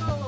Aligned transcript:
Oh. 0.00 0.27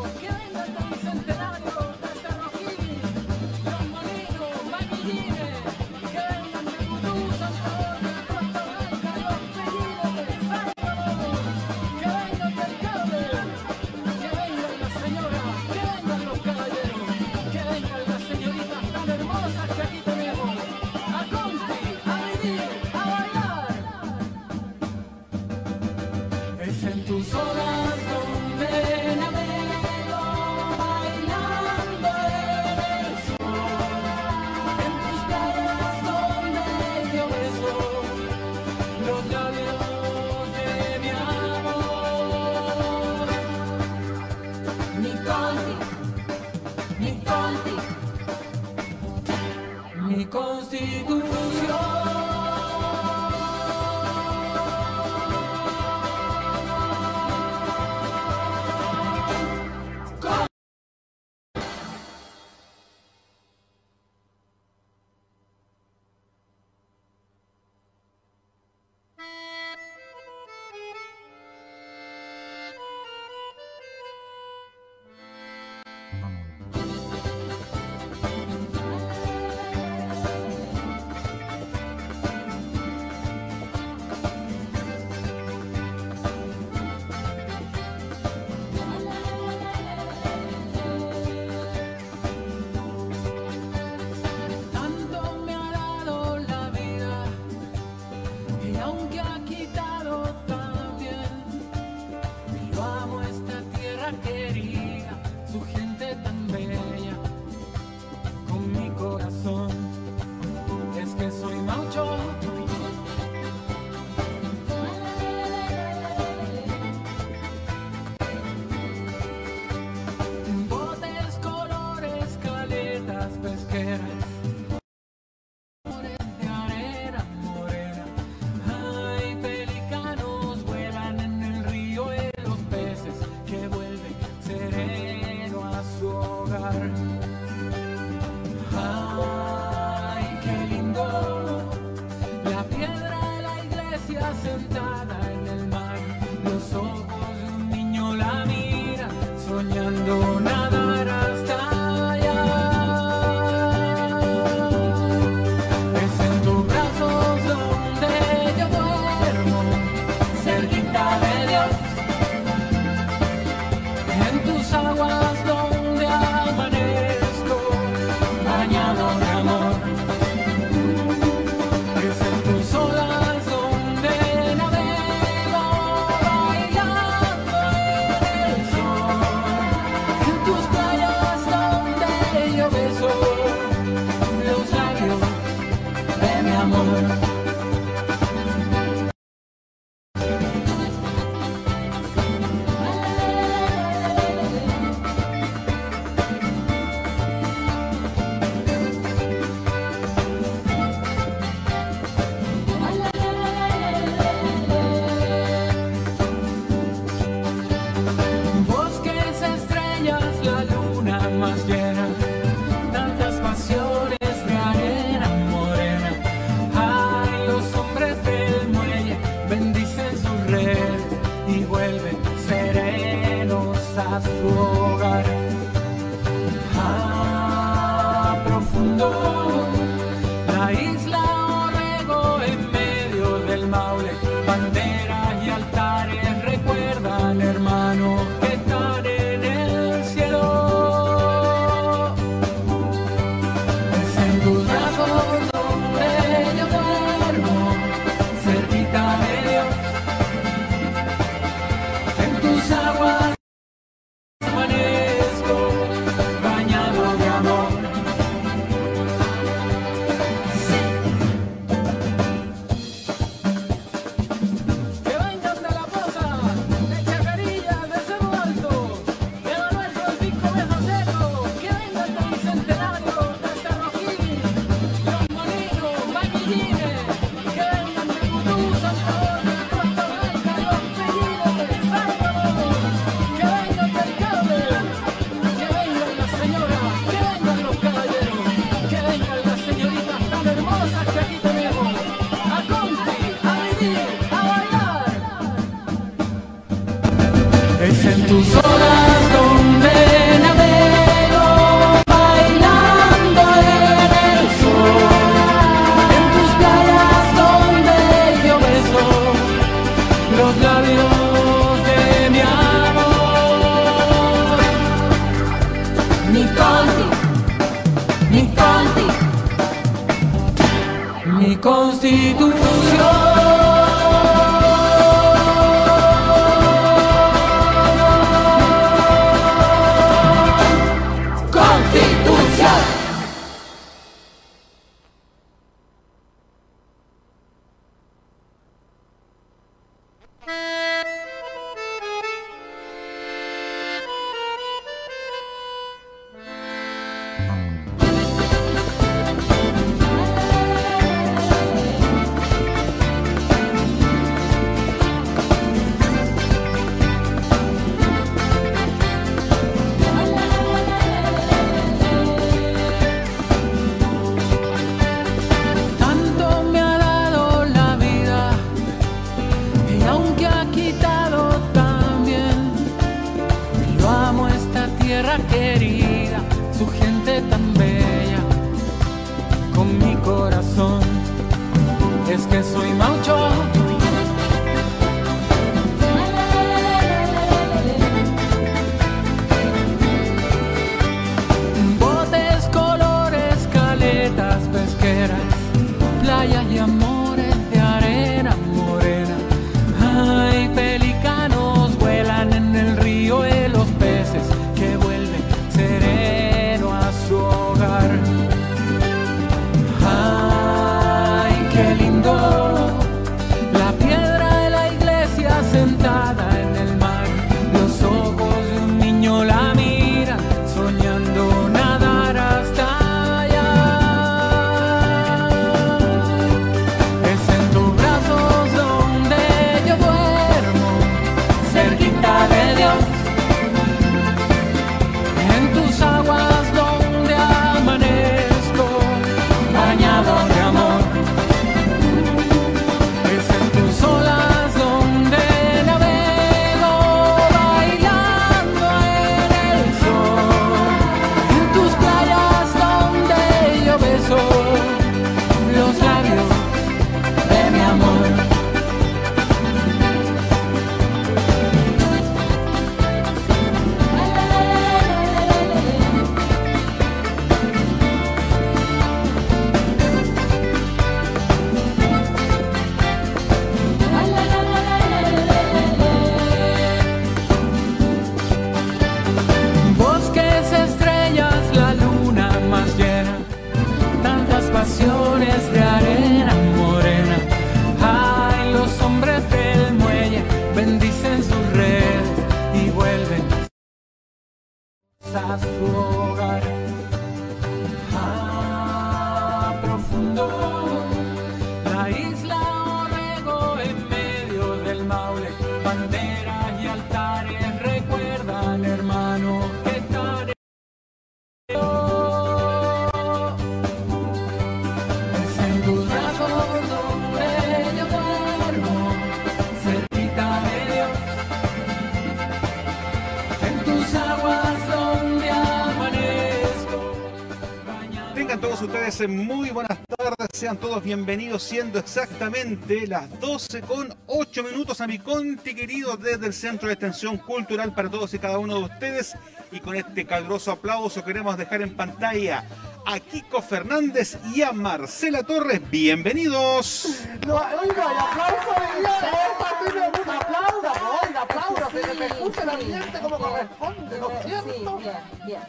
Todos 530.76 531.02
bienvenidos, 531.02 531.64
siendo 531.64 531.98
exactamente 531.98 533.04
las 533.06 533.40
12 533.40 533.80
con 533.82 534.14
8 534.26 534.62
minutos 534.62 535.00
a 535.00 535.06
mi 535.08 535.18
conti 535.18 535.74
querido 535.74 536.16
desde 536.16 536.46
el 536.46 536.52
Centro 536.52 536.86
de 536.86 536.94
Extensión 536.94 537.38
Cultural 537.38 537.92
para 537.92 538.08
todos 538.08 538.32
y 538.34 538.38
cada 538.38 538.58
uno 538.58 538.78
de 538.78 538.84
ustedes. 538.84 539.34
Y 539.72 539.80
con 539.80 539.96
este 539.96 540.24
caluroso 540.26 540.70
aplauso 540.70 541.24
queremos 541.24 541.56
dejar 541.56 541.82
en 541.82 541.96
pantalla 541.96 542.64
a 543.04 543.18
Kiko 543.18 543.60
Fernández 543.62 544.38
y 544.54 544.62
a 544.62 544.72
Marcela 544.72 545.42
Torres. 545.42 545.80
Bienvenidos. 545.90 547.24
Oiga, 547.44 548.12
el 548.12 548.18
aplauso 548.18 548.70
de 548.78 549.02
Esa 549.02 549.78
tiene 549.84 550.06
un 550.08 550.30
aplauso, 550.30 551.18
oiga, 551.22 551.40
aplauso, 551.42 551.88
que 551.88 552.02
se 552.02 552.14
me 552.14 552.26
escuche 552.26 552.59
el 552.59 552.59
ambiente 552.70 553.20
como 553.20 553.38
corresponde, 553.38 554.18
¿no 554.18 554.30
es 554.30 554.46
cierto? 554.46 554.72
Sí, 554.72 555.06
bien, 555.06 555.22
bien. 555.46 555.62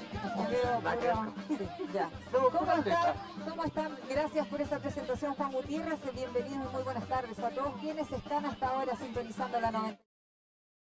Sí, 1.57 1.67
ya. 1.93 2.09
¿Cómo 2.31 2.71
están? 2.73 3.13
¿Cómo 3.49 3.63
están? 3.63 3.97
Gracias 4.09 4.47
por 4.47 4.61
esa 4.61 4.79
presentación, 4.79 5.33
Juan 5.35 5.51
Gutiérrez. 5.51 5.99
Bienvenidos 6.13 6.67
y 6.69 6.73
muy 6.73 6.83
buenas 6.83 7.07
tardes 7.07 7.39
a 7.39 7.49
todos 7.49 7.73
quienes 7.79 8.11
están 8.11 8.45
hasta 8.45 8.67
ahora 8.67 8.95
sintonizando 8.95 9.59
la 9.59 9.71
90. 9.71 10.10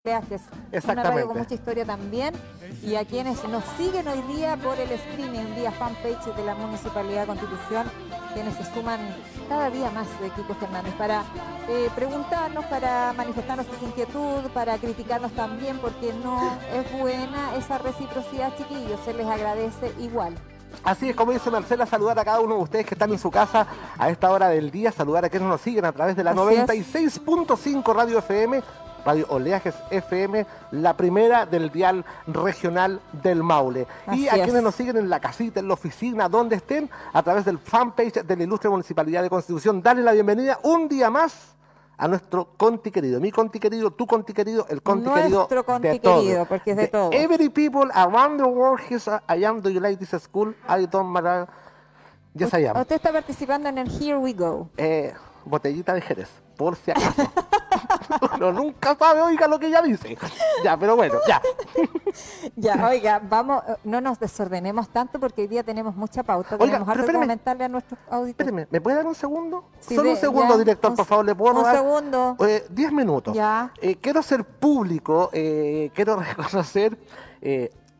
Viajes. 0.06 0.42
Una 0.52 0.78
Exactamente. 0.78 1.10
radio 1.10 1.26
con 1.26 1.38
mucha 1.38 1.54
historia 1.54 1.84
también. 1.84 2.32
Y 2.82 2.94
a 2.94 3.04
quienes 3.04 3.42
nos 3.48 3.64
siguen 3.76 4.06
hoy 4.06 4.22
día 4.34 4.56
por 4.56 4.78
el 4.78 4.90
streaming 4.92 5.54
vía 5.56 5.72
fanpage 5.72 6.24
de 6.36 6.44
la 6.44 6.54
Municipalidad 6.54 7.22
de 7.22 7.26
Constitución, 7.26 7.86
quienes 8.32 8.54
se 8.54 8.64
suman 8.72 9.00
cada 9.48 9.68
día 9.70 9.90
más 9.90 10.06
de 10.20 10.30
Kiko 10.30 10.54
Fernández 10.54 10.94
para 10.94 11.24
eh, 11.68 11.90
preguntarnos, 11.94 12.64
para 12.66 13.12
manifestarnos 13.14 13.66
su 13.78 13.84
inquietud, 13.84 14.48
para 14.54 14.78
criticarnos 14.78 15.32
también, 15.32 15.78
porque 15.78 16.12
no 16.22 16.56
es 16.72 17.00
buena 17.00 17.56
esa 17.56 17.78
reciprocidad, 17.78 18.56
chiquillos. 18.56 19.00
Se 19.04 19.12
les 19.12 19.26
agradece 19.26 19.92
igual. 19.98 20.34
Así 20.84 21.08
es 21.08 21.16
como 21.16 21.32
dice 21.32 21.50
Marcela, 21.50 21.86
saludar 21.86 22.18
a 22.18 22.24
cada 22.24 22.40
uno 22.40 22.56
de 22.56 22.62
ustedes 22.62 22.86
que 22.86 22.94
están 22.94 23.10
en 23.10 23.18
su 23.18 23.30
casa 23.30 23.66
a 23.98 24.10
esta 24.10 24.30
hora 24.30 24.48
del 24.48 24.70
día, 24.70 24.92
saludar 24.92 25.24
a 25.24 25.28
quienes 25.28 25.48
nos 25.48 25.60
siguen 25.60 25.84
a 25.84 25.92
través 25.92 26.14
de 26.14 26.22
la 26.22 26.30
Así 26.30 26.40
es. 26.40 27.24
96.5 27.24 27.94
Radio 27.94 28.18
FM, 28.18 28.62
Radio 29.06 29.24
Oleajes 29.28 29.76
FM, 29.88 30.44
la 30.72 30.96
primera 30.96 31.46
del 31.46 31.70
dial 31.70 32.04
regional 32.26 33.00
del 33.22 33.40
Maule. 33.40 33.86
y 34.12 34.26
a 34.26 34.32
es. 34.32 34.42
quienes 34.42 34.64
nos 34.64 34.74
siguen 34.74 34.96
en 34.96 35.08
la 35.08 35.20
casita, 35.20 35.60
en 35.60 35.68
la 35.68 35.74
oficina, 35.74 36.28
donde 36.28 36.56
estén, 36.56 36.90
a 37.12 37.22
través 37.22 37.44
del 37.44 37.60
fanpage 37.60 38.24
de 38.24 38.36
la 38.36 38.42
Ilustre 38.42 38.68
Municipalidad 38.68 39.22
de 39.22 39.30
Constitución, 39.30 39.80
darle 39.80 40.02
la 40.02 40.12
bienvenida 40.12 40.58
un 40.64 40.88
día 40.88 41.08
más 41.08 41.54
a 41.96 42.08
nuestro 42.08 42.48
Conti 42.56 42.90
querido, 42.90 43.20
mi 43.20 43.30
Conti 43.30 43.60
querido, 43.60 43.92
tu 43.92 44.08
Conti 44.08 44.32
querido, 44.32 44.66
el 44.68 44.82
Conti 44.82 45.08
querido 45.08 45.38
Nuestro 45.38 45.64
Conti 45.64 45.88
de 45.88 46.00
querido, 46.00 46.44
porque 46.46 46.72
es 46.72 46.76
de 46.76 46.88
todos. 46.88 47.14
Every 47.14 47.48
people 47.48 47.88
around 47.94 48.38
the 48.38 48.48
world, 48.48 48.80
is, 48.90 49.06
I 49.06 49.44
am, 49.44 49.62
do 49.62 49.70
you 49.70 49.78
like 49.80 50.04
this 50.04 50.20
school? 50.20 50.52
I 50.68 50.84
don't 50.86 51.10
matter. 51.10 51.46
Yes, 52.34 52.52
I 52.52 52.66
am. 52.66 52.76
Usted 52.76 52.96
está 52.96 53.12
participando 53.12 53.68
en 53.68 53.78
el 53.78 53.88
Here 53.88 54.18
We 54.18 54.32
Go. 54.32 54.68
Eh, 54.76 55.14
botellita 55.44 55.94
de 55.94 56.00
Jerez, 56.00 56.28
por 56.56 56.74
si 56.74 56.90
acaso. 56.90 57.22
Uno 58.36 58.52
nunca 58.52 58.96
sabe, 58.96 59.20
oiga, 59.22 59.46
lo 59.48 59.58
que 59.58 59.66
ella 59.66 59.82
dice. 59.82 60.16
Ya, 60.64 60.76
pero 60.76 60.96
bueno, 60.96 61.16
ya. 61.26 61.40
Ya, 62.56 62.88
oiga, 62.88 63.20
vamos, 63.22 63.62
no 63.84 64.00
nos 64.00 64.18
desordenemos 64.18 64.88
tanto 64.88 65.20
porque 65.20 65.42
hoy 65.42 65.48
día 65.48 65.62
tenemos 65.62 65.94
mucha 65.96 66.22
pauta. 66.22 66.56
Oiga, 66.56 66.64
tenemos 66.78 66.88
algo 66.88 67.06
que 67.06 67.12
comentarle 67.12 67.64
a 67.64 67.68
nuestros 67.68 68.00
auditores. 68.10 68.30
Espéreme, 68.30 68.68
¿me 68.70 68.80
puede 68.80 68.96
dar 68.96 69.06
un 69.06 69.14
segundo? 69.14 69.68
Sí, 69.80 69.94
Solo 69.94 70.10
un 70.10 70.16
segundo, 70.16 70.54
ya, 70.54 70.58
director, 70.58 70.90
un 70.92 70.96
por 70.96 71.04
favor, 71.06 71.26
¿le 71.26 71.34
puedo 71.34 71.52
un 71.54 71.58
robar? 71.60 71.76
segundo. 71.76 72.36
Eh, 72.40 72.66
diez 72.70 72.90
minutos. 72.92 73.34
Ya. 73.34 73.70
Eh, 73.82 73.96
quiero 73.96 74.22
ser 74.22 74.44
público, 74.44 75.28
eh, 75.32 75.90
quiero 75.94 76.16
reconocer. 76.20 76.96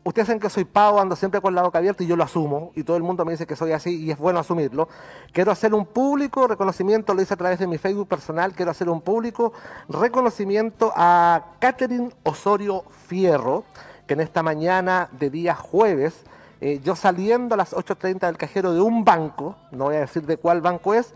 Ustedes 0.07 0.27
saben 0.27 0.39
que 0.39 0.49
soy 0.49 0.63
pavo, 0.63 0.99
ando 0.99 1.15
siempre 1.15 1.41
con 1.41 1.53
la 1.53 1.61
boca 1.61 1.79
abierta 1.79 2.03
y 2.03 2.07
yo 2.07 2.15
lo 2.15 2.23
asumo. 2.23 2.71
Y 2.75 2.83
todo 2.83 2.97
el 2.97 3.03
mundo 3.03 3.25
me 3.25 3.31
dice 3.31 3.45
que 3.45 3.55
soy 3.55 3.73
así 3.73 4.03
y 4.03 4.11
es 4.11 4.17
bueno 4.17 4.39
asumirlo. 4.39 4.87
Quiero 5.33 5.51
hacer 5.51 5.73
un 5.73 5.85
público 5.85 6.47
reconocimiento, 6.47 7.13
lo 7.13 7.21
hice 7.21 7.33
a 7.33 7.37
través 7.37 7.59
de 7.59 7.67
mi 7.67 7.77
Facebook 7.77 8.07
personal. 8.07 8.53
Quiero 8.53 8.71
hacer 8.71 8.89
un 8.89 9.01
público 9.01 9.53
reconocimiento 9.89 10.93
a 10.95 11.53
Catherine 11.59 12.11
Osorio 12.23 12.85
Fierro, 13.07 13.65
que 14.05 14.13
en 14.13 14.21
esta 14.21 14.41
mañana 14.43 15.09
de 15.11 15.29
día 15.29 15.55
jueves, 15.55 16.23
eh, 16.61 16.79
yo 16.83 16.95
saliendo 16.95 17.55
a 17.55 17.57
las 17.57 17.73
8.30 17.73 18.27
del 18.27 18.37
cajero 18.37 18.73
de 18.73 18.79
un 18.79 19.03
banco, 19.03 19.57
no 19.71 19.85
voy 19.85 19.97
a 19.97 19.99
decir 19.99 20.25
de 20.25 20.37
cuál 20.37 20.61
banco 20.61 20.93
es, 20.93 21.13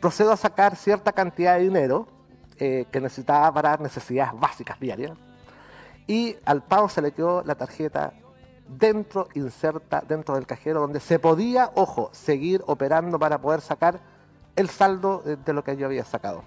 procedo 0.00 0.32
a 0.32 0.36
sacar 0.36 0.76
cierta 0.76 1.12
cantidad 1.12 1.56
de 1.56 1.62
dinero 1.64 2.08
eh, 2.58 2.86
que 2.90 3.00
necesitaba 3.00 3.52
para 3.52 3.76
necesidades 3.76 4.32
básicas 4.38 4.80
diarias. 4.80 5.12
Y 6.06 6.36
al 6.44 6.62
pago 6.62 6.88
se 6.88 7.02
le 7.02 7.12
quedó 7.12 7.42
la 7.44 7.54
tarjeta 7.54 8.12
dentro, 8.68 9.28
inserta 9.34 10.02
dentro 10.06 10.34
del 10.34 10.46
cajero, 10.46 10.80
donde 10.80 11.00
se 11.00 11.18
podía, 11.18 11.70
ojo, 11.74 12.10
seguir 12.12 12.62
operando 12.66 13.18
para 13.18 13.40
poder 13.40 13.60
sacar 13.60 14.00
el 14.56 14.68
saldo 14.68 15.22
de, 15.24 15.36
de 15.36 15.52
lo 15.52 15.64
que 15.64 15.76
yo 15.76 15.86
había 15.86 16.04
sacado. 16.04 16.42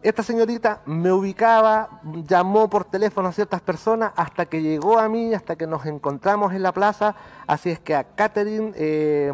Esta 0.00 0.22
señorita 0.22 0.80
me 0.86 1.10
ubicaba, 1.10 2.00
llamó 2.24 2.70
por 2.70 2.84
teléfono 2.84 3.28
a 3.28 3.32
ciertas 3.32 3.60
personas 3.60 4.12
hasta 4.14 4.46
que 4.46 4.62
llegó 4.62 4.96
a 4.96 5.08
mí, 5.08 5.34
hasta 5.34 5.56
que 5.56 5.66
nos 5.66 5.86
encontramos 5.86 6.52
en 6.52 6.62
la 6.62 6.70
plaza. 6.70 7.16
Así 7.48 7.70
es 7.70 7.80
que 7.80 7.96
a 7.96 8.04
Catherine, 8.04 8.72
eh, 8.76 9.32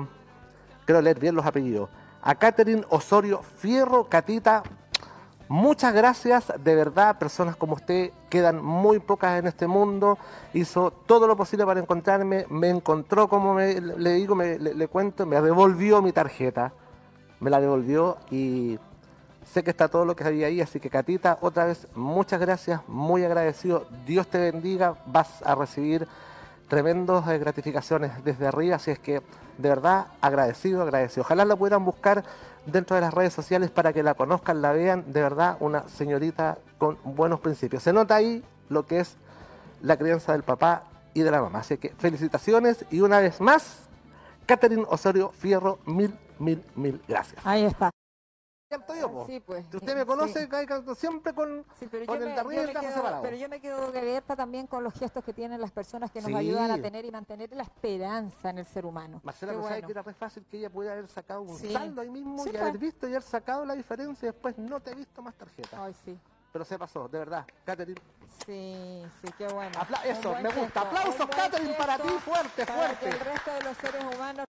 creo 0.87 1.03
leer 1.03 1.21
bien 1.21 1.35
los 1.35 1.45
apellidos, 1.45 1.91
a 2.23 2.35
Catherine 2.37 2.83
Osorio 2.89 3.43
Fierro, 3.43 4.09
Catita, 4.09 4.63
muchas 5.49 5.93
gracias, 5.95 6.53
de 6.63 6.75
verdad, 6.75 7.19
personas 7.19 7.57
como 7.57 7.75
usted 7.75 8.11
quedan 8.31 8.63
muy 8.65 8.99
pocas 8.99 9.39
en 9.39 9.47
este 9.47 9.67
mundo, 9.67 10.19
hizo 10.53 10.91
todo 10.91 11.27
lo 11.27 11.37
posible 11.37 11.65
para 11.67 11.81
encontrarme, 11.81 12.47
me 12.49 12.69
encontró, 12.71 13.29
como 13.29 13.55
me- 13.55 13.81
le 13.81 14.11
digo, 14.15 14.35
me- 14.35 14.59
le, 14.59 14.75
le 14.75 14.89
cuento, 14.89 15.27
me 15.27 15.41
devolvió 15.41 16.03
mi 16.03 16.13
tarjeta, 16.13 16.73
me 17.41 17.51
la 17.51 17.61
devolvió 17.61 18.17
y 18.31 18.79
sé 19.45 19.63
que 19.63 19.71
está 19.71 19.89
todo 19.89 20.05
lo 20.05 20.17
que 20.17 20.25
había 20.25 20.47
ahí, 20.47 20.61
así 20.61 20.81
que 20.81 20.89
Catita, 20.91 21.39
otra 21.43 21.67
vez, 21.67 21.87
muchas 21.95 22.41
gracias, 22.41 22.81
muy 22.89 23.25
agradecido, 23.25 23.87
Dios 24.07 24.27
te 24.27 24.39
bendiga, 24.39 24.95
vas 25.07 25.43
a 25.45 25.55
recibir 25.55 26.09
tremendas 26.69 27.29
eh, 27.29 27.39
gratificaciones 27.39 28.25
desde 28.25 28.47
arriba, 28.47 28.77
así 28.77 28.91
es 28.91 28.99
que 28.99 29.23
de 29.59 29.69
verdad 29.69 30.07
agradecido, 30.21 30.83
agradecido. 30.83 31.23
Ojalá 31.23 31.45
la 31.45 31.57
pudieran 31.57 31.85
buscar 31.85 32.25
dentro 32.67 32.97
de 32.97 33.03
las 33.03 33.15
redes 33.15 33.33
sociales 33.33 33.71
para 33.71 33.93
que 33.93 34.03
la 34.03 34.15
conozcan, 34.15 34.63
la 34.63 34.73
vean, 34.73 35.13
de 35.13 35.23
verdad 35.23 35.57
una 35.61 35.89
señorita 35.89 36.59
con 36.79 36.99
buenos 37.05 37.41
principios. 37.41 37.83
Se 37.83 37.93
nota 37.93 38.17
ahí 38.17 38.43
lo 38.69 38.87
que 38.87 39.01
es 39.01 39.17
la 39.83 39.97
crianza 39.97 40.33
del 40.33 40.43
papá 40.43 40.85
y 41.13 41.21
de 41.21 41.31
la 41.31 41.41
mamá. 41.41 41.61
Así 41.61 41.77
que 41.77 41.91
felicitaciones 41.91 42.85
y 42.91 43.01
una 43.01 43.21
vez 43.21 43.41
más, 43.41 43.89
Catherine 44.47 44.85
Osorio 44.89 45.31
Fierro, 45.31 45.79
mil, 45.87 46.19
mil, 46.39 46.65
mil 46.75 47.01
gracias. 47.07 47.41
Ahí 47.47 47.65
está. 47.65 47.91
¿Cierto 48.69 48.95
yo, 48.97 49.13
po? 49.13 49.27
Sí, 49.27 49.41
pues. 49.41 49.65
Si 49.71 49.77
usted 49.77 49.95
me 49.97 50.07
conoce, 50.07 50.49
Sí. 50.49 50.97
siempre 50.97 51.33
con, 51.35 51.65
Sí, 51.79 51.87
pero 51.91 52.07
con 52.07 52.19
yo, 52.19 52.25
el 52.27 52.31
me, 52.47 52.55
yo 52.75 52.81
quedo, 52.81 52.93
separado. 52.95 53.23
pero 53.23 53.37
yo 53.37 53.49
me 53.49 53.61
quedo 53.61 53.87
abierta 53.89 54.35
también 54.35 54.67
con 54.67 54.83
los 54.83 54.95
gestos 54.95 55.23
que 55.23 55.33
tienen 55.33 55.61
las 55.61 55.71
personas 55.71 56.11
que 56.11 56.21
nos 56.21 56.29
Sí. 56.31 56.35
ayudan 56.35 56.71
a 56.71 56.81
tener 56.81 57.05
y 57.05 57.11
mantener 57.11 57.53
la 57.55 57.63
esperanza 57.63 58.51
en 58.51 58.59
el 58.59 58.67
ser 58.67 58.87
humano. 58.87 59.21
Marcela, 59.23 59.53
Qué 59.53 59.59
bueno. 59.59 59.87
que 59.87 59.93
era 59.93 60.03
re 60.03 60.15
fácil 60.15 60.45
que 60.51 60.59
ella 60.59 60.71
pudiera 60.71 60.95
haber 60.95 61.09
sacado 61.09 61.43
un 61.43 61.59
saldo 61.59 62.01
ahí 62.01 62.11
mismo 62.11 62.45
y 62.47 62.49
haber 62.57 62.71
pues. 62.71 62.81
visto 62.81 63.07
y 63.07 63.11
haber 63.11 63.23
sacado 63.23 63.65
la 63.65 63.75
diferencia 63.75 64.27
y 64.29 64.33
después 64.33 64.57
no 64.59 64.81
te 64.81 64.91
he 64.93 64.95
visto 64.95 65.23
más 65.23 65.35
tarjetas. 65.35 65.79
Ay, 65.79 65.95
sí. 66.05 66.19
Pero 66.53 66.65
se 66.65 66.79
pasó, 66.79 67.07
de 67.09 67.19
verdad. 67.19 67.45
Catherine, 67.65 68.01
Sí, 68.47 69.03
sí, 69.23 69.31
qué 69.39 69.47
bueno. 69.49 69.79
Apla- 69.79 70.05
eso, 70.07 70.31
buen 70.31 70.43
me 70.43 70.49
gusta. 70.49 70.63
gesto, 70.65 70.81
Aplausos, 70.81 71.27
Catherine, 71.29 71.75
para 71.75 71.99
ti, 71.99 72.09
fuerte, 72.25 72.67
para 72.67 72.79
fuerte. 72.79 72.99
que 73.05 73.09
el 73.11 73.21
resto 73.21 73.53
de 73.53 73.61
los 73.63 73.77
seres 73.77 74.05
humanos 74.15 74.45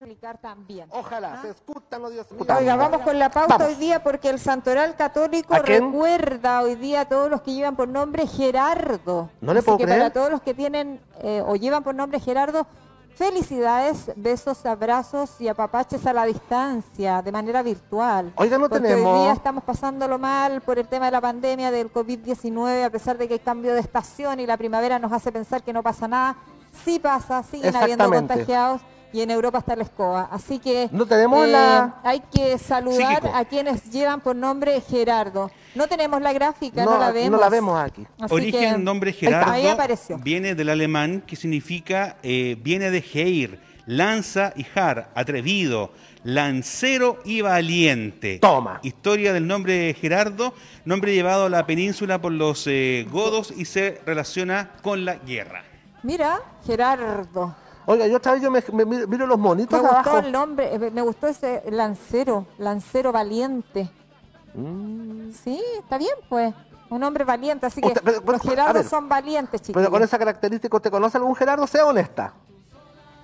aplicar 0.00 0.36
también. 0.38 0.86
ojalá, 0.90 1.34
¿Ah? 1.38 1.42
se 1.42 1.48
escutan 1.50 2.02
los 2.02 2.12
dioses. 2.12 2.36
Oiga, 2.38 2.76
vamos 2.76 3.00
con 3.00 3.18
la 3.18 3.30
pauta 3.30 3.56
Vamos. 3.56 3.68
hoy 3.72 3.74
día 3.76 4.02
porque 4.02 4.28
el 4.28 4.38
Santoral 4.38 4.94
Católico 4.94 5.54
recuerda 5.58 6.60
hoy 6.60 6.74
día 6.74 7.02
a 7.02 7.04
todos 7.06 7.30
los 7.30 7.40
que 7.40 7.54
llevan 7.54 7.76
por 7.76 7.88
nombre 7.88 8.26
Gerardo. 8.26 9.30
No 9.40 9.54
le 9.54 9.60
Así 9.60 9.64
puedo 9.64 9.78
que 9.78 9.84
creer. 9.84 9.98
Para 10.00 10.12
todos 10.12 10.30
los 10.30 10.42
que 10.42 10.52
tienen 10.52 11.00
eh, 11.22 11.42
o 11.46 11.56
llevan 11.56 11.82
por 11.82 11.94
nombre 11.94 12.20
Gerardo, 12.20 12.66
felicidades, 13.14 14.12
besos, 14.16 14.66
abrazos 14.66 15.40
y 15.40 15.48
apapaches 15.48 16.06
a 16.06 16.12
la 16.12 16.26
distancia, 16.26 17.22
de 17.22 17.32
manera 17.32 17.62
virtual. 17.62 18.34
Oiga, 18.36 18.58
no 18.58 18.68
Porque 18.68 18.86
tenemos- 18.88 19.14
hoy 19.16 19.22
día 19.22 19.32
estamos 19.32 19.64
pasándolo 19.64 20.18
mal 20.18 20.60
por 20.60 20.78
el 20.78 20.86
tema 20.88 21.06
de 21.06 21.12
la 21.12 21.22
pandemia 21.22 21.70
del 21.70 21.90
COVID-19, 21.90 22.84
a 22.84 22.90
pesar 22.90 23.16
de 23.16 23.26
que 23.28 23.34
hay 23.34 23.40
cambio 23.40 23.72
de 23.72 23.80
estación 23.80 24.40
y 24.40 24.46
la 24.46 24.58
primavera 24.58 24.98
nos 24.98 25.10
hace 25.10 25.32
pensar 25.32 25.62
que 25.62 25.72
no 25.72 25.82
pasa 25.82 26.06
nada. 26.06 26.36
Sí 26.84 26.98
pasa, 26.98 27.42
siguen 27.42 27.74
habiendo 27.74 28.10
contagiados 28.10 28.82
y 29.16 29.22
en 29.22 29.30
Europa 29.30 29.58
está 29.58 29.74
la 29.76 29.84
escoba. 29.84 30.28
Así 30.30 30.58
que 30.58 30.88
No 30.92 31.06
tenemos 31.06 31.46
eh, 31.46 31.50
la- 31.52 31.96
hay 32.04 32.20
que 32.20 32.58
saludar 32.58 33.16
Psíquico. 33.22 33.34
a 33.34 33.44
quienes 33.46 33.90
llevan 33.90 34.20
por 34.20 34.36
nombre 34.36 34.78
Gerardo. 34.82 35.50
No 35.74 35.86
tenemos 35.86 36.20
la 36.20 36.32
gráfica, 36.34 36.84
no, 36.84 36.92
No, 36.92 36.98
la 36.98 37.12
vemos. 37.12 37.30
no 37.30 37.38
la 37.38 37.48
vemos 37.48 37.80
aquí. 37.80 38.06
Así 38.20 38.34
Origen 38.34 38.60
que- 38.60 38.72
del 38.72 38.84
nombre 38.84 39.10
está, 39.10 39.50
Ahí 39.52 39.62
Gerardo 39.62 39.70
apareció. 39.82 40.18
viene 40.18 40.54
del 40.54 40.68
alemán 40.68 41.22
que 41.26 41.34
significa, 41.36 42.16
eh, 42.22 42.56
viene 42.62 42.90
de 42.90 43.02
Heir, 43.14 43.58
lanza 43.86 44.52
y 44.56 44.66
har, 44.78 45.10
atrevido, 45.14 45.92
lancero 46.24 47.18
y 47.24 47.40
valiente. 47.40 48.38
Toma. 48.40 48.80
Historia 48.82 49.32
del 49.32 49.46
nombre 49.46 49.94
Gerardo, 49.94 50.52
nombre 50.84 51.14
llevado 51.14 51.46
a 51.46 51.48
la 51.48 51.64
península 51.66 52.20
por 52.20 52.32
los 52.32 52.66
eh, 52.66 53.06
godos 53.10 53.54
y 53.56 53.64
se 53.64 54.00
relaciona 54.04 54.72
con 54.82 55.04
la 55.04 55.14
guerra. 55.16 55.62
Mira, 56.02 56.40
Gerardo. 56.66 57.54
Oiga, 57.86 58.06
yo 58.06 58.16
otra 58.16 58.32
vez 58.32 58.42
yo 58.42 58.50
me, 58.50 58.62
me 58.72 58.84
miro, 58.84 59.06
miro 59.06 59.26
los 59.26 59.38
Me 59.38 59.44
monitos 59.44 59.80
gustó 59.80 59.94
abajo. 59.94 60.18
el 60.18 60.32
nombre, 60.32 60.74
eh, 60.74 60.90
me 60.90 61.02
gustó 61.02 61.28
ese 61.28 61.62
lancero, 61.70 62.46
lancero 62.58 63.12
valiente. 63.12 63.90
Mm, 64.54 65.30
Sí, 65.32 65.62
está 65.78 65.98
bien, 65.98 66.14
pues. 66.28 66.54
Un 66.88 67.02
hombre 67.02 67.24
valiente, 67.24 67.66
así 67.66 67.80
que 67.80 67.88
Usted- 67.88 68.00
pero- 68.04 68.20
pero- 68.20 68.32
los 68.32 68.42
Gerardos 68.42 68.74
ver, 68.74 68.84
son 68.88 69.08
valientes, 69.08 69.60
chicos. 69.60 69.80
Pero 69.80 69.90
con 69.90 70.02
esa 70.04 70.18
característica, 70.18 70.76
¿usted 70.76 70.90
conoce 70.90 71.18
algún 71.18 71.34
Gerardo? 71.34 71.66
Sea 71.66 71.84
honesta. 71.84 72.32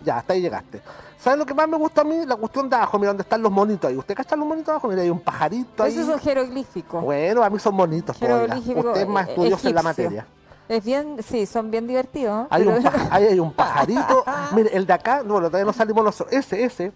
Ya, 0.05 0.19
hasta 0.19 0.33
ahí 0.33 0.41
llegaste. 0.41 0.83
¿Sabes 1.17 1.39
lo 1.39 1.47
que 1.47 1.55
más 1.55 1.69
me 1.69 1.77
gusta 1.77 2.01
a 2.01 2.05
mí? 2.05 2.27
La 2.27 2.35
cuestión 2.35 2.69
de 2.69 2.75
abajo, 2.75 2.99
mira 2.99 3.11
dónde 3.11 3.23
están 3.23 3.41
los 3.41 3.53
monitos 3.53 3.89
ahí. 3.89 3.97
¿Usted 3.97 4.17
cacha 4.17 4.35
los 4.35 4.47
monitos 4.49 4.71
abajo? 4.71 4.89
Mira, 4.89 5.03
hay 5.03 5.11
un 5.11 5.21
pajarito 5.21 5.85
ahí. 5.85 5.93
Eso 5.93 6.01
es 6.03 6.09
un 6.09 6.19
jeroglífico. 6.19 7.01
Bueno, 7.01 7.45
a 7.45 7.51
mí 7.51 7.59
son 7.61 7.77
bonitos. 7.77 8.17
pues, 8.19 8.33
Usted 8.33 9.03
es 9.03 9.09
más 9.09 9.29
eh, 9.29 9.31
estudioso 9.31 9.69
en 9.69 9.75
la 9.77 9.83
materia. 9.83 10.27
Es 10.69 10.85
bien, 10.85 11.17
sí, 11.23 11.45
son 11.47 11.71
bien 11.71 11.87
divertidos. 11.87 12.47
Hay 12.51 12.65
pero- 12.65 12.77
un, 12.77 12.83
paja- 12.83 13.09
hay 13.11 13.41
un 13.41 13.53
pajarito. 13.53 14.25
Mire, 14.55 14.71
el 14.77 14.87
de 14.87 14.93
acá, 14.93 15.23
bueno, 15.23 15.49
todavía 15.49 15.65
no 15.67 15.73
salimos 15.73 16.05
nosotros. 16.05 16.33
Ese, 16.35 16.65
ese, 16.65 16.93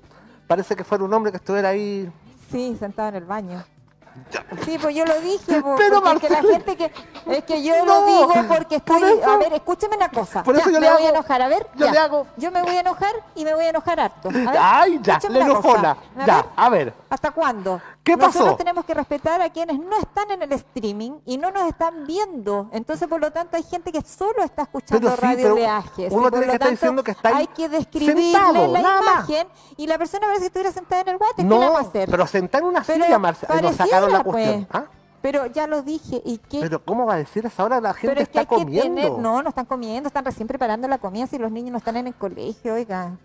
parece 0.46 0.75
que 0.76 0.85
fuera 0.85 1.04
un 1.04 1.12
hombre 1.12 1.30
que 1.32 1.37
estuviera 1.38 1.68
ahí. 1.70 2.11
Sí, 2.50 2.76
sentado 2.78 3.08
en 3.11 3.14
el 3.16 3.25
baño. 3.25 3.64
Sí, 4.64 4.76
pues 4.80 4.94
yo 4.94 5.04
lo 5.04 5.20
dije, 5.20 5.61
po, 5.62 5.75
Pero, 5.76 6.02
porque 6.02 6.28
la 6.28 6.42
gente 6.42 6.76
que 6.76 6.90
es 7.26 7.44
que 7.44 7.62
yo 7.62 7.85
No, 7.85 8.00
lo 8.00 8.06
digo 8.06 8.32
porque 8.49 8.80
por 8.80 8.99
estoy, 8.99 9.18
eso- 9.20 9.30
a 9.30 9.37
ver, 9.38 9.52
escúcheme 9.52 9.96
una 9.96 10.08
cosa. 10.08 10.42
por 10.42 10.54
Ya, 10.54 10.62
eso 10.62 10.70
yo 10.70 10.80
me 10.80 10.87
le 10.87 10.92
voy 10.92 11.02
a 11.04 11.08
enojar, 11.11 11.42
a 11.42 11.49
ver, 11.49 11.66
yo 11.75 11.87
ya. 11.87 11.92
le 11.92 11.99
hago- 11.99 12.26
Yo 12.37 12.50
me 12.50 12.62
voy 12.62 12.76
a 12.76 12.80
enojar 12.80 13.12
y 13.35 13.44
me 13.44 13.54
voy 13.54 13.64
a 13.64 13.68
enojar 13.70 14.00
harto. 14.00 14.28
A 14.28 14.32
ver, 14.32 14.49
Ay, 14.61 15.00
ya, 15.02 15.18
le 15.18 15.20
cosa. 15.28 15.44
enojona. 15.44 15.96
Ya, 16.26 16.37
ver, 16.37 16.44
a 16.56 16.68
ver. 16.68 16.94
¿Hasta 17.08 17.30
cuándo? 17.30 17.80
¿Qué 18.02 18.16
Nosotros 18.16 18.44
pasó? 18.44 18.56
tenemos 18.56 18.85
que 18.85 18.94
respetar 18.94 19.40
a 19.42 19.50
quienes 19.50 19.78
no 19.80 19.96
están 19.99 20.30
en 20.30 20.42
el 20.42 20.52
streaming 20.52 21.12
y 21.25 21.38
no 21.38 21.50
nos 21.50 21.66
están 21.68 22.06
viendo. 22.06 22.68
Entonces, 22.73 23.08
por 23.08 23.20
lo 23.20 23.32
tanto, 23.32 23.56
hay 23.56 23.64
gente 23.64 23.90
que 23.90 24.00
solo 24.02 24.44
está 24.44 24.62
escuchando 24.62 25.11
sí, 25.11 25.16
radio 25.20 25.37
pero 25.42 25.54
Leajes. 25.56 26.12
uno 26.12 26.30
tiene 26.30 26.46
lo 26.46 26.52
que 26.52 26.56
estar 26.56 26.58
tanto, 26.58 26.70
diciendo 26.70 27.02
que 27.04 27.11
está 27.12 27.28
ahí 27.30 27.35
Hay 27.38 27.46
que 27.49 27.68
describirle 27.68 28.23
sentado, 28.32 28.66
la 28.73 28.80
más. 28.80 29.02
imagen 29.02 29.49
y 29.76 29.87
la 29.88 29.99
persona 29.99 30.20
parece 30.26 30.40
que 30.42 30.46
estuviera 30.46 30.73
sentada 30.73 31.00
en 31.02 31.08
el 31.08 31.18
guate. 31.18 31.35
¿Qué 31.37 31.42
le 31.42 31.49
vamos 31.49 31.66
a 31.66 31.82
No, 31.82 31.88
hacer? 31.88 32.08
pero 32.11 32.26
sentar 32.28 32.61
en 32.62 32.68
una 32.68 32.82
Pero 32.85 33.04
silla, 33.04 33.18
Marcela. 33.18 33.54
Sacaron 34.07 34.27
la 34.27 34.33
pareciera, 34.33 34.53
cuestión. 34.59 34.67
pues. 34.71 34.83
¿ah? 34.83 34.91
Pero 35.23 35.47
ya 35.47 35.67
lo 35.67 35.83
dije, 35.83 36.23
¿y 36.25 36.39
qué? 36.39 36.61
Pero 36.61 36.85
¿cómo 36.85 37.05
va 37.07 37.15
a 37.15 37.17
decir 37.17 37.45
a 37.45 37.49
esa 37.49 37.65
hora 37.65 37.81
la 37.81 37.95
gente 37.95 38.09
Pero 38.09 38.21
es 38.21 38.29
que 38.29 38.39
está 38.39 38.41
hay 38.41 38.47
que 38.59 38.65
comiendo? 38.65 39.01
tener, 39.03 39.13
no, 39.19 39.43
no 39.43 39.49
están 39.49 39.65
comiendo, 39.67 40.07
están 40.07 40.25
recién 40.25 40.47
preparando 40.47 40.87
la 40.87 40.99
comida 40.99 41.27
si 41.27 41.37
los 41.39 41.51
niños 41.51 41.73
no 41.73 41.79
están 41.79 41.97
en 41.97 42.07
el 42.07 42.15
colegio, 42.15 42.75
oiga. 42.75 43.17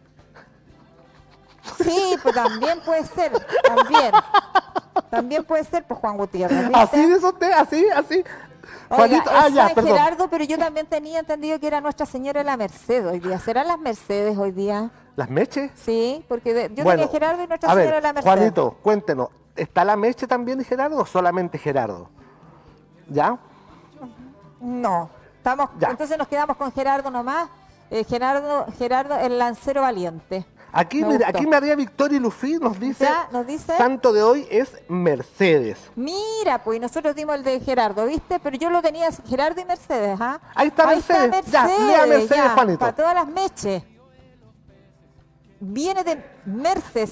Sí, 1.83 2.15
pues 2.23 2.33
también 2.33 2.79
puede 2.83 3.05
ser, 3.05 3.31
también. 3.63 4.11
También 5.09 5.43
puede 5.43 5.63
ser, 5.63 5.85
pues 5.85 5.99
Juan 5.99 6.17
Gutiérrez. 6.17 6.59
¿viste? 6.67 6.75
Así 6.79 7.05
de 7.05 7.15
eso 7.15 7.29
usted, 7.29 7.51
así, 7.51 7.85
así. 7.95 8.23
Juanito, 8.89 9.21
Oiga, 9.29 9.41
ah, 9.43 9.47
es 9.47 9.53
ya, 9.53 9.65
San 9.67 9.75
perdón. 9.75 9.91
Gerardo, 9.91 10.27
pero 10.29 10.43
yo 10.43 10.57
también 10.57 10.85
tenía 10.87 11.19
entendido 11.19 11.59
que 11.59 11.67
era 11.67 11.81
Nuestra 11.81 12.05
Señora 12.05 12.39
de 12.39 12.45
la 12.45 12.57
Merced 12.57 13.07
hoy 13.07 13.19
día. 13.19 13.39
¿Serán 13.39 13.67
las 13.67 13.79
Mercedes 13.79 14.37
hoy 14.37 14.51
día? 14.51 14.89
¿Las 15.15 15.29
meches? 15.29 15.71
Sí, 15.75 16.25
porque 16.27 16.53
de- 16.53 16.71
yo 16.73 16.83
Bueno, 16.83 17.01
tenía 17.03 17.11
Gerardo 17.11 17.43
y 17.43 17.47
Nuestra 17.47 17.71
a 17.71 17.75
ver, 17.75 17.83
Señora 17.85 17.97
de 17.97 18.01
la 18.07 18.13
Merced. 18.13 18.29
Juanito, 18.29 18.77
cuéntenos, 18.81 19.29
¿está 19.55 19.83
la 19.85 19.95
meche 19.95 20.27
también 20.27 20.57
de 20.57 20.63
Gerardo 20.65 20.97
o 20.99 21.05
solamente 21.05 21.57
Gerardo? 21.57 22.09
¿Ya? 23.09 23.37
No, 24.59 25.09
estamos, 25.37 25.69
Ya. 25.79 25.89
entonces 25.89 26.17
nos 26.17 26.27
quedamos 26.27 26.55
con 26.57 26.71
Gerardo 26.71 27.09
nomás. 27.09 27.49
Eh, 27.89 28.03
Gerardo, 28.05 28.67
Gerardo, 28.77 29.17
el 29.17 29.37
lancero 29.37 29.81
valiente. 29.81 30.45
Aquí, 30.73 31.03
Me 31.03 31.19
aquí 31.25 31.45
María 31.45 31.75
Victoria 31.75 32.17
Luffy 32.17 32.53
nos 32.57 32.79
dice, 32.79 33.03
Ya, 33.03 33.27
nos 33.33 33.45
dice. 33.45 33.75
santo 33.75 34.13
de 34.13 34.23
hoy 34.23 34.47
es 34.49 34.77
Mercedes. 34.87 35.91
Mira, 35.97 36.63
pues 36.63 36.77
y 36.77 36.79
nosotros 36.79 37.13
dimos 37.13 37.35
el 37.35 37.43
de 37.43 37.59
Gerardo, 37.59 38.05
¿viste? 38.05 38.39
Pero 38.39 38.55
yo 38.55 38.69
lo 38.69 38.81
tenía 38.81 39.09
Gerardo 39.27 39.59
y 39.59 39.65
Mercedes, 39.65 40.17
¿ah? 40.21 40.39
Ahí 40.55 40.67
está 40.69 40.85
Mercedes. 40.87 41.45
Ya, 41.47 41.67
lea 41.67 42.05
Mercedes, 42.05 42.51
Juanito. 42.53 42.79
Para 42.79 42.95
todas 42.95 43.13
las 43.13 43.27
meches. 43.27 43.83
Viene 45.59 46.03
de 46.05 46.23
Mercedes. 46.45 47.11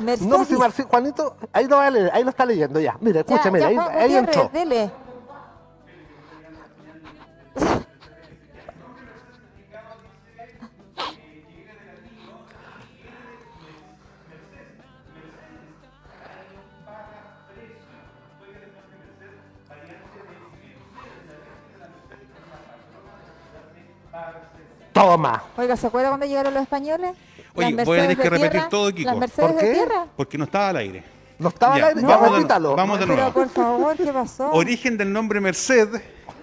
Mercedes. 0.00 0.28
No, 0.28 0.44
si 0.44 0.54
Marci- 0.54 0.86
Juanito, 0.86 1.36
ahí 1.52 1.66
lo 1.66 1.76
va 1.76 1.86
a 1.86 1.90
leer, 1.90 2.10
ahí 2.12 2.22
lo 2.24 2.30
está 2.30 2.44
leyendo 2.46 2.80
ya. 2.80 2.96
Mira, 3.00 3.20
escúchame, 3.20 3.60
ya, 3.60 3.66
ahí, 3.68 3.74
Juan 3.76 3.88
ahí 3.88 3.94
Gutiérrez, 4.02 4.36
entró. 4.36 4.50
dele. 4.52 4.90
Toma. 24.92 25.42
Oiga, 25.56 25.76
¿se 25.76 25.86
acuerda 25.86 26.08
cuando 26.08 26.26
llegaron 26.26 26.54
los 26.54 26.62
españoles? 26.62 27.16
Oye, 27.54 27.84
voy 27.84 27.98
a 27.98 28.02
tener 28.02 28.16
que 28.16 28.30
repetir 28.30 28.50
tierra, 28.52 28.68
todo, 28.68 28.92
Kiko. 28.94 29.14
Las 29.18 29.30
¿Por 29.30 29.56
qué? 29.56 29.84
Porque 30.16 30.38
no 30.38 30.44
estaba 30.44 30.68
al 30.70 30.76
aire. 30.76 31.02
No 31.38 31.48
estaba 31.48 31.74
al 31.74 31.80
Ya, 31.80 31.86
aire, 31.88 32.00
ya, 32.02 32.06
vamos, 32.08 32.30
de, 32.30 32.36
repítalo. 32.36 32.76
vamos 32.76 32.98
de 32.98 33.06
Pero 33.06 33.16
nuevo. 33.16 33.32
por 33.32 33.48
favor, 33.48 33.96
¿qué 33.96 34.12
pasó? 34.12 34.50
Origen 34.52 34.96
del 34.98 35.12
nombre 35.12 35.40
Merced, 35.40 35.88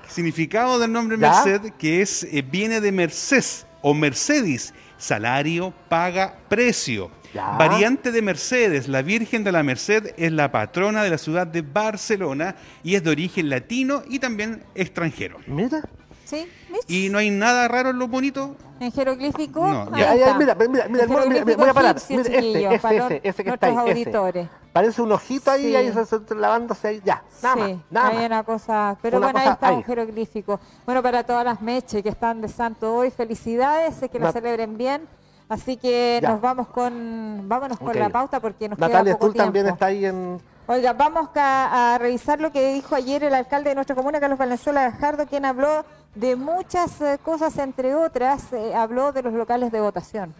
significado 0.07 0.79
del 0.79 0.91
nombre 0.91 1.17
¿Ya? 1.19 1.31
Merced, 1.43 1.71
que 1.77 2.01
es 2.01 2.23
eh, 2.23 2.41
viene 2.41 2.79
de 2.81 2.91
Mercedes 2.91 3.65
o 3.81 3.93
Mercedes, 3.93 4.73
salario, 4.97 5.73
paga, 5.89 6.35
precio. 6.47 7.11
¿Ya? 7.33 7.49
Variante 7.57 8.13
de 8.13 8.21
Mercedes, 8.21 8.87
la 8.87 9.01
Virgen 9.01 9.43
de 9.43 9.51
la 9.51 9.61
Merced 9.61 10.13
es 10.15 10.31
la 10.31 10.49
patrona 10.53 11.03
de 11.03 11.09
la 11.09 11.17
ciudad 11.17 11.45
de 11.45 11.61
Barcelona 11.61 12.55
y 12.81 12.95
es 12.95 13.03
de 13.03 13.09
origen 13.09 13.49
latino 13.49 14.03
y 14.07 14.19
también 14.19 14.63
extranjero. 14.73 15.39
Mira. 15.45 15.81
¿Sí? 16.25 16.51
¿Mitch? 16.71 16.83
Y 16.89 17.09
no 17.09 17.19
hay 17.19 17.29
nada 17.29 17.67
raro 17.67 17.91
en 17.91 17.99
lo 17.99 18.07
bonito. 18.07 18.55
En 18.79 18.91
jeroglífico. 18.91 19.65
No, 19.65 19.87
ahí 19.93 20.03
ahí, 20.03 20.21
ahí, 20.23 20.33
mira, 20.37 20.53
mira, 20.55 20.87
mira, 20.89 21.07
mira, 21.07 21.55
voy 21.55 21.69
a 21.69 21.73
parar. 21.73 21.95
Mira, 22.09 22.21
este, 22.21 22.65
ese, 22.65 22.79
para 22.79 22.95
ese, 22.95 23.21
ese 23.23 23.43
que 23.43 23.49
está 23.51 23.67
nuestros 23.71 23.77
ahí. 23.77 24.01
ese. 24.01 24.09
auditores. 24.09 24.47
Parece 24.73 25.01
un 25.01 25.11
ojito 25.13 25.51
ahí, 25.51 25.63
Sí. 25.63 25.75
ahí 25.75 25.93
se- 25.93 26.05
se- 26.05 26.35
lavándose 26.35 26.87
ahí. 26.89 27.01
Ya, 27.05 27.23
nada 27.41 27.55
sí, 27.55 27.61
más, 27.61 27.81
nada 27.89 28.07
hay 28.09 28.15
más. 28.17 28.25
una 28.25 28.43
cosa, 28.43 28.97
pero 29.01 29.17
Una 29.17 29.27
bueno, 29.27 29.39
ahí 29.39 29.45
cosa 29.45 29.53
está 29.53 29.67
ahí. 29.69 29.75
un 29.77 29.83
jeroglífico. 29.85 30.59
Bueno, 30.85 31.01
para 31.01 31.23
todas 31.23 31.45
las 31.45 31.61
meches 31.61 32.03
que 32.03 32.09
están 32.09 32.41
de 32.41 32.49
santo 32.49 32.93
hoy, 32.95 33.11
felicidades, 33.11 33.95
sé 33.95 34.09
que 34.09 34.19
lo 34.19 34.29
celebren 34.33 34.77
bien. 34.77 35.07
Así 35.47 35.77
que 35.77 36.19
Ya. 36.21 36.29
nos 36.29 36.41
vamos 36.41 36.67
con, 36.67 37.43
vámonos 37.47 37.77
con 37.77 37.89
Ok. 37.89 37.95
la 37.95 38.09
pauta 38.09 38.39
porque 38.39 38.67
nos 38.67 38.79
Natalia 38.79 39.11
queda 39.13 39.19
poco 39.19 39.33
también 39.35 39.65
tiempo. 39.65 39.75
está 39.75 39.85
ahí 39.85 40.05
en... 40.05 40.41
Oiga, 40.67 40.93
vamos 40.93 41.29
ca- 41.29 41.93
a, 41.93 41.97
revisar 41.99 42.41
lo 42.41 42.51
que 42.51 42.73
dijo 42.73 42.95
ayer 42.95 43.23
el 43.23 43.35
alcalde 43.35 43.69
de 43.69 43.75
nuestra 43.75 43.95
comuna, 43.95 44.19
Carlos 44.19 44.39
Valenzuela 44.39 44.81
Gajardo, 44.89 45.27
quien 45.27 45.45
habló 45.45 45.85
de 46.15 46.35
muchas 46.35 46.99
eh, 47.01 47.19
cosas, 47.21 47.57
entre 47.57 47.93
otras, 47.95 48.51
eh, 48.53 48.73
habló 48.73 49.11
de 49.11 49.21
los 49.23 49.33
locales 49.33 49.71
de 49.71 49.81
votación. 49.81 50.33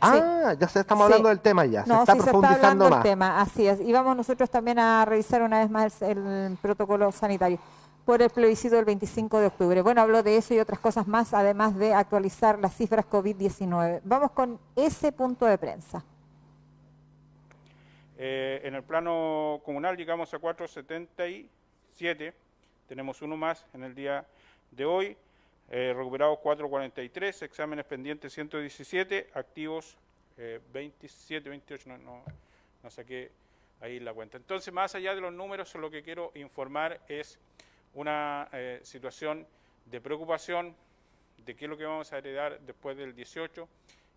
Ah, 0.00 0.54
ya 0.58 0.66
se 0.68 0.80
estamos 0.80 1.06
Sí. 1.06 1.12
hablando 1.12 1.28
del 1.28 1.38
tema 1.40 1.64
ya. 1.64 1.84
No, 1.86 1.94
se 1.98 2.00
está 2.00 2.12
sí 2.14 2.18
se 2.18 2.24
está 2.26 2.30
profundizando 2.32 2.66
hablando 2.86 2.90
más. 2.90 2.98
el 2.98 3.02
tema, 3.10 3.40
así 3.40 3.66
es. 3.68 3.80
Y 3.80 3.92
vamos 3.92 4.16
nosotros 4.16 4.50
también 4.50 4.80
a 4.80 5.04
revisar 5.04 5.42
una 5.42 5.60
vez 5.60 5.70
más 5.70 6.02
el, 6.02 6.18
el 6.26 6.56
protocolo 6.56 7.12
sanitario 7.12 7.58
por 8.04 8.20
el 8.20 8.30
plebiscito 8.30 8.74
del 8.74 8.84
25 8.84 9.38
de 9.38 9.46
octubre. 9.46 9.80
Bueno, 9.80 10.00
habló 10.00 10.24
de 10.24 10.36
eso 10.36 10.54
y 10.54 10.58
otras 10.58 10.80
cosas 10.80 11.06
más, 11.06 11.32
además 11.34 11.76
de 11.76 11.94
actualizar 11.94 12.58
las 12.58 12.74
cifras 12.74 13.06
COVID-19. 13.08 14.00
Vamos 14.02 14.32
con 14.32 14.58
ese 14.74 15.12
punto 15.12 15.46
de 15.46 15.56
prensa. 15.56 16.02
Eh, 18.18 18.60
en 18.64 18.74
el 18.74 18.82
plano 18.82 19.60
comunal 19.64 19.96
llegamos 19.96 20.34
a 20.34 20.38
477, 20.40 22.34
tenemos 22.88 23.22
uno 23.22 23.36
más 23.36 23.64
en 23.72 23.84
el 23.84 23.94
día 23.94 24.26
de 24.72 24.84
hoy, 24.84 25.16
eh, 25.70 25.94
recuperados 25.96 26.38
443, 26.40 27.42
exámenes 27.42 27.84
pendientes 27.86 28.32
117, 28.32 29.30
activos 29.34 29.96
eh, 30.36 30.60
27, 30.72 31.48
28, 31.48 31.88
no, 31.88 31.98
no, 31.98 32.22
no 32.82 32.90
saqué 32.90 33.30
ahí 33.80 34.00
la 34.00 34.12
cuenta. 34.12 34.36
Entonces, 34.36 34.72
más 34.72 34.94
allá 34.94 35.14
de 35.14 35.20
los 35.20 35.32
números, 35.32 35.74
lo 35.74 35.90
que 35.90 36.02
quiero 36.02 36.32
informar 36.34 37.00
es 37.08 37.38
una 37.94 38.48
eh, 38.52 38.80
situación 38.82 39.46
de 39.86 40.00
preocupación 40.00 40.74
de 41.44 41.54
qué 41.54 41.64
es 41.64 41.70
lo 41.70 41.76
que 41.76 41.84
vamos 41.84 42.12
a 42.12 42.18
heredar 42.18 42.60
después 42.60 42.96
del 42.96 43.14
18 43.14 43.68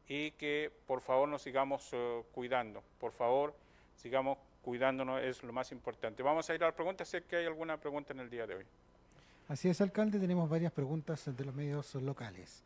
y 0.07 0.31
que 0.31 0.71
por 0.85 1.01
favor 1.01 1.27
nos 1.27 1.41
sigamos 1.41 1.89
eh, 1.91 2.23
cuidando. 2.31 2.83
Por 2.99 3.11
favor, 3.11 3.55
sigamos 3.95 4.37
cuidándonos, 4.61 5.21
es 5.21 5.43
lo 5.43 5.51
más 5.51 5.71
importante. 5.71 6.23
Vamos 6.23 6.49
a 6.49 6.55
ir 6.55 6.63
a 6.63 6.67
las 6.67 6.75
preguntas, 6.75 7.07
sé 7.07 7.23
que 7.23 7.37
hay 7.37 7.45
alguna 7.45 7.77
pregunta 7.77 8.13
en 8.13 8.19
el 8.19 8.29
día 8.29 8.47
de 8.47 8.55
hoy. 8.55 8.65
Así 9.47 9.69
es, 9.69 9.79
alcalde, 9.79 10.19
tenemos 10.19 10.49
varias 10.49 10.71
preguntas 10.71 11.23
de 11.25 11.45
los 11.45 11.53
medios 11.53 11.93
locales. 11.95 12.63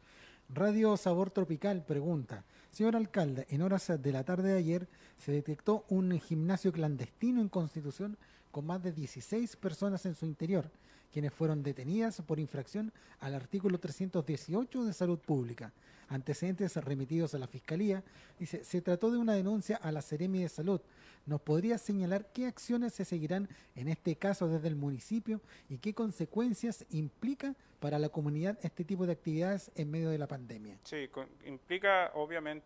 Radio 0.48 0.96
Sabor 0.96 1.30
Tropical 1.30 1.84
pregunta, 1.84 2.46
señor 2.72 2.96
alcalde, 2.96 3.46
en 3.50 3.62
horas 3.62 3.92
de 4.02 4.12
la 4.12 4.24
tarde 4.24 4.54
de 4.54 4.58
ayer 4.58 4.88
se 5.18 5.32
detectó 5.32 5.86
un 5.90 6.20
gimnasio 6.20 6.72
clandestino 6.72 7.42
en 7.42 7.50
Constitución 7.50 8.18
con 8.52 8.66
más 8.66 8.82
de 8.82 8.92
16 8.92 9.56
personas 9.58 10.06
en 10.06 10.16
su 10.16 10.26
interior, 10.26 10.72
quienes 11.12 11.34
fueron 11.34 11.64
detenidas 11.64 12.22
por 12.22 12.40
infracción 12.40 12.92
al 13.20 13.36
artículo 13.36 13.80
318 13.80 14.86
de 14.86 14.94
Salud 14.94 15.20
Pública. 15.20 15.74
Antecedentes 16.08 16.76
remitidos 16.78 17.36
a 17.36 17.40
la 17.40 17.48
Fiscalía, 17.48 18.04
dice, 18.40 18.64
se 18.64 18.82
trató 18.82 19.12
de 19.12 19.18
una 19.18 19.34
denuncia 19.34 19.78
a 19.78 19.92
la 19.92 20.02
Seremi 20.02 20.42
de 20.42 20.50
Salud. 20.50 20.82
¿Nos 21.28 21.42
podría 21.42 21.78
señalar 21.78 22.32
qué 22.34 22.48
acciones 22.48 22.94
se 22.94 23.06
seguirán 23.06 23.48
en 23.76 23.88
este 23.88 24.16
caso 24.16 24.48
desde 24.48 24.68
el 24.68 24.76
municipio 24.76 25.42
y 25.70 25.78
qué 25.78 25.94
consecuencias 25.94 26.86
implica 26.90 27.56
para 27.80 28.00
la 28.00 28.10
comunidad 28.10 28.58
este 28.64 28.84
tipo 28.84 29.06
de 29.06 29.14
actividades 29.14 29.72
en 29.76 29.92
medio 29.92 30.10
de 30.10 30.18
la 30.18 30.28
pandemia? 30.28 30.80
Sí, 30.84 31.10
implica 31.46 32.12
obviamente 32.16 32.59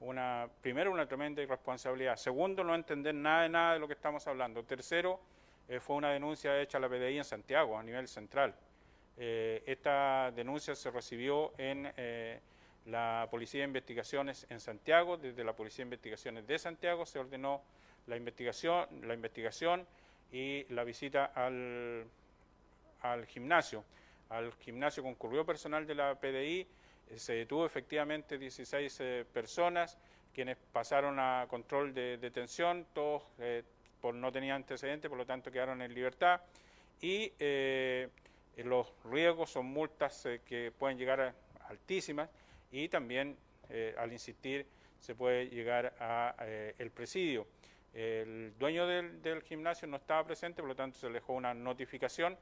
una, 0.00 0.48
primero 0.60 0.90
una 0.90 1.06
tremenda 1.06 1.42
irresponsabilidad, 1.42 2.16
segundo 2.16 2.64
no 2.64 2.74
entender 2.74 3.14
nada 3.14 3.42
de 3.42 3.48
nada 3.48 3.72
de 3.74 3.78
lo 3.78 3.86
que 3.86 3.94
estamos 3.94 4.26
hablando, 4.26 4.64
tercero 4.64 5.20
eh, 5.68 5.78
fue 5.78 5.96
una 5.96 6.10
denuncia 6.10 6.60
hecha 6.60 6.78
a 6.78 6.80
la 6.80 6.88
PDI 6.88 7.18
en 7.18 7.24
Santiago 7.24 7.78
a 7.78 7.82
nivel 7.82 8.08
central. 8.08 8.54
Eh, 9.16 9.62
esta 9.66 10.32
denuncia 10.32 10.74
se 10.74 10.90
recibió 10.90 11.52
en 11.58 11.92
eh, 11.96 12.40
la 12.86 13.28
Policía 13.30 13.60
de 13.60 13.66
Investigaciones 13.66 14.46
en 14.48 14.58
Santiago, 14.58 15.16
desde 15.16 15.44
la 15.44 15.52
Policía 15.52 15.84
de 15.84 15.88
Investigaciones 15.88 16.46
de 16.46 16.58
Santiago 16.58 17.04
se 17.06 17.18
ordenó 17.18 17.62
la 18.06 18.16
investigación, 18.16 18.88
la 19.02 19.14
investigación 19.14 19.86
y 20.32 20.64
la 20.72 20.84
visita 20.84 21.26
al, 21.26 22.06
al 23.02 23.26
gimnasio. 23.26 23.84
Al 24.30 24.52
gimnasio 24.54 25.02
concurrió 25.02 25.44
personal 25.44 25.86
de 25.86 25.94
la 25.94 26.14
PDI, 26.14 26.66
se 27.16 27.34
detuvo 27.34 27.66
efectivamente 27.66 28.38
16 28.38 29.00
eh, 29.00 29.24
personas, 29.32 29.98
quienes 30.34 30.56
pasaron 30.72 31.18
a 31.18 31.46
control 31.48 31.92
de 31.92 32.18
detención, 32.18 32.86
todos 32.92 33.22
eh, 33.38 33.62
por, 34.00 34.14
no 34.14 34.32
tenían 34.32 34.56
antecedentes, 34.56 35.08
por 35.08 35.18
lo 35.18 35.26
tanto 35.26 35.50
quedaron 35.50 35.82
en 35.82 35.94
libertad. 35.94 36.40
Y 37.00 37.32
eh, 37.38 38.08
los 38.56 38.92
riesgos 39.04 39.50
son 39.50 39.66
multas 39.66 40.26
eh, 40.26 40.40
que 40.44 40.72
pueden 40.76 40.98
llegar 40.98 41.20
a 41.20 41.34
altísimas 41.68 42.28
y 42.70 42.88
también, 42.88 43.36
eh, 43.68 43.94
al 43.96 44.12
insistir, 44.12 44.66
se 45.00 45.14
puede 45.14 45.48
llegar 45.48 45.94
a 45.98 46.34
el 46.78 46.90
presidio. 46.90 47.46
El 47.94 48.52
dueño 48.58 48.86
del, 48.86 49.22
del 49.22 49.42
gimnasio 49.42 49.88
no 49.88 49.96
estaba 49.96 50.22
presente, 50.24 50.60
por 50.60 50.68
lo 50.68 50.76
tanto 50.76 50.98
se 50.98 51.06
le 51.06 51.14
dejó 51.14 51.32
una 51.32 51.54
notificación, 51.54 52.36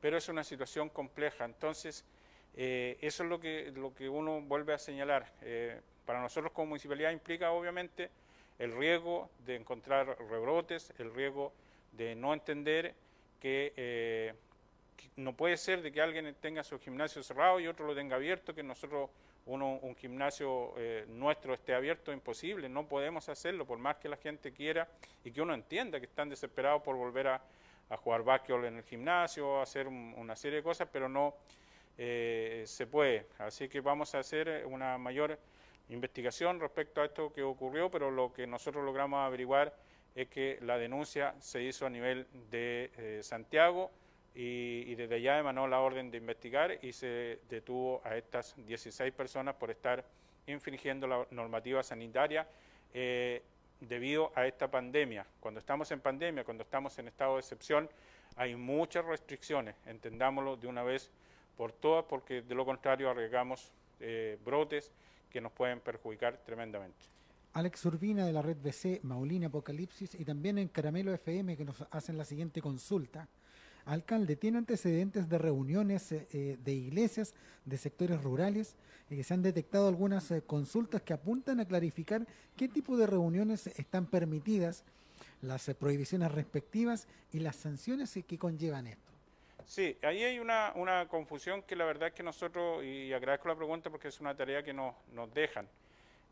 pero 0.00 0.16
es 0.16 0.28
una 0.28 0.42
situación 0.42 0.88
compleja. 0.88 1.44
Entonces, 1.44 2.04
eh, 2.56 2.98
eso 3.00 3.22
es 3.22 3.28
lo 3.28 3.40
que, 3.40 3.72
lo 3.74 3.94
que 3.94 4.08
uno 4.08 4.40
vuelve 4.40 4.74
a 4.74 4.78
señalar. 4.78 5.32
Eh, 5.42 5.80
para 6.04 6.20
nosotros 6.20 6.52
como 6.52 6.68
municipalidad 6.68 7.10
implica 7.10 7.52
obviamente 7.52 8.10
el 8.58 8.76
riesgo 8.76 9.30
de 9.44 9.56
encontrar 9.56 10.16
rebrotes, 10.30 10.92
el 10.98 11.12
riesgo 11.14 11.52
de 11.92 12.14
no 12.14 12.32
entender 12.32 12.94
que, 13.40 13.72
eh, 13.76 14.34
que 14.96 15.08
no 15.16 15.32
puede 15.34 15.56
ser 15.56 15.82
de 15.82 15.92
que 15.92 16.00
alguien 16.00 16.34
tenga 16.40 16.62
su 16.62 16.78
gimnasio 16.78 17.22
cerrado 17.22 17.60
y 17.60 17.66
otro 17.66 17.86
lo 17.86 17.94
tenga 17.94 18.16
abierto, 18.16 18.54
que 18.54 18.62
nosotros 18.62 19.10
uno, 19.46 19.78
un 19.82 19.96
gimnasio 19.96 20.74
eh, 20.76 21.04
nuestro 21.08 21.54
esté 21.54 21.74
abierto, 21.74 22.12
imposible, 22.12 22.68
no 22.68 22.86
podemos 22.86 23.28
hacerlo, 23.28 23.66
por 23.66 23.78
más 23.78 23.96
que 23.96 24.08
la 24.08 24.16
gente 24.16 24.52
quiera 24.52 24.88
y 25.24 25.32
que 25.32 25.42
uno 25.42 25.54
entienda 25.54 25.98
que 25.98 26.06
están 26.06 26.28
desesperados 26.28 26.82
por 26.82 26.96
volver 26.96 27.28
a, 27.28 27.42
jugar 28.02 28.22
básquetbol 28.22 28.64
en 28.64 28.78
el 28.78 28.84
gimnasio, 28.84 29.60
hacer 29.60 29.86
una 29.86 30.34
serie 30.34 30.58
de 30.58 30.62
cosas, 30.62 30.88
pero 30.90 31.10
no 31.10 31.34
eh, 31.98 32.64
se 32.66 32.86
puede. 32.86 33.26
Así 33.38 33.68
que 33.68 33.80
vamos 33.80 34.14
a 34.14 34.20
hacer 34.20 34.64
una 34.66 34.98
mayor 34.98 35.38
investigación 35.88 36.60
respecto 36.60 37.00
a 37.00 37.04
esto 37.04 37.32
que 37.32 37.42
ocurrió, 37.42 37.90
pero 37.90 38.10
lo 38.10 38.32
que 38.32 38.46
nosotros 38.46 38.84
logramos 38.84 39.20
averiguar 39.20 39.74
es 40.14 40.28
que 40.28 40.58
la 40.62 40.78
denuncia 40.78 41.34
se 41.40 41.62
hizo 41.62 41.86
a 41.86 41.90
nivel 41.90 42.26
de 42.50 42.90
eh, 42.96 43.20
Santiago 43.22 43.90
y, 44.34 44.94
desde 44.94 45.16
allá 45.16 45.38
emanó 45.38 45.66
la 45.68 45.80
orden 45.80 46.10
de 46.10 46.18
investigar 46.18 46.78
y 46.82 46.92
se 46.92 47.40
detuvo 47.48 48.00
a 48.04 48.16
estas 48.16 48.54
16 48.66 49.12
personas 49.12 49.54
por 49.56 49.70
estar 49.70 50.04
infringiendo 50.46 51.06
la 51.06 51.26
normativa 51.30 51.82
sanitaria 51.82 52.46
eh, 52.94 53.42
debido 53.80 54.32
a 54.34 54.46
esta 54.46 54.70
pandemia. 54.70 55.26
Cuando 55.40 55.60
estamos 55.60 55.90
en 55.90 56.00
pandemia, 56.00 56.44
cuando 56.44 56.62
estamos 56.62 56.98
en 56.98 57.08
estado 57.08 57.34
de 57.34 57.40
excepción, 57.40 57.90
hay 58.36 58.56
muchas 58.56 59.04
restricciones, 59.04 59.74
entendámoslo 59.86 60.56
de 60.56 60.66
una 60.66 60.82
vez 60.82 61.10
por 61.56 61.72
todas, 61.72 62.04
porque 62.04 62.42
de 62.42 62.54
lo 62.54 62.64
contrario 62.64 63.10
arriesgamos 63.10 63.72
eh, 64.00 64.38
brotes 64.44 64.90
que 65.30 65.40
nos 65.40 65.52
pueden 65.52 65.80
perjudicar 65.80 66.38
tremendamente. 66.44 67.06
Alex 67.54 67.84
Urbina 67.84 68.26
de 68.26 68.32
la 68.32 68.42
red 68.42 68.56
BC, 68.56 69.00
Maulina 69.02 69.48
Apocalipsis 69.48 70.14
y 70.14 70.24
también 70.24 70.58
en 70.58 70.68
Caramelo 70.68 71.12
FM 71.12 71.56
que 71.56 71.64
nos 71.64 71.82
hacen 71.90 72.16
la 72.16 72.24
siguiente 72.24 72.62
consulta. 72.62 73.28
Alcalde, 73.84 74.36
¿tiene 74.36 74.58
antecedentes 74.58 75.28
de 75.28 75.38
reuniones 75.38 76.12
eh, 76.12 76.28
eh, 76.32 76.58
de 76.62 76.72
iglesias 76.72 77.34
de 77.64 77.76
sectores 77.76 78.22
rurales? 78.22 78.76
que 79.08 79.24
se 79.24 79.34
han 79.34 79.42
detectado 79.42 79.88
algunas 79.88 80.32
consultas 80.46 81.02
que 81.02 81.12
apuntan 81.12 81.60
a 81.60 81.66
clarificar 81.66 82.26
qué 82.56 82.66
tipo 82.66 82.96
de 82.96 83.06
reuniones 83.06 83.66
están 83.66 84.06
permitidas, 84.06 84.84
las 85.42 85.66
prohibiciones 85.78 86.32
respectivas 86.32 87.06
y 87.30 87.40
las 87.40 87.56
sanciones 87.56 88.18
que 88.26 88.38
conllevan 88.38 88.86
esto. 88.86 89.11
Sí, 89.72 89.96
ahí 90.02 90.22
hay 90.22 90.38
una, 90.38 91.06
confusión 91.08 91.62
que 91.62 91.74
la 91.76 91.86
verdad 91.86 92.08
es 92.08 92.14
que 92.14 92.22
nosotros, 92.22 92.84
y 92.84 93.10
agradezco 93.14 93.48
la 93.48 93.56
pregunta 93.56 93.88
porque 93.88 94.08
es 94.08 94.20
una 94.20 94.36
tarea 94.36 94.62
que 94.62 94.74
nos, 94.74 94.94
nos 95.14 95.32
dejan. 95.32 95.66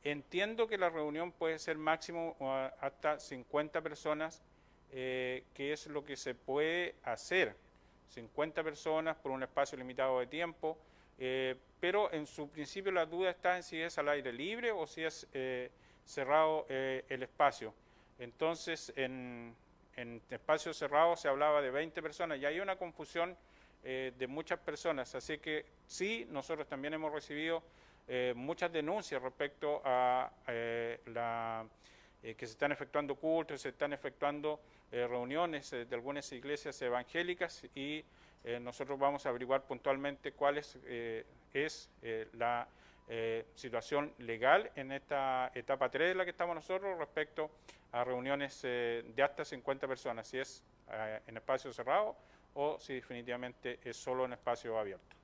Entiendo 0.04 0.68
que 0.68 0.76
la 0.76 0.90
reunión 0.90 1.32
puede 1.32 1.58
ser 1.58 1.78
máximo 1.78 2.36
hasta 2.82 3.18
50 3.18 3.80
personas, 3.80 4.42
eh, 4.92 5.44
que 5.54 5.72
es 5.72 5.86
lo 5.86 6.04
que 6.04 6.18
se 6.18 6.34
puede 6.34 6.96
hacer. 7.02 7.56
50 8.10 8.62
personas 8.62 9.16
por 9.16 9.32
un 9.32 9.42
espacio 9.42 9.78
limitado 9.78 10.20
de 10.20 10.26
tiempo, 10.26 10.76
eh, 11.18 11.56
pero 11.80 12.12
en 12.12 12.26
su 12.26 12.46
principio 12.50 12.92
la 12.92 13.06
duda 13.06 13.30
está 13.30 13.56
en 13.56 13.62
si 13.62 13.80
es 13.80 13.96
al 13.96 14.10
aire 14.10 14.34
libre 14.34 14.70
o 14.70 14.86
si 14.86 15.02
es 15.02 15.26
eh, 15.32 15.70
cerrado 16.04 16.66
el 16.68 17.22
espacio. 17.22 17.72
Entonces, 18.18 18.92
en, 18.96 19.56
en 19.96 20.22
espacios 20.30 20.76
cerrados 20.76 21.20
se 21.20 21.28
hablaba 21.28 21.60
de 21.60 21.70
20 21.70 22.00
personas 22.02 22.38
y 22.38 22.46
hay 22.46 22.60
una 22.60 22.76
confusión 22.76 23.36
eh, 23.82 24.12
de 24.18 24.26
muchas 24.26 24.58
personas. 24.58 25.14
Así 25.14 25.38
que 25.38 25.64
sí, 25.86 26.26
nosotros 26.30 26.66
también 26.68 26.94
hemos 26.94 27.12
recibido 27.12 27.62
eh, 28.06 28.34
muchas 28.36 28.70
denuncias 28.72 29.22
respecto 29.22 29.80
a 29.84 30.30
eh, 30.48 31.00
la, 31.06 31.66
que 32.20 32.46
se 32.46 32.52
están 32.52 32.72
efectuando 32.72 33.14
cultos, 33.14 33.62
se 33.62 33.70
están 33.70 33.92
efectuando 33.94 34.60
reuniones 34.90 35.70
de 35.70 35.86
algunas 35.92 36.30
iglesias 36.32 36.82
evangélicas 36.82 37.64
y 37.76 38.04
nosotros 38.60 38.98
vamos 38.98 39.24
a 39.24 39.28
averiguar 39.28 39.62
puntualmente 39.62 40.32
cuál 40.32 40.58
es, 40.58 40.76
es 41.54 41.88
la 42.32 42.66
situación 43.54 44.14
legal 44.18 44.70
en 44.76 44.92
esta 44.92 45.50
etapa 45.54 45.90
3 45.90 46.08
de 46.08 46.14
la 46.14 46.24
que 46.24 46.30
estamos 46.30 46.54
nosotros 46.54 46.96
respecto 46.98 47.50
a 47.92 48.04
reuniones 48.04 48.60
eh, 48.62 49.04
de 49.14 49.22
hasta 49.22 49.44
50 49.44 49.88
personas, 49.88 50.28
si 50.28 50.38
es 50.38 50.62
eh, 50.92 51.20
en 51.26 51.36
espacio 51.36 51.72
cerrado 51.72 52.16
o 52.54 52.78
si 52.78 52.94
definitivamente 52.94 53.80
es 53.84 53.96
solo 53.96 54.24
en 54.24 54.32
espacio 54.32 54.78
abierto. 54.78 55.19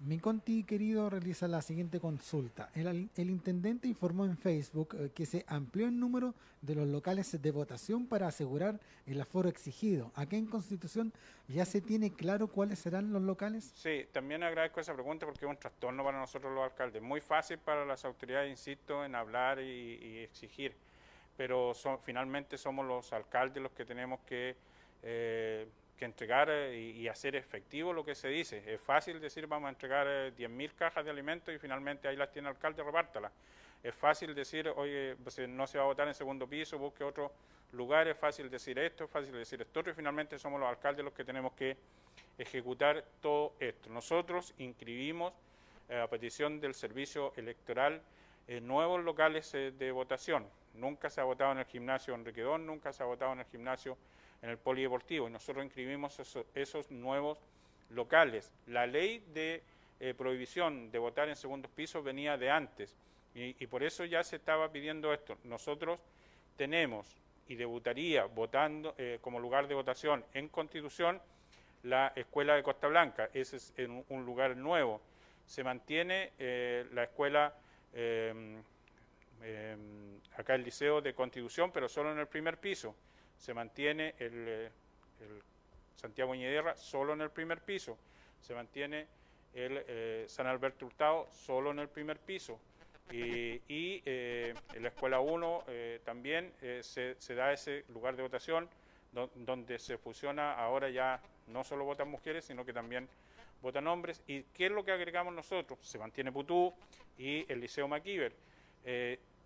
Mi 0.00 0.18
conti 0.18 0.64
querido 0.64 1.10
realiza 1.10 1.46
la 1.46 1.62
siguiente 1.62 2.00
consulta. 2.00 2.70
El, 2.74 3.10
intendente 3.30 3.86
informó 3.86 4.24
en 4.24 4.36
Facebook 4.36 4.96
eh, 4.98 5.10
que 5.14 5.26
se 5.26 5.44
amplió 5.46 5.86
el 5.86 5.98
número 5.98 6.34
de 6.62 6.74
los 6.74 6.88
locales 6.88 7.40
de 7.40 7.50
votación 7.50 8.06
para 8.06 8.26
asegurar 8.26 8.80
el 9.06 9.20
aforo 9.20 9.48
exigido. 9.48 10.10
¿Aquí 10.14 10.36
en 10.36 10.46
Constitución 10.46 11.12
ya 11.48 11.64
se 11.64 11.80
tiene 11.80 12.12
claro 12.12 12.48
cuáles 12.48 12.78
serán 12.78 13.12
los 13.12 13.22
locales? 13.22 13.72
Sí, 13.74 14.06
también 14.10 14.42
agradezco 14.42 14.80
esa 14.80 14.94
pregunta 14.94 15.26
porque 15.26 15.44
es 15.44 15.50
un 15.50 15.58
trastorno 15.58 16.02
para 16.02 16.18
nosotros 16.18 16.54
los 16.54 16.64
alcaldes. 16.64 17.02
Muy 17.02 17.20
fácil 17.20 17.58
para 17.58 17.84
las 17.84 18.04
autoridades, 18.04 18.50
insisto, 18.50 19.04
en 19.04 19.14
hablar 19.14 19.60
y 19.60 20.18
exigir 20.18 20.74
pero 21.40 21.72
finalmente 22.02 22.58
somos 22.58 22.84
los 22.84 23.14
alcaldes 23.14 23.62
los 23.62 23.72
que 23.72 23.86
tenemos 23.86 24.20
que, 24.26 24.56
eh, 25.02 25.66
que 26.00 26.06
entregar 26.06 26.48
eh, 26.50 26.76
y, 26.78 27.08
hacer 27.08 27.36
efectivo 27.36 27.92
lo 27.92 28.02
que 28.02 28.14
se 28.14 28.28
dice. 28.28 28.62
Es 28.66 28.80
fácil 28.80 29.20
decir 29.20 29.46
vamos 29.46 29.66
a 29.66 29.70
entregar 29.70 30.06
10.000 30.06 30.64
eh, 30.64 30.70
cajas 30.74 31.04
de 31.04 31.10
alimentos 31.10 31.54
y 31.54 31.58
finalmente 31.58 32.08
ahí 32.08 32.16
las 32.16 32.32
tiene 32.32 32.48
el 32.48 32.56
alcalde, 32.56 32.82
repártalas. 32.82 33.30
Es 33.82 33.94
fácil 33.94 34.34
decir, 34.34 34.68
oye, 34.76 35.14
pues, 35.22 35.38
no 35.46 35.66
se 35.66 35.76
va 35.76 35.84
a 35.84 35.86
votar 35.86 36.08
en 36.08 36.14
segundo 36.14 36.48
piso, 36.48 36.78
busque 36.78 37.04
otro 37.04 37.30
lugar, 37.72 38.08
es 38.08 38.16
fácil 38.16 38.48
decir 38.48 38.78
esto, 38.78 39.04
es 39.04 39.10
fácil 39.10 39.32
decir 39.32 39.60
esto 39.60 39.80
y 39.80 39.92
finalmente 39.92 40.38
somos 40.38 40.58
los 40.58 40.70
alcaldes 40.70 41.04
los 41.04 41.12
que 41.12 41.24
tenemos 41.24 41.52
que 41.52 41.76
ejecutar 42.38 43.04
todo 43.20 43.54
esto. 43.60 43.90
Nosotros 43.90 44.54
inscribimos 44.56 45.34
a 45.90 46.06
petición 46.08 46.60
del 46.60 46.72
servicio 46.74 47.32
electoral 47.36 48.00
nuevos 48.62 49.04
locales 49.04 49.52
de 49.52 49.92
votación 49.92 50.46
Nunca 50.74 51.10
se 51.10 51.20
ha 51.20 51.24
votado 51.24 51.52
en 51.52 51.58
el 51.58 51.64
gimnasio 51.64 52.14
Enriquedón, 52.14 52.64
nunca 52.66 52.92
se 52.92 53.02
ha 53.02 53.06
votado 53.06 53.32
en 53.32 53.40
el 53.40 53.46
gimnasio 53.46 53.96
en 54.42 54.50
el 54.50 54.58
polideportivo 54.58 55.28
y 55.28 55.30
nosotros 55.30 55.64
inscribimos 55.64 56.20
esos 56.54 56.90
nuevos 56.90 57.38
locales. 57.90 58.52
La 58.66 58.86
ley 58.86 59.24
de 59.34 59.62
eh, 60.00 60.14
prohibición 60.14 60.90
de 60.90 60.98
votar 60.98 61.28
en 61.28 61.36
segundos 61.36 61.70
pisos 61.70 62.02
venía 62.02 62.36
de 62.36 62.50
antes 62.50 62.96
y, 63.34 63.66
por 63.68 63.84
eso 63.84 64.04
ya 64.04 64.24
se 64.24 64.36
estaba 64.36 64.72
pidiendo 64.72 65.12
esto. 65.12 65.38
Nosotros 65.44 66.00
tenemos 66.56 67.16
y 67.46 67.54
debutaría 67.54 68.24
votando 68.24 68.94
eh, 68.98 69.18
como 69.20 69.38
lugar 69.38 69.68
de 69.68 69.74
votación 69.74 70.24
en 70.34 70.48
Constitución 70.48 71.20
la 71.84 72.12
Escuela 72.16 72.54
de 72.54 72.62
Costa 72.62 72.88
Blanca. 72.88 73.30
Ese 73.32 73.56
es 73.56 73.72
un, 74.08 74.24
lugar 74.26 74.56
nuevo. 74.56 75.00
Se 75.46 75.62
mantiene 75.62 76.32
eh, 76.38 76.86
la 76.92 77.04
escuela 77.04 77.54
Em, 79.42 80.20
acá 80.36 80.54
el 80.54 80.64
Liceo 80.64 81.00
de 81.00 81.14
Constitución, 81.14 81.70
pero 81.72 81.88
solo 81.88 82.12
en 82.12 82.18
el 82.18 82.26
primer 82.26 82.58
piso. 82.58 82.94
Se 83.40 83.54
mantiene 83.54 84.14
el, 84.18 84.44
eh, 84.48 84.70
Santiago 85.96 86.34
Ñederra 86.34 86.76
solo 86.76 87.14
en 87.14 87.22
el 87.22 87.30
primer 87.30 87.62
piso. 87.62 87.96
Se 88.38 88.54
mantiene 88.54 89.06
el 89.54 89.82
eh, 89.88 90.24
San 90.28 90.46
Alberto 90.46 90.84
Hurtado 90.84 91.26
solo 91.32 91.70
en 91.70 91.78
el 91.78 91.88
primer 91.88 92.18
piso. 92.18 92.60
Y, 93.10 93.60
eh, 94.04 94.54
en 94.74 94.82
la 94.82 94.90
Escuela 94.90 95.18
1 95.20 95.64
también 96.04 96.52
se, 96.82 97.34
da 97.34 97.52
ese 97.52 97.84
lugar 97.88 98.14
de 98.14 98.22
votación 98.22 98.68
donde 99.34 99.80
se 99.80 99.98
fusiona 99.98 100.52
ahora 100.54 100.90
ya 100.90 101.20
no 101.48 101.64
solo 101.64 101.84
votan 101.84 102.08
mujeres, 102.08 102.44
sino 102.44 102.64
que 102.64 102.72
también 102.72 103.08
votan 103.62 103.88
hombres. 103.88 104.22
¿Y 104.28 104.44
qué 104.54 104.66
es 104.66 104.72
lo 104.72 104.84
que 104.84 104.92
agregamos 104.92 105.34
nosotros? 105.34 105.80
Se 105.82 105.98
mantiene 105.98 106.30
Putú 106.30 106.72
y 107.18 107.50
el 107.50 107.60
Liceo 107.60 107.88
Maquiver. 107.88 108.32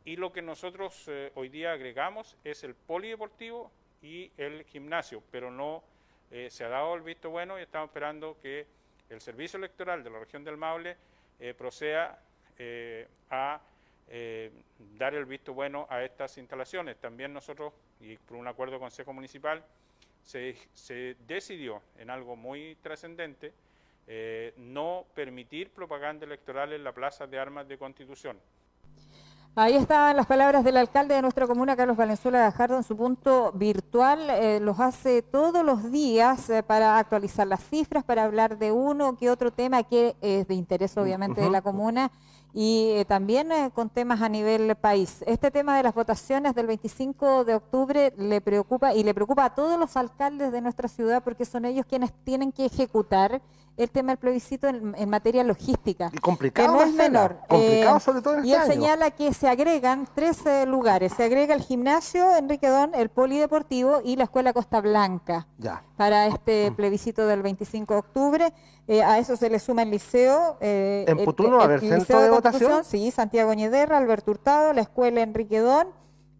Y 0.05 0.17
lo 0.17 0.31
que 0.31 0.43
nosotros 0.43 1.09
hoy 1.35 1.49
día 1.49 1.73
agregamos 1.73 2.37
es 2.45 2.65
el 2.65 2.75
polideportivo 2.75 3.73
y 4.05 4.31
el 4.37 4.65
gimnasio, 4.65 5.23
pero 5.31 5.51
no 5.51 5.83
eh, 6.31 6.49
se 6.51 6.63
ha 6.63 6.69
dado 6.69 6.95
el 6.95 7.01
visto 7.01 7.31
bueno 7.31 7.59
y 7.59 7.63
estamos 7.63 7.89
esperando 7.89 8.39
que 8.41 8.67
el 9.09 9.21
servicio 9.21 9.57
electoral 9.57 10.05
de 10.05 10.11
la 10.11 10.19
región 10.19 10.45
del 10.45 10.59
Maule 10.59 10.97
eh, 11.41 11.55
proceda 11.55 12.21
a 13.31 13.61
dar 14.99 15.15
el 15.15 15.25
visto 15.25 15.55
bueno 15.55 15.87
a 15.91 16.05
estas 16.05 16.37
instalaciones. 16.37 16.99
También 16.99 17.33
nosotros, 17.33 17.73
y 18.01 18.17
por 18.17 18.37
un 18.37 18.47
acuerdo 18.47 18.75
con 18.75 18.87
Consejo 18.87 19.13
Municipal, 19.13 19.65
se 20.23 21.17
decidió 21.27 21.83
en 21.99 22.11
algo 22.11 22.37
muy 22.37 22.77
trascendente 22.77 23.53
no 24.57 25.07
permitir 25.15 25.71
propaganda 25.71 26.27
electoral 26.27 26.75
en 26.75 26.85
la 26.85 26.93
plaza 26.93 27.27
de 27.27 27.39
armas 27.39 27.67
de 27.67 27.77
Constitución. 27.77 28.39
Ahí 29.57 29.77
estaban 29.77 30.17
las 30.17 30.27
palabras 30.27 30.65
del 30.65 30.77
alcalde 30.77 31.15
de 31.15 31.23
nuestra 31.23 31.47
comuna, 31.47 31.77
Carlos 31.77 31.97
Valenzuela 31.97 32.41
Gajardo, 32.41 32.77
en 32.77 32.83
su 32.83 32.97
punto 32.97 33.53
virtual. 33.53 34.29
Eh, 34.31 34.59
los 34.59 34.81
hace 34.81 35.23
todos 35.23 35.65
los 35.65 35.93
días 35.93 36.51
eh, 36.51 36.65
para 36.65 36.99
actualizar 36.99 37.47
las 37.47 37.63
cifras, 37.63 38.03
para 38.03 38.25
hablar 38.25 38.59
de 38.59 38.73
uno 38.73 39.17
que 39.17 39.31
otro 39.31 39.53
tema 39.53 39.85
que 39.85 40.17
es 40.21 40.49
de 40.49 40.55
interés 40.55 40.97
obviamente 40.97 41.41
de 41.41 41.51
la 41.51 41.63
comuna 41.63 42.11
y 42.57 42.91
eh, 42.93 43.05
también 43.05 43.49
con 43.75 43.91
temas 43.91 44.23
a 44.23 44.29
nivel 44.29 44.77
país. 44.77 45.25
Este 45.27 45.51
tema 45.51 45.77
de 45.77 45.83
las 45.83 45.93
votaciones 45.95 46.55
del 46.55 46.69
25 46.69 47.45
de 47.45 47.57
octubre 47.57 48.13
le 48.17 48.41
preocupa 48.41 48.95
y 48.95 49.03
le 49.03 49.13
preocupa 49.13 49.45
a 49.47 49.55
todos 49.55 49.77
los 49.79 49.97
alcaldes 49.97 50.53
de 50.53 50.61
nuestra 50.61 50.87
ciudad 50.89 51.23
porque 51.25 51.45
son 51.45 51.65
ellos 51.65 51.85
quienes 51.85 52.13
tienen 52.23 52.53
que 52.53 52.65
ejecutar 52.67 53.43
el 53.77 53.91
tema 53.91 54.13
del 54.13 54.19
plebiscito 54.19 54.69
en, 54.69 54.95
en 54.97 55.11
materia 55.11 55.43
logística. 55.43 56.09
Y 56.13 56.19
complicado 56.19 56.69
que 56.69 56.75
no 56.79 56.83
es 56.85 56.93
menor. 56.95 57.39
complicado 57.49 57.97
Eh, 57.97 58.01
sobre 58.01 58.23
todo 58.23 58.39
en 58.39 58.45
y 58.45 58.53
este 58.53 58.67
él 58.67 58.71
año. 58.71 58.83
señala 58.83 59.11
que 59.11 59.35
se 59.35 59.49
agregan 59.49 60.07
tres 60.15 60.47
eh, 60.47 60.65
lugares. 60.65 61.13
Se 61.17 61.25
agrega 61.25 61.57
el 61.57 61.61
gimnasio 61.61 62.37
Enrique 62.37 62.69
Don, 62.69 62.95
el 62.95 63.09
polideportivo 63.09 64.01
y 64.05 64.15
la 64.15 64.25
escuela 64.25 64.53
Costa 64.53 64.81
Blanca 64.81 65.49
Ya. 65.59 65.83
para 65.97 66.29
este 66.29 66.71
plebiscito 66.71 67.27
del 67.27 67.43
25 67.43 67.95
de 67.95 67.99
octubre. 67.99 68.53
Eh, 68.87 69.03
a 69.03 69.19
eso 69.19 69.35
se 69.35 69.51
le 69.51 69.59
suma 69.59 69.83
el 69.83 69.91
liceo. 69.91 70.57
eh, 70.61 71.07
¿En 71.09 71.19
el- 71.19 71.25
Putú 71.25 71.49
no 71.49 71.57
va 71.57 71.65
a 71.65 71.69
Liceo 71.69 71.89
centro 71.99 72.21
de 72.21 72.29
votación? 72.51 72.85
Sí, 72.85 73.11
Santiago 73.11 73.53
Ñederra, 73.55 73.99
Alberto 73.99 74.31
Hurtado, 74.31 74.73
la 74.73 74.83
escuela 74.83 75.23
Enrique 75.23 75.59
Don, 75.59 75.89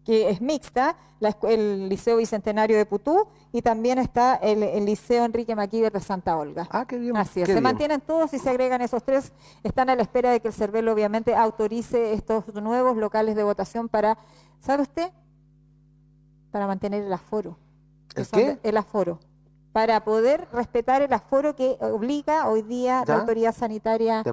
que 0.03 0.29
es 0.29 0.39
mixta, 0.41 0.97
la 1.19 1.35
el 1.43 1.89
Liceo 1.89 2.17
Bicentenario 2.17 2.77
de 2.77 2.85
Putú 2.85 3.27
y 3.51 3.61
también 3.61 3.97
está 3.97 4.35
el, 4.35 4.61
el 4.63 4.85
Liceo 4.85 5.25
Enrique 5.25 5.55
Maquíver 5.55 5.91
de 5.91 5.99
Santa 5.99 6.37
Olga. 6.37 6.67
Ah, 6.69 6.85
qué 6.87 6.97
bien. 6.97 7.15
Así 7.17 7.41
es, 7.41 7.47
qué 7.47 7.53
se 7.53 7.53
bien. 7.53 7.63
mantienen 7.63 8.01
todos 8.01 8.33
y 8.33 8.39
se 8.39 8.49
agregan 8.49 8.81
esos 8.81 9.03
tres. 9.03 9.31
Están 9.63 9.89
a 9.89 9.95
la 9.95 10.01
espera 10.01 10.31
de 10.31 10.41
que 10.41 10.49
el 10.49 10.53
CERVEL 10.53 10.87
obviamente 10.89 11.35
autorice 11.35 12.13
estos 12.13 12.53
nuevos 12.53 12.97
locales 12.97 13.35
de 13.35 13.43
votación 13.43 13.89
para, 13.89 14.17
¿sabe 14.59 14.83
usted? 14.83 15.11
Para 16.51 16.67
mantener 16.67 17.03
el 17.03 17.13
aforo. 17.13 17.57
¿El 18.15 18.27
qué? 18.27 18.59
El 18.63 18.77
aforo. 18.77 19.19
Para 19.75 20.05
poder 20.05 20.47
respetar 20.53 21.01
el 21.01 21.11
aforo 21.11 21.53
que 21.53 21.75
obliga 21.81 22.47
hoy 22.47 22.61
día 22.61 23.03
¿Ya? 23.05 23.13
la 23.13 23.19
autoridad 23.19 23.53
sanitaria 23.53 24.23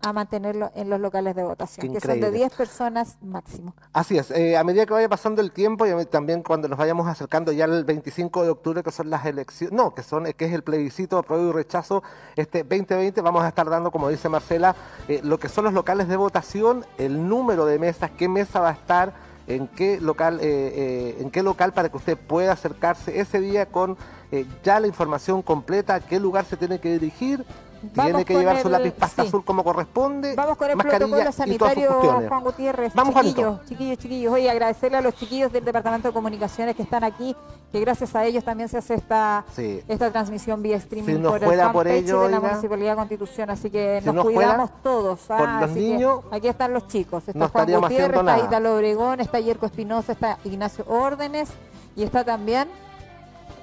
a 0.00 0.12
mantenerlo 0.14 0.70
en 0.74 0.88
los 0.88 0.98
locales 0.98 1.36
de 1.36 1.42
votación, 1.42 1.88
Qué 1.88 1.92
que 1.92 2.00
son 2.00 2.12
de 2.12 2.16
increíble. 2.16 2.38
10 2.38 2.54
personas 2.54 3.18
máximo. 3.20 3.74
Así 3.92 4.16
es, 4.16 4.30
eh, 4.30 4.56
a 4.56 4.64
medida 4.64 4.86
que 4.86 4.94
vaya 4.94 5.10
pasando 5.10 5.42
el 5.42 5.52
tiempo 5.52 5.86
y 5.86 6.06
también 6.06 6.42
cuando 6.42 6.68
nos 6.68 6.78
vayamos 6.78 7.06
acercando 7.06 7.52
ya 7.52 7.66
al 7.66 7.84
25 7.84 8.44
de 8.44 8.48
octubre, 8.48 8.82
que 8.82 8.90
son 8.90 9.10
las 9.10 9.26
elecciones, 9.26 9.76
no, 9.76 9.94
que 9.94 10.02
son 10.02 10.24
que 10.32 10.46
es 10.46 10.54
el 10.54 10.62
plebiscito 10.62 11.18
apruebo 11.18 11.50
y 11.50 11.52
rechazo 11.52 12.02
este 12.34 12.62
2020, 12.62 13.20
vamos 13.20 13.42
a 13.42 13.48
estar 13.48 13.68
dando, 13.68 13.90
como 13.90 14.08
dice 14.08 14.30
Marcela, 14.30 14.74
eh, 15.06 15.20
lo 15.22 15.38
que 15.38 15.50
son 15.50 15.64
los 15.64 15.74
locales 15.74 16.08
de 16.08 16.16
votación, 16.16 16.86
el 16.96 17.28
número 17.28 17.66
de 17.66 17.78
mesas, 17.78 18.10
qué 18.12 18.26
mesa 18.26 18.60
va 18.60 18.70
a 18.70 18.72
estar, 18.72 19.12
en 19.48 19.66
qué 19.66 20.00
local, 20.00 20.40
eh, 20.40 20.46
eh, 20.46 21.16
en 21.20 21.30
qué 21.30 21.42
local 21.42 21.72
para 21.72 21.88
que 21.88 21.96
usted 21.96 22.16
pueda 22.16 22.52
acercarse 22.52 23.18
ese 23.20 23.40
día 23.40 23.66
con 23.66 23.96
eh, 24.30 24.46
ya 24.62 24.80
la 24.80 24.86
información 24.86 25.42
completa, 25.42 25.94
a 25.94 26.00
qué 26.00 26.20
lugar 26.20 26.44
se 26.44 26.56
tiene 26.56 26.78
que 26.78 26.90
dirigir. 26.90 27.44
Vamos 27.80 28.06
tiene 28.06 28.24
que 28.24 28.34
llevar 28.34 28.60
su 28.60 28.68
lápiz 28.68 28.92
pasta 28.92 29.22
sí. 29.22 29.28
azul 29.28 29.44
como 29.44 29.62
corresponde. 29.62 30.34
Vamos 30.34 30.56
con 30.56 30.68
el 30.70 30.76
protocolo 30.76 31.32
sanitario. 31.32 32.00
Juan 32.28 32.42
Gutiérrez. 32.42 32.92
Vamos, 32.94 33.14
chiquillos, 33.14 33.64
chiquillos, 33.66 33.98
chiquillos. 33.98 34.32
Oye, 34.32 34.50
agradecerle 34.50 34.98
a 34.98 35.00
los 35.00 35.14
chiquillos 35.14 35.52
del 35.52 35.64
Departamento 35.64 36.08
de 36.08 36.14
Comunicaciones 36.14 36.74
que 36.74 36.82
están 36.82 37.04
aquí, 37.04 37.36
que 37.70 37.80
gracias 37.80 38.16
a 38.16 38.24
ellos 38.24 38.42
también 38.42 38.68
se 38.68 38.78
hace 38.78 38.94
esta, 38.94 39.44
Sí. 39.54 39.80
esta 39.86 40.10
transmisión 40.10 40.60
vía 40.60 40.76
streaming 40.76 41.18
Si 41.18 41.22
por 41.22 41.42
el 41.42 41.70
por 41.70 41.86
ello, 41.86 42.22
de 42.22 42.30
la 42.30 42.38
oiga, 42.38 42.48
Municipalidad 42.48 42.90
de 42.90 42.96
Constitución. 42.96 43.50
Así 43.50 43.70
que 43.70 44.00
si 44.02 44.10
nos 44.10 44.24
cuidamos 44.24 44.70
todos. 44.82 45.20
por 45.20 45.48
los 45.48 45.70
así 45.70 45.96
que 45.98 46.36
aquí 46.36 46.48
están 46.48 46.72
los 46.72 46.88
chicos. 46.88 47.28
Está 47.28 47.38
no 47.38 47.48
Juan 47.48 47.80
Gutiérrez, 47.80 48.18
está. 48.18 48.38
Italo 48.38 48.74
Obregón, 48.74 49.20
está 49.20 49.38
Yerko 49.38 49.66
Espinosa, 49.66 50.12
está 50.12 50.38
Ignacio 50.44 50.84
Órdenes 50.88 51.48
y 51.94 52.02
está 52.02 52.24
también... 52.24 52.68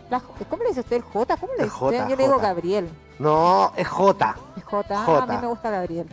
la 0.10 0.22
¿Cómo 0.50 0.64
le 0.64 0.70
dice 0.70 0.82
usted 0.82 0.98
el 0.98 1.04
J? 1.04 1.38
¿Cómo 1.38 1.54
le 1.58 1.64
dice 1.66 1.76
usted? 1.84 2.08
Yo 2.08 2.16
le 2.16 2.24
digo 2.24 2.36
J. 2.36 2.48
Gabriel. 2.48 2.90
No, 3.20 3.72
es 3.76 3.88
J. 3.88 4.36
Es 4.58 4.64
J. 4.64 5.02
Ah, 5.02 5.06
J. 5.06 5.24
a 5.24 5.26
mí 5.26 5.38
me 5.42 5.48
gusta 5.48 5.70
Gabriel. 5.70 6.08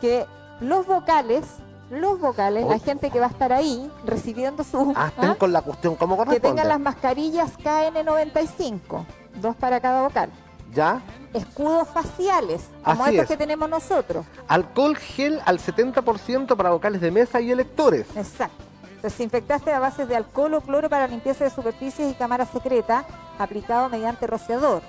Que 0.00 0.26
los 0.60 0.84
vocales, 0.86 1.44
los 1.90 2.18
vocales, 2.20 2.66
la 2.66 2.74
Uy. 2.74 2.80
gente 2.80 3.10
que 3.10 3.20
va 3.20 3.26
a 3.26 3.30
estar 3.30 3.52
ahí 3.52 3.90
recibiendo 4.04 4.64
su... 4.64 4.92
Ah, 4.96 5.08
estén 5.08 5.30
¿ah? 5.30 5.36
con 5.38 5.52
la 5.52 5.62
cuestión 5.62 5.94
como 5.94 6.16
que 6.16 6.24
corresponde. 6.24 6.48
tengan 6.48 6.68
las 6.68 6.80
mascarillas 6.80 7.56
KN95, 7.58 9.04
dos 9.40 9.56
para 9.56 9.80
cada 9.80 10.02
vocal. 10.02 10.30
¿Ya? 10.72 11.00
Escudos 11.32 11.88
faciales, 11.88 12.68
como 12.84 13.04
Así 13.04 13.14
estos 13.14 13.24
es. 13.24 13.28
que 13.28 13.36
tenemos 13.36 13.68
nosotros. 13.68 14.26
Alcohol 14.48 14.96
gel 14.96 15.40
al 15.46 15.58
70% 15.58 16.56
para 16.56 16.70
vocales 16.70 17.00
de 17.00 17.10
mesa 17.10 17.40
y 17.40 17.50
electores. 17.50 18.06
Exacto. 18.16 18.64
Desinfectaste 19.02 19.72
a 19.72 19.78
bases 19.78 20.08
de 20.08 20.16
alcohol 20.16 20.54
o 20.54 20.60
cloro 20.60 20.88
para 20.90 21.06
limpieza 21.06 21.44
de 21.44 21.50
superficies 21.50 22.10
y 22.10 22.14
cámara 22.14 22.44
secreta, 22.46 23.04
aplicado 23.38 23.88
mediante 23.88 24.26
rociador. 24.26 24.82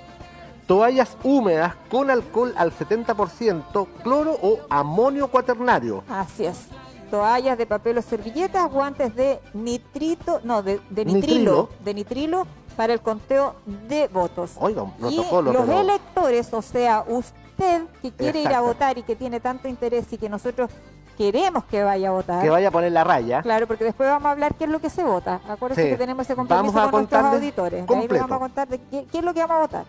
Toallas 0.68 1.16
húmedas 1.24 1.74
con 1.90 2.10
alcohol 2.10 2.54
al 2.58 2.72
70%, 2.72 3.88
cloro 4.04 4.38
o 4.42 4.60
amonio 4.70 5.28
cuaternario. 5.28 6.04
Así 6.10 6.46
es. 6.46 6.68
Toallas 7.10 7.58
de 7.58 7.66
papel 7.66 7.98
o 7.98 8.02
servilletas, 8.04 8.70
guantes 8.72 9.16
de 9.16 9.40
nitrito, 9.54 10.42
no, 10.44 10.62
de, 10.62 10.80
de 10.92 11.06
nitrilo, 11.06 11.16
Nitrilo. 11.16 11.70
de 11.84 11.94
nitrilo 11.94 12.48
para 12.80 12.94
el 12.94 13.02
conteo 13.02 13.56
de 13.90 14.08
votos. 14.08 14.52
Oiga, 14.58 14.84
un 14.84 14.94
Y 15.12 15.18
los 15.18 15.26
pero- 15.28 15.82
electores, 15.82 16.54
o 16.54 16.62
sea, 16.62 17.04
usted 17.10 17.82
que 18.02 18.10
quiere 18.14 18.42
ir 18.42 18.48
a 18.54 18.62
votar 18.62 18.98
y 18.98 19.04
que 19.04 19.18
tiene 19.18 19.42
tanto 19.42 19.68
interés 19.68 20.06
y 20.14 20.18
que 20.18 20.30
nosotros 20.30 20.70
queremos 21.18 21.66
que 21.66 21.84
vaya 21.84 22.08
a 22.08 22.12
votar. 22.14 22.42
que 22.42 22.50
vaya 22.50 22.70
a 22.70 22.72
poner 22.72 22.94
la 22.94 23.04
raya. 23.04 23.42
Claro, 23.42 23.68
porque 23.68 23.84
después 23.84 24.08
vamos 24.08 24.28
a 24.28 24.32
hablar 24.32 24.56
qué 24.56 24.64
es 24.64 24.70
lo 24.70 24.80
que 24.80 24.90
se 24.90 25.04
vota. 25.04 25.42
Acuérdense 25.50 25.84
Sí. 25.84 25.90
que 25.90 25.98
tenemos 25.98 26.26
ese 26.26 26.38
compromiso 26.38 26.72
Vamos 26.74 26.88
a 26.88 26.90
con 26.92 27.02
nuestros 27.02 27.26
auditores. 27.26 27.72
De 27.74 27.80
ahí 27.82 27.86
completo. 27.86 28.14
les 28.14 28.22
vamos 28.22 28.36
a 28.38 28.40
contar 28.40 28.68
de 28.70 28.80
qué, 28.90 29.06
qué 29.12 29.18
es 29.18 29.24
lo 29.26 29.34
que 29.34 29.42
vamos 29.42 29.58
a 29.58 29.60
votar. 29.60 29.86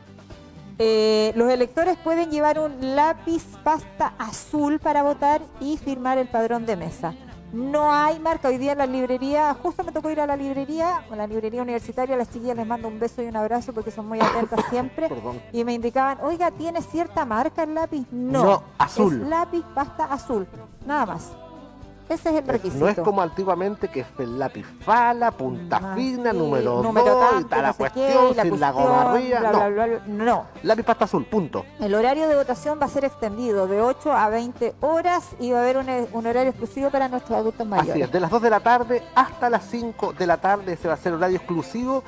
Eh, 0.80 1.32
los 1.36 1.48
electores 1.48 1.96
pueden 2.02 2.32
llevar 2.32 2.58
un 2.58 2.96
lápiz 2.96 3.44
pasta 3.62 4.14
azul 4.18 4.80
para 4.80 5.04
votar 5.04 5.42
y 5.60 5.76
firmar 5.76 6.18
el 6.18 6.26
padrón 6.26 6.66
de 6.66 6.74
mesa. 6.74 7.14
No 7.52 7.92
hay 7.92 8.18
marca 8.20 8.48
hoy 8.48 8.58
día 8.58 8.72
en 8.72 8.78
la 8.78 8.86
librería. 8.86 9.54
Justo 9.54 9.82
me 9.82 9.92
tocó 9.92 10.10
ir 10.10 10.20
a 10.20 10.26
la 10.26 10.36
librería, 10.36 11.02
a 11.10 11.16
la 11.16 11.26
librería 11.26 11.62
universitaria. 11.62 12.14
A 12.14 12.18
las 12.18 12.30
chiquillas 12.30 12.56
les 12.56 12.66
mando 12.66 12.88
un 12.88 13.00
beso 13.00 13.22
y 13.22 13.26
un 13.26 13.36
abrazo 13.36 13.72
porque 13.72 13.90
son 13.90 14.06
muy 14.06 14.20
atentas 14.20 14.64
siempre. 14.70 15.08
Perdón. 15.10 15.40
Y 15.52 15.64
me 15.64 15.72
indicaban, 15.74 16.18
oiga, 16.22 16.50
¿tiene 16.50 16.80
cierta 16.80 17.24
marca 17.24 17.64
el 17.64 17.74
lápiz? 17.74 18.06
No. 18.10 18.44
No, 18.44 18.62
azul. 18.78 19.22
Es 19.22 19.28
lápiz 19.28 19.64
pasta 19.74 20.04
azul. 20.04 20.46
Nada 20.86 21.06
más. 21.06 21.32
Ese 22.10 22.30
es 22.30 22.36
el 22.36 22.46
requisito. 22.46 22.84
No 22.84 22.88
es 22.88 22.98
como 22.98 23.22
antiguamente 23.22 23.88
que 23.88 24.00
es 24.00 24.06
el 24.18 24.38
lápiz 24.38 24.66
fala, 24.84 25.30
punta 25.30 25.80
Ah, 25.80 25.94
fina, 25.94 26.32
sí, 26.32 26.36
número 26.36 26.82
2, 26.82 26.94
tanto, 26.94 27.40
y 27.40 27.44
tal 27.44 27.62
la 27.62 27.68
no 27.68 27.72
qué, 27.74 27.78
cuestión, 27.78 28.28
y 28.30 28.34
la 28.34 28.42
sin 28.42 28.60
la 28.60 28.72
bla, 28.72 28.82
no, 28.82 29.50
bla, 29.50 29.68
bla, 29.68 29.86
bla. 29.86 30.00
no. 30.06 30.46
lápiz 30.64 30.82
pasta 30.82 31.04
azul, 31.04 31.24
punto. 31.24 31.64
El 31.78 31.94
horario 31.94 32.26
de 32.28 32.34
votación 32.34 32.80
va 32.82 32.86
a 32.86 32.88
ser 32.88 33.04
extendido 33.04 33.68
de 33.68 33.80
8 33.80 34.12
a 34.12 34.28
20 34.28 34.74
horas 34.80 35.28
y 35.38 35.52
va 35.52 35.60
a 35.60 35.62
haber 35.62 35.76
un, 35.76 35.86
un 36.12 36.26
horario 36.26 36.50
exclusivo 36.50 36.90
para 36.90 37.08
nuestros 37.08 37.38
adultos 37.38 37.64
mayores. 37.66 37.92
Así 37.92 38.02
es, 38.02 38.10
de 38.10 38.20
las 38.20 38.30
2 38.30 38.42
de 38.42 38.50
la 38.50 38.60
tarde 38.60 39.02
hasta 39.14 39.48
las 39.48 39.64
5 39.66 40.12
de 40.12 40.26
la 40.26 40.38
tarde 40.38 40.76
se 40.76 40.88
va 40.88 40.94
a 40.94 40.96
hacer 40.96 41.12
horario 41.12 41.36
exclusivo 41.36 42.02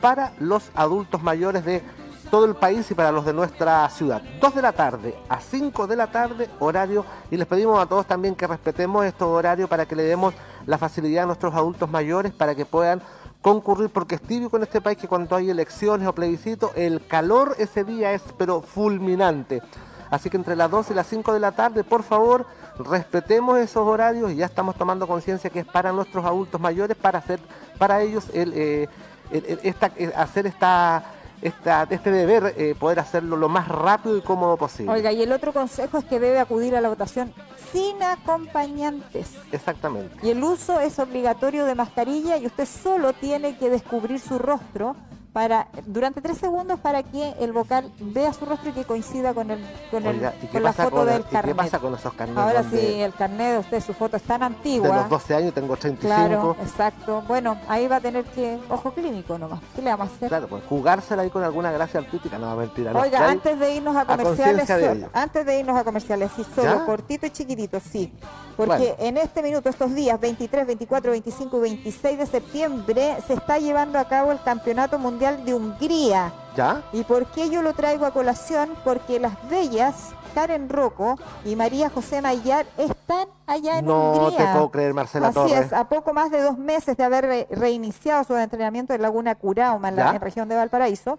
para 0.00 0.32
los 0.40 0.70
adultos 0.74 1.22
mayores 1.22 1.64
de 1.64 1.80
todo 2.30 2.44
el 2.46 2.54
país 2.54 2.90
y 2.90 2.94
para 2.94 3.12
los 3.12 3.24
de 3.24 3.32
nuestra 3.32 3.88
ciudad. 3.90 4.22
2 4.40 4.54
de 4.54 4.62
la 4.62 4.72
tarde 4.72 5.14
a 5.28 5.40
5 5.40 5.86
de 5.86 5.96
la 5.96 6.06
tarde 6.08 6.48
horario 6.60 7.04
y 7.30 7.36
les 7.36 7.46
pedimos 7.46 7.80
a 7.82 7.86
todos 7.86 8.06
también 8.06 8.34
que 8.34 8.46
respetemos 8.46 9.04
estos 9.04 9.28
horarios 9.28 9.68
para 9.68 9.86
que 9.86 9.96
le 9.96 10.02
demos 10.04 10.34
la 10.66 10.78
facilidad 10.78 11.24
a 11.24 11.26
nuestros 11.26 11.54
adultos 11.54 11.88
mayores 11.90 12.32
para 12.32 12.54
que 12.54 12.64
puedan 12.66 13.00
concurrir 13.42 13.90
porque 13.90 14.14
es 14.14 14.22
típico 14.22 14.56
en 14.56 14.62
este 14.62 14.80
país 14.80 14.96
que 14.98 15.06
cuando 15.08 15.36
hay 15.36 15.50
elecciones 15.50 16.08
o 16.08 16.14
plebiscitos 16.14 16.70
el 16.76 17.06
calor 17.06 17.54
ese 17.58 17.84
día 17.84 18.12
es 18.12 18.22
pero 18.38 18.62
fulminante. 18.62 19.62
Así 20.10 20.30
que 20.30 20.36
entre 20.36 20.54
las 20.54 20.70
2 20.70 20.90
y 20.90 20.94
las 20.94 21.06
5 21.08 21.32
de 21.32 21.40
la 21.40 21.52
tarde, 21.52 21.82
por 21.82 22.02
favor, 22.04 22.46
respetemos 22.78 23.58
esos 23.58 23.86
horarios 23.86 24.30
y 24.30 24.36
ya 24.36 24.46
estamos 24.46 24.76
tomando 24.76 25.08
conciencia 25.08 25.50
que 25.50 25.60
es 25.60 25.66
para 25.66 25.92
nuestros 25.92 26.24
adultos 26.24 26.60
mayores, 26.60 26.96
para 26.96 27.18
hacer 27.18 27.40
para 27.78 28.00
ellos 28.00 28.26
el, 28.32 28.52
eh, 28.54 28.88
el- 29.32 29.60
eh, 29.64 30.12
hacer 30.16 30.46
esta, 30.46 31.02
esta- 31.44 31.86
este 31.90 32.10
deber, 32.10 32.54
eh, 32.56 32.74
poder 32.78 32.98
hacerlo 32.98 33.36
lo 33.36 33.48
más 33.48 33.68
rápido 33.68 34.16
y 34.16 34.22
cómodo 34.22 34.56
posible. 34.56 34.90
Oiga, 34.90 35.12
y 35.12 35.22
el 35.22 35.30
otro 35.30 35.52
consejo 35.52 35.98
es 35.98 36.04
que 36.04 36.18
debe 36.18 36.38
acudir 36.40 36.74
a 36.74 36.80
la 36.80 36.88
votación 36.88 37.32
sin 37.70 38.02
acompañantes. 38.02 39.36
Exactamente. 39.52 40.16
Y 40.26 40.30
el 40.30 40.42
uso 40.42 40.80
es 40.80 40.98
obligatorio 40.98 41.64
de 41.66 41.74
mascarilla 41.74 42.36
y 42.38 42.46
usted 42.46 42.66
solo 42.66 43.12
tiene 43.12 43.56
que 43.58 43.68
descubrir 43.70 44.20
su 44.20 44.38
rostro 44.38 44.96
para 45.34 45.66
durante 45.86 46.20
tres 46.22 46.38
segundos 46.38 46.78
para 46.78 47.02
que 47.02 47.34
el 47.40 47.52
vocal 47.52 47.92
vea 47.98 48.32
su 48.32 48.46
rostro 48.46 48.70
y 48.70 48.72
que 48.72 48.84
coincida 48.84 49.34
con 49.34 49.50
el 49.50 49.58
con, 49.90 50.06
el, 50.06 50.14
Oiga, 50.14 50.32
¿y 50.40 50.46
qué 50.46 50.52
con 50.52 50.62
la 50.62 50.72
foto 50.72 50.90
con, 50.90 51.06
del 51.06 51.20
¿y 51.20 51.24
carnet. 51.24 51.44
qué 51.44 51.54
pasa 51.56 51.78
con 51.80 51.92
esos 51.94 52.14
carnets? 52.14 52.38
Ahora 52.40 52.62
sí, 52.70 53.00
el 53.00 53.12
carnet 53.14 53.52
de 53.54 53.58
usted, 53.58 53.80
su 53.82 53.94
foto 53.94 54.16
es 54.16 54.22
tan 54.22 54.38
De 54.40 54.46
antigua. 54.46 54.96
los 54.96 55.08
12 55.10 55.34
años 55.34 55.52
tengo 55.52 55.76
35. 55.76 56.06
Claro, 56.28 56.56
exacto. 56.62 57.22
Bueno, 57.26 57.58
ahí 57.68 57.88
va 57.88 57.96
a 57.96 58.00
tener 58.00 58.24
que 58.26 58.60
ojo 58.70 58.92
clínico 58.94 59.36
nomás. 59.36 59.58
¿Qué 59.74 59.82
le 59.82 59.90
vamos 59.90 60.08
a 60.08 60.14
hacer? 60.14 60.28
Claro, 60.28 60.46
pues 60.46 60.62
jugársela 60.68 61.22
ahí 61.22 61.30
con 61.30 61.42
alguna 61.42 61.72
gracia 61.72 61.98
artística, 61.98 62.38
no, 62.38 62.54
mentira. 62.54 62.92
no. 62.92 63.00
Oiga, 63.00 63.18
Ya 63.18 63.24
hay- 63.26 63.32
antes 63.32 63.58
de 63.58 63.74
irnos 63.74 63.96
a 63.96 64.02
a 64.02 64.06
comerciales, 64.06 64.68
conciencia 64.68 64.76
de 64.94 65.08
antes 65.12 65.44
de 65.46 65.58
irnos 65.58 65.76
a 65.76 65.82
comerciales, 65.82 66.30
sí, 66.36 66.46
solo 66.54 66.74
¿Ya? 66.78 66.86
cortito 66.86 67.26
y 67.26 67.30
chiquitito, 67.30 67.80
sí. 67.80 68.12
Porque 68.56 68.76
Bueno. 68.76 68.94
en 69.00 69.16
este 69.16 69.42
minuto, 69.42 69.68
estos 69.68 69.92
días, 69.96 70.20
23, 70.20 70.64
24, 70.64 71.10
25 71.10 71.56
y 71.58 71.60
26 71.60 72.18
de 72.18 72.26
septiembre, 72.26 73.16
se 73.26 73.32
está 73.34 73.58
llevando 73.58 73.98
a 73.98 74.04
cabo 74.04 74.30
el 74.30 74.40
Campeonato 74.44 74.96
Mundial 74.96 75.23
de 75.32 75.54
Hungría. 75.54 76.32
¿Ya? 76.56 76.82
¿Y 76.92 77.02
por 77.02 77.26
qué 77.26 77.50
yo 77.50 77.62
lo 77.62 77.72
traigo 77.72 78.06
a 78.06 78.12
colación? 78.12 78.70
Porque 78.84 79.18
las 79.18 79.32
bellas 79.48 80.10
Karen 80.34 80.68
Rocco 80.68 81.16
y 81.44 81.56
María 81.56 81.90
José 81.90 82.20
Mayar 82.20 82.66
están 82.76 83.28
allá 83.46 83.78
en 83.78 83.86
No 83.86 84.12
Hungría. 84.12 84.36
te 84.38 84.52
puedo 84.52 84.70
creer, 84.70 84.92
Marcela 84.94 85.28
Así 85.28 85.34
Torres. 85.34 85.66
es, 85.66 85.72
a 85.72 85.88
poco 85.88 86.12
más 86.12 86.30
de 86.30 86.40
dos 86.42 86.58
meses 86.58 86.96
de 86.96 87.04
haber 87.04 87.24
re- 87.24 87.46
reiniciado 87.50 88.22
su 88.24 88.36
entrenamiento 88.36 88.94
en 88.94 89.02
Laguna 89.02 89.34
Curauma, 89.36 89.88
en 89.88 89.96
la 89.96 90.18
región 90.18 90.48
de 90.48 90.56
Valparaíso, 90.56 91.18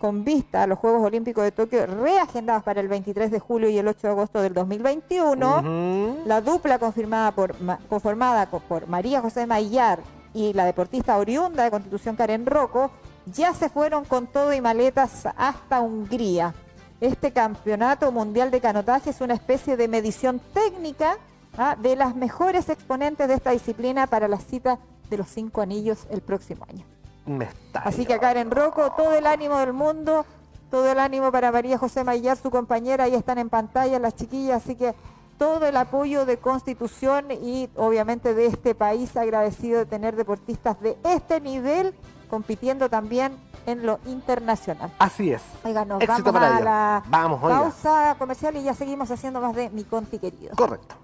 con 0.00 0.24
vista 0.24 0.62
a 0.62 0.66
los 0.68 0.78
Juegos 0.78 1.02
Olímpicos 1.04 1.42
de 1.44 1.50
Tokio 1.52 1.84
reagendados 1.86 2.62
para 2.62 2.80
el 2.80 2.86
23 2.88 3.30
de 3.32 3.40
julio 3.40 3.68
y 3.68 3.78
el 3.78 3.86
8 3.88 3.98
de 4.02 4.08
agosto 4.12 4.40
del 4.42 4.54
2021. 4.54 5.58
Ujú. 5.58 6.18
La 6.26 6.40
dupla 6.40 6.78
confirmada 6.78 7.32
por, 7.32 7.60
ma- 7.60 7.78
conformada 7.88 8.46
co- 8.46 8.60
por 8.60 8.86
María 8.88 9.20
José 9.20 9.46
Mayar 9.46 10.00
y 10.34 10.52
la 10.52 10.64
deportista 10.66 11.16
oriunda 11.16 11.64
de 11.64 11.70
Constitución 11.70 12.14
Karen 12.16 12.46
Rocco 12.46 12.90
ya 13.32 13.54
se 13.54 13.68
fueron 13.68 14.04
con 14.04 14.26
todo 14.26 14.52
y 14.52 14.60
maletas 14.60 15.26
hasta 15.36 15.80
Hungría. 15.80 16.54
Este 17.00 17.32
campeonato 17.32 18.10
mundial 18.10 18.50
de 18.50 18.60
canotaje 18.60 19.10
es 19.10 19.20
una 19.20 19.34
especie 19.34 19.76
de 19.76 19.88
medición 19.88 20.40
técnica 20.52 21.16
¿ah? 21.56 21.76
de 21.80 21.96
las 21.96 22.16
mejores 22.16 22.68
exponentes 22.68 23.28
de 23.28 23.34
esta 23.34 23.52
disciplina 23.52 24.06
para 24.06 24.26
la 24.26 24.38
cita 24.38 24.78
de 25.08 25.16
los 25.16 25.28
cinco 25.28 25.60
anillos 25.60 26.06
el 26.10 26.20
próximo 26.20 26.66
año. 26.68 26.84
Me 27.26 27.44
está. 27.44 27.80
Así 27.80 28.04
que 28.04 28.14
a 28.14 28.18
Karen 28.18 28.50
Rocco, 28.50 28.92
todo 28.96 29.14
el 29.14 29.26
ánimo 29.26 29.58
del 29.58 29.72
mundo, 29.72 30.26
todo 30.70 30.90
el 30.90 30.98
ánimo 30.98 31.30
para 31.30 31.52
María 31.52 31.78
José 31.78 32.04
Mayar, 32.04 32.36
su 32.36 32.50
compañera, 32.50 33.04
ahí 33.04 33.14
están 33.14 33.38
en 33.38 33.48
pantalla 33.48 33.98
las 33.98 34.16
chiquillas, 34.16 34.62
así 34.64 34.74
que 34.74 34.94
todo 35.38 35.66
el 35.66 35.76
apoyo 35.76 36.26
de 36.26 36.38
Constitución 36.38 37.30
y 37.30 37.70
obviamente 37.76 38.34
de 38.34 38.46
este 38.46 38.74
país 38.74 39.16
agradecido 39.16 39.78
de 39.78 39.86
tener 39.86 40.16
deportistas 40.16 40.80
de 40.80 40.98
este 41.04 41.40
nivel 41.40 41.94
compitiendo 42.28 42.88
también 42.88 43.36
en 43.66 43.84
lo 43.84 43.98
internacional. 44.06 44.92
Así 44.98 45.32
es. 45.32 45.42
Oiga, 45.64 45.84
nos 45.84 46.00
Éxito 46.00 46.32
vamos 46.32 46.40
para 46.40 46.56
a 46.56 46.60
la 46.60 47.02
Vamos, 47.08 47.40
pausa 47.40 48.16
comercial 48.18 48.56
y 48.56 48.62
ya 48.62 48.74
seguimos 48.74 49.10
haciendo 49.10 49.40
más 49.40 49.54
de 49.54 49.70
Mi 49.70 49.84
Conti 49.84 50.18
querido. 50.18 50.54
Correcto. 50.56 50.94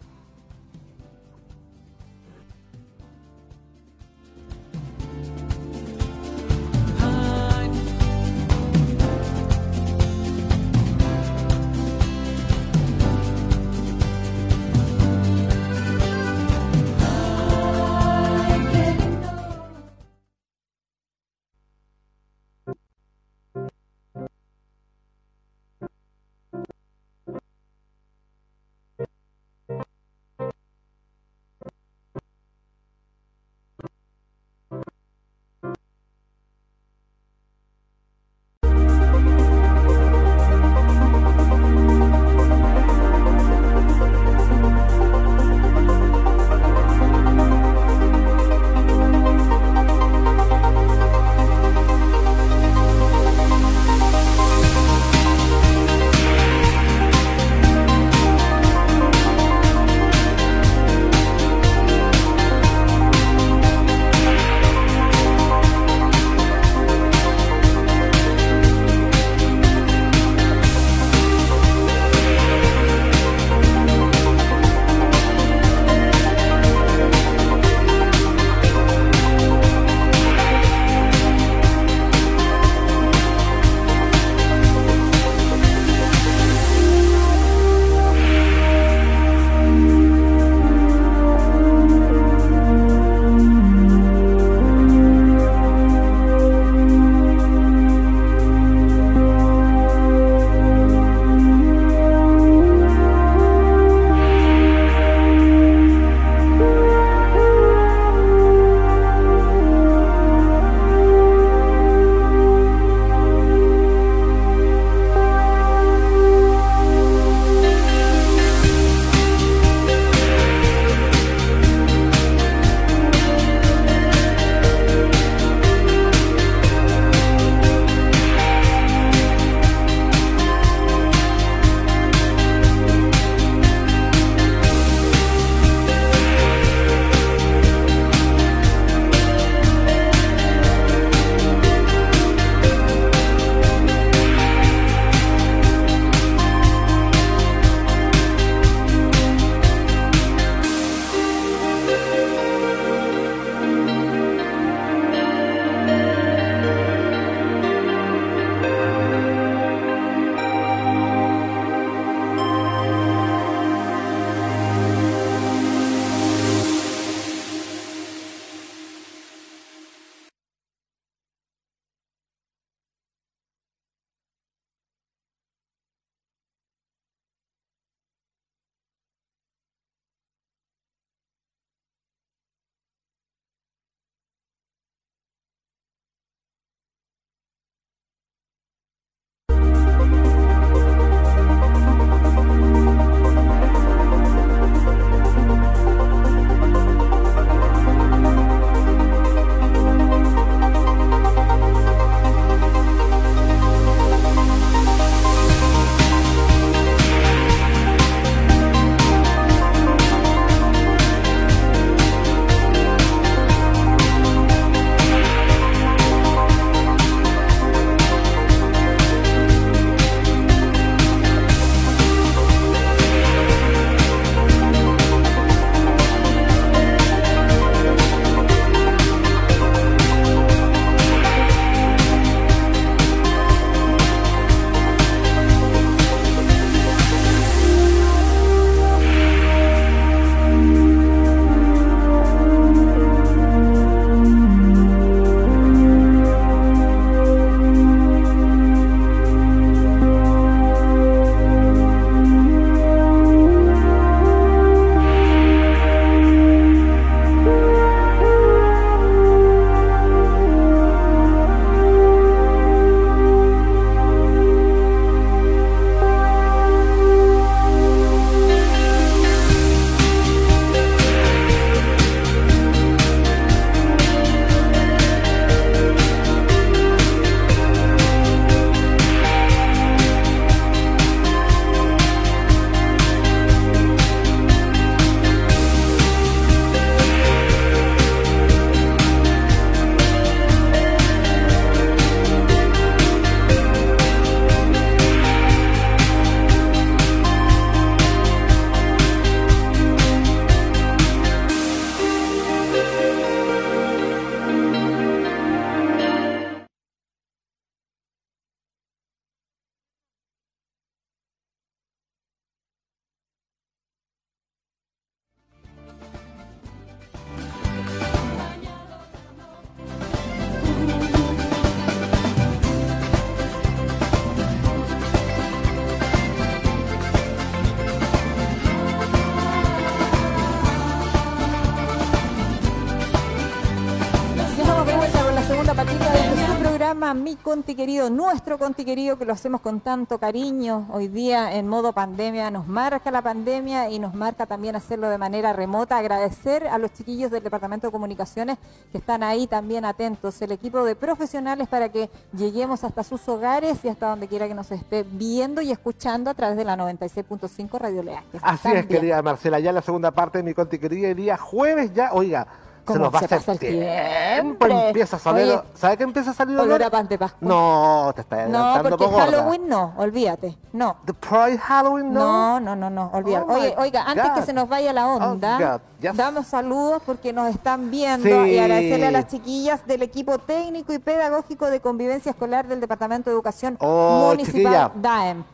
Programa 337.04 337.22
Mi 337.22 337.36
Conti 337.36 337.74
Querido, 337.74 338.08
nuestro 338.08 338.58
Conti 338.58 338.82
Querido, 338.82 339.18
que 339.18 339.26
lo 339.26 339.34
hacemos 339.34 339.60
con 339.60 339.80
tanto 339.80 340.16
cariño 340.18 340.88
hoy 340.90 341.08
día 341.08 341.54
en 341.54 341.68
modo 341.68 341.92
pandemia. 341.92 342.50
Nos 342.50 342.66
marca 342.66 343.10
la 343.10 343.20
pandemia 343.20 343.90
y 343.90 343.98
nos 343.98 344.14
marca 344.14 344.46
también 344.46 344.74
hacerlo 344.74 345.10
de 345.10 345.18
manera 345.18 345.52
remota. 345.52 345.98
Agradecer 345.98 346.66
a 346.66 346.78
los 346.78 346.94
chiquillos 346.94 347.30
del 347.30 347.42
Departamento 347.42 347.88
de 347.88 347.92
Comunicaciones 347.92 348.56
que 348.90 348.96
están 348.96 349.22
ahí 349.22 349.46
también 349.46 349.84
atentos, 349.84 350.40
el 350.40 350.52
equipo 350.52 350.82
de 350.82 350.96
profesionales 350.96 351.68
para 351.68 351.90
que 351.90 352.08
lleguemos 352.34 352.84
hasta 352.84 353.04
sus 353.04 353.28
hogares 353.28 353.84
y 353.84 353.88
hasta 353.88 354.08
donde 354.08 354.26
quiera 354.26 354.48
que 354.48 354.54
nos 354.54 354.72
esté 354.72 355.02
viendo 355.02 355.60
y 355.60 355.72
escuchando 355.72 356.30
a 356.30 356.34
través 356.34 356.56
de 356.56 356.64
la 356.64 356.74
96.5 356.74 357.78
Radio 357.78 358.02
Leal. 358.02 358.24
Así 358.40 358.68
es, 358.72 358.86
querida 358.86 359.20
Marcela, 359.20 359.60
ya 359.60 359.72
la 359.72 359.82
segunda 359.82 360.10
parte 360.10 360.38
de 360.38 360.44
mi 360.44 360.54
conti 360.54 360.78
querida 360.78 361.08
el 361.08 361.16
día 361.16 361.36
jueves 361.36 361.92
ya, 361.92 362.14
oiga, 362.14 362.46
se 362.86 362.92
¿Cómo 362.92 363.04
nos 363.06 363.14
va 363.14 363.18
a 363.20 363.24
hacer 363.24 363.58
tiempo, 363.58 364.66
tiempo? 364.66 364.66
empieza 364.88 365.16
a 365.16 365.18
salir, 365.18 365.44
Oye, 365.52 365.62
¿sabe 365.74 365.96
qué 365.96 366.02
empieza 366.04 366.30
a 366.32 366.34
salir 366.34 366.58
olor 366.58 366.82
a 366.82 366.90
pan 366.90 367.08
de 367.08 367.18
Pascua. 367.18 367.38
No, 367.48 368.12
te 368.14 368.20
estás 368.20 368.48
No, 368.50 368.58
adelantando 368.58 368.88
porque 368.90 369.04
por 369.04 369.12
gorda. 369.14 369.24
Halloween 369.38 369.68
no, 369.68 369.94
olvídate. 369.96 370.58
No. 370.72 370.96
The 371.06 371.14
Pride 371.14 371.58
Halloween, 371.58 372.12
no. 372.12 372.60
No, 372.60 372.60
no, 372.60 372.76
no, 372.76 372.90
no, 372.90 373.10
olvídate. 373.14 373.46
Oh, 373.48 373.54
Oye, 373.54 373.74
oiga, 373.78 374.02
antes 374.06 374.24
God. 374.26 374.34
que 374.34 374.42
se 374.42 374.52
nos 374.52 374.68
vaya 374.68 374.92
la 374.92 375.06
onda, 375.06 375.80
Oh, 375.80 375.80
yes. 376.02 376.14
damos 376.16 376.46
saludos 376.46 377.02
porque 377.06 377.32
nos 377.32 377.48
están 377.48 377.90
viendo 377.90 378.28
Sí. 378.44 378.50
y 378.50 378.58
agradecerle 378.58 379.06
a 379.06 379.10
las 379.12 379.28
chiquillas 379.28 379.86
del 379.86 380.02
equipo 380.02 380.38
técnico 380.38 380.92
y 380.92 380.98
pedagógico 380.98 381.66
de 381.70 381.80
convivencia 381.80 382.30
escolar 382.30 382.66
del 382.66 382.80
Departamento 382.80 383.30
de 383.30 383.34
Educación 383.34 383.78
Oh, 383.80 384.26
Municipal 384.30 384.52
chiquilla. 384.62 384.90
DAEM. 384.94 385.44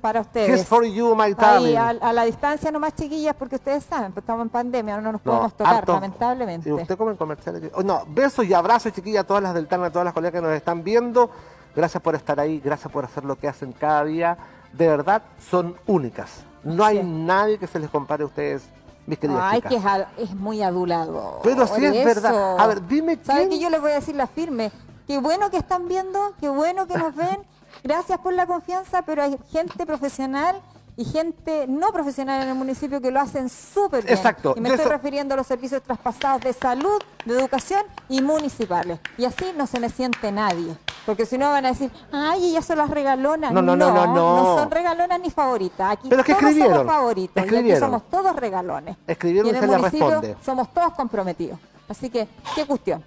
Para 0.00 0.20
ustedes. 0.20 0.64
for 0.66 0.84
you, 0.84 1.14
my 1.16 1.22
Ahí, 1.24 1.34
darling. 1.34 1.76
a, 1.76 1.88
a 1.88 2.12
la 2.12 2.24
distancia 2.24 2.70
nomás, 2.70 2.94
chiquillas, 2.94 3.34
porque 3.36 3.56
ustedes 3.56 3.82
saben, 3.84 4.12
pues 4.12 4.22
estamos 4.22 4.42
en 4.42 4.48
pandemia, 4.48 4.96
no 5.00 5.12
nos 5.12 5.24
No, 5.24 5.32
podemos 5.32 5.54
tocar, 5.54 5.74
harto. 5.76 5.92
lamentablemente. 5.94 6.68
Y 6.68 6.72
usted 6.72 6.96
come 6.96 7.16
comerciales. 7.16 7.70
Oh, 7.74 7.82
no, 7.82 8.04
besos 8.08 8.44
y 8.46 8.54
abrazos, 8.54 8.92
chiquillas, 8.92 9.24
a 9.24 9.26
todas 9.26 9.42
las 9.42 9.54
del 9.54 9.66
TAN, 9.66 9.82
a 9.82 9.90
todas 9.90 10.04
las 10.04 10.14
colegas 10.14 10.40
que 10.40 10.46
nos 10.46 10.54
están 10.56 10.84
viendo. 10.84 11.30
Gracias 11.74 12.02
por 12.02 12.14
estar 12.14 12.38
ahí, 12.38 12.60
gracias 12.60 12.92
por 12.92 13.04
hacer 13.04 13.24
lo 13.24 13.36
que 13.36 13.48
hacen 13.48 13.72
cada 13.72 14.04
día. 14.04 14.38
De 14.72 14.86
verdad, 14.88 15.22
son 15.50 15.76
únicas. 15.86 16.42
No 16.62 16.84
hay 16.84 16.98
Sí. 16.98 17.04
nadie 17.04 17.58
que 17.58 17.66
se 17.66 17.78
les 17.78 17.90
compare 17.90 18.22
a 18.22 18.26
ustedes, 18.26 18.62
mis 19.06 19.18
queridas 19.18 19.42
Ay, 19.44 19.62
chicas. 19.62 20.06
que 20.16 20.22
es 20.22 20.34
muy 20.34 20.62
adulado. 20.62 21.40
Pero 21.42 21.66
sí 21.66 21.84
es 21.84 22.04
verdad. 22.04 22.56
A 22.58 22.66
ver, 22.66 22.86
dime 22.86 23.18
¿Sabe 23.24 23.40
quién- 23.40 23.50
que 23.50 23.58
yo 23.58 23.70
les 23.70 23.80
voy 23.80 23.90
a 23.92 23.94
decir 23.94 24.14
la 24.14 24.26
firme? 24.26 24.70
Qué 25.06 25.18
bueno 25.18 25.50
que 25.50 25.56
están 25.56 25.88
viendo, 25.88 26.34
qué 26.40 26.48
bueno 26.48 26.86
que 26.86 26.96
nos 26.98 27.14
ven. 27.16 27.38
Gracias 27.84 28.18
por 28.18 28.32
la 28.32 28.46
confianza, 28.46 29.02
pero 29.02 29.22
hay 29.22 29.38
gente 29.50 29.86
profesional 29.86 30.60
y 30.96 31.04
gente 31.04 31.66
no 31.68 31.92
profesional 31.92 32.42
en 32.42 32.48
el 32.48 32.54
municipio 32.56 33.00
que 33.00 33.10
lo 33.12 33.20
hacen 33.20 33.48
súper 33.48 34.04
bien. 34.04 34.16
Exacto. 34.16 34.54
Y 34.56 34.60
me 34.60 34.68
estoy 34.68 34.80
eso- 34.82 34.90
refiriendo 34.90 35.34
a 35.34 35.36
los 35.36 35.46
servicios 35.46 35.80
traspasados 35.82 36.40
de 36.42 36.52
salud, 36.52 37.00
de 37.24 37.34
educación 37.38 37.82
y 38.08 38.20
municipales. 38.20 38.98
Y 39.16 39.24
así 39.24 39.44
no 39.56 39.66
se 39.66 39.78
me 39.78 39.90
siente 39.90 40.32
nadie. 40.32 40.74
Porque 41.06 41.24
si 41.24 41.38
no 41.38 41.48
van 41.50 41.64
a 41.64 41.68
decir, 41.68 41.90
ay, 42.12 42.50
ellas 42.50 42.66
son 42.66 42.78
las 42.78 42.90
regalonas. 42.90 43.52
No, 43.52 43.62
no, 43.62 43.74
no, 43.76 43.90
no, 43.92 44.06
no. 44.14 44.58
son 44.58 44.70
regalonas 44.70 45.20
ni 45.20 45.30
favoritas. 45.30 45.92
Aquí 45.92 46.08
Pero 46.08 46.20
es 46.20 46.26
que 46.26 46.32
todos 46.34 46.44
escribieron, 46.44 46.78
somos 46.78 46.92
favoritos. 46.92 47.36
Y 47.36 47.38
aquí 47.40 47.48
escribieron. 47.48 47.80
somos 47.80 48.10
todos 48.10 48.36
regalones. 48.36 48.96
Escribieron 49.06 49.46
y 49.46 49.50
en 49.56 49.64
el 49.64 49.70
municipio 49.70 50.06
responde. 50.10 50.36
somos 50.44 50.74
todos 50.74 50.92
comprometidos. 50.94 51.58
Así 51.88 52.10
que, 52.10 52.28
¿qué 52.54 52.66
cuestión? 52.66 53.02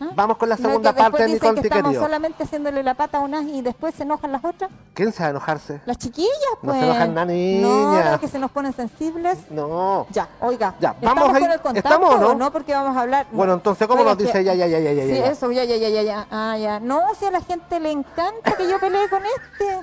¿Ah? 0.00 0.08
Vamos 0.14 0.38
con 0.38 0.48
la 0.48 0.56
¿No 0.56 0.62
segunda 0.68 0.94
parte 0.94 1.22
de 1.22 1.28
mi 1.28 1.34
dicen 1.34 1.54
que 1.56 1.60
estamos 1.60 1.84
querido. 1.84 2.02
solamente 2.02 2.42
haciéndole 2.44 2.82
la 2.82 2.94
pata 2.94 3.18
a 3.18 3.20
unas 3.20 3.44
y 3.44 3.60
después 3.60 3.94
se 3.94 4.04
enojan 4.04 4.32
las 4.32 4.42
otras? 4.44 4.70
¿Quién 4.94 5.12
se 5.12 5.22
va 5.22 5.26
a 5.26 5.30
enojarse? 5.30 5.80
Las 5.84 5.98
chiquillas, 5.98 6.30
No 6.62 6.70
pues. 6.72 6.78
se 6.78 6.84
enojan 6.86 7.14
nada, 7.14 7.26
No, 7.26 7.32
niña. 7.32 8.10
no, 8.12 8.20
que 8.20 8.28
se 8.28 8.38
nos 8.38 8.50
ponen 8.50 8.72
sensibles. 8.72 9.38
No. 9.50 10.06
Ya, 10.10 10.28
oiga. 10.40 10.74
Ya, 10.80 10.90
¿estamos 10.92 11.14
vamos 11.22 11.34
ahí. 11.36 11.42
con 11.42 11.52
el 11.52 11.60
contacto 11.60 11.88
¿Estamos 11.88 12.14
o 12.14 12.34
no? 12.34 12.50
Porque 12.50 12.72
vamos 12.72 12.96
a 12.96 13.00
hablar. 13.02 13.26
Bueno, 13.30 13.52
no. 13.52 13.56
entonces, 13.58 13.86
¿cómo 13.86 14.02
nos 14.02 14.16
dice 14.16 14.32
que- 14.32 14.44
ya, 14.44 14.54
ya, 14.54 14.66
ya, 14.66 14.78
ya, 14.78 14.92
ya, 14.92 15.02
Sí, 15.04 15.14
ya? 15.18 15.26
eso, 15.26 15.50
ya, 15.52 15.64
ya, 15.64 15.76
ya, 15.76 15.88
ya, 15.90 16.02
ya. 16.02 16.26
Ah, 16.30 16.56
ya. 16.56 16.80
No, 16.80 17.02
si 17.18 17.26
a 17.26 17.30
la 17.30 17.40
gente 17.42 17.78
le 17.78 17.90
encanta 17.90 18.52
que 18.56 18.68
yo 18.68 18.80
pelee 18.80 19.08
con 19.10 19.22
este. 19.24 19.80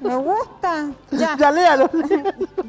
Me 0.00 0.16
gusta. 0.16 0.90
Ya, 1.10 1.36
Ya, 1.38 1.50
léalo. 1.50 1.90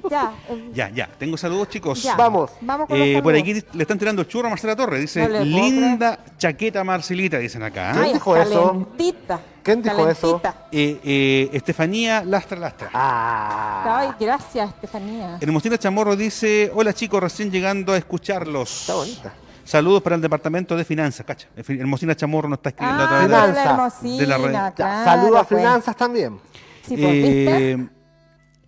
ya. 0.10 0.32
Ya, 0.74 0.90
ya, 0.90 1.08
tengo 1.18 1.38
saludos 1.38 1.70
chicos. 1.70 2.04
Ya. 2.04 2.16
Vamos. 2.16 2.52
Vamos 2.62 2.88
con 2.88 2.98
los 3.00 3.08
Eh, 3.08 3.20
por 3.24 3.34
aquí 3.36 3.54
le 3.74 3.82
están 3.84 3.98
tirando 3.98 4.22
el 4.22 4.28
churro 4.28 4.48
a 4.48 4.50
Marcela 4.50 4.76
Torres. 4.76 5.00
Dice, 5.02 5.22
No 5.22 5.30
le 5.30 5.40
puedo 5.40 5.46
linda 5.46 6.20
chaqueta 6.38 6.84
Marcelita, 6.84 7.38
dicen 7.38 7.64
acá. 7.64 7.92
¿Quién 7.94 8.14
dijo 8.14 8.36
eso? 8.36 8.68
calentita, 8.68 9.40
¿Quién 9.64 9.82
dijo 9.82 10.10
eso? 10.10 10.42
calentita. 10.42 10.68
Eh, 10.72 11.00
eh, 11.04 11.50
Estefanía 11.54 12.24
Lastra 12.26 12.60
Lastra. 12.60 12.90
Ah. 12.94 13.98
Ay, 14.00 14.10
gracias, 14.20 14.70
Estefanía. 14.70 15.38
Hermosina 15.40 15.78
Chamorro 15.78 16.16
dice, 16.16 16.72
hola 16.74 16.94
chicos, 16.94 17.22
recién 17.22 17.50
llegando 17.52 17.94
a 17.94 17.98
escucharlos. 17.98 18.82
Está 18.82 18.96
bonita. 18.96 19.34
Saludos 19.64 20.02
para 20.02 20.16
el 20.16 20.22
departamento 20.22 20.76
de 20.76 20.84
finanzas, 20.84 21.26
cacha. 21.26 21.48
Hermosina 21.56 22.16
Chamorro 22.16 22.50
nos 22.50 22.58
está 22.58 22.70
escribiendo 22.70 23.04
a 23.04 23.06
Ah, 23.06 23.10
través 23.10 23.28
Finanza. 23.28 23.48
de... 23.48 23.56
la 23.66 23.72
hermosina, 23.72 24.18
de 24.18 24.28
la 24.54 24.72
claro, 24.74 25.06
saludos 25.06 25.40
a 25.40 25.44
pues. 25.46 25.62
finanzas 25.62 25.96
también. 25.96 26.40
Sí. 26.88 26.96
Eh, 26.98 27.88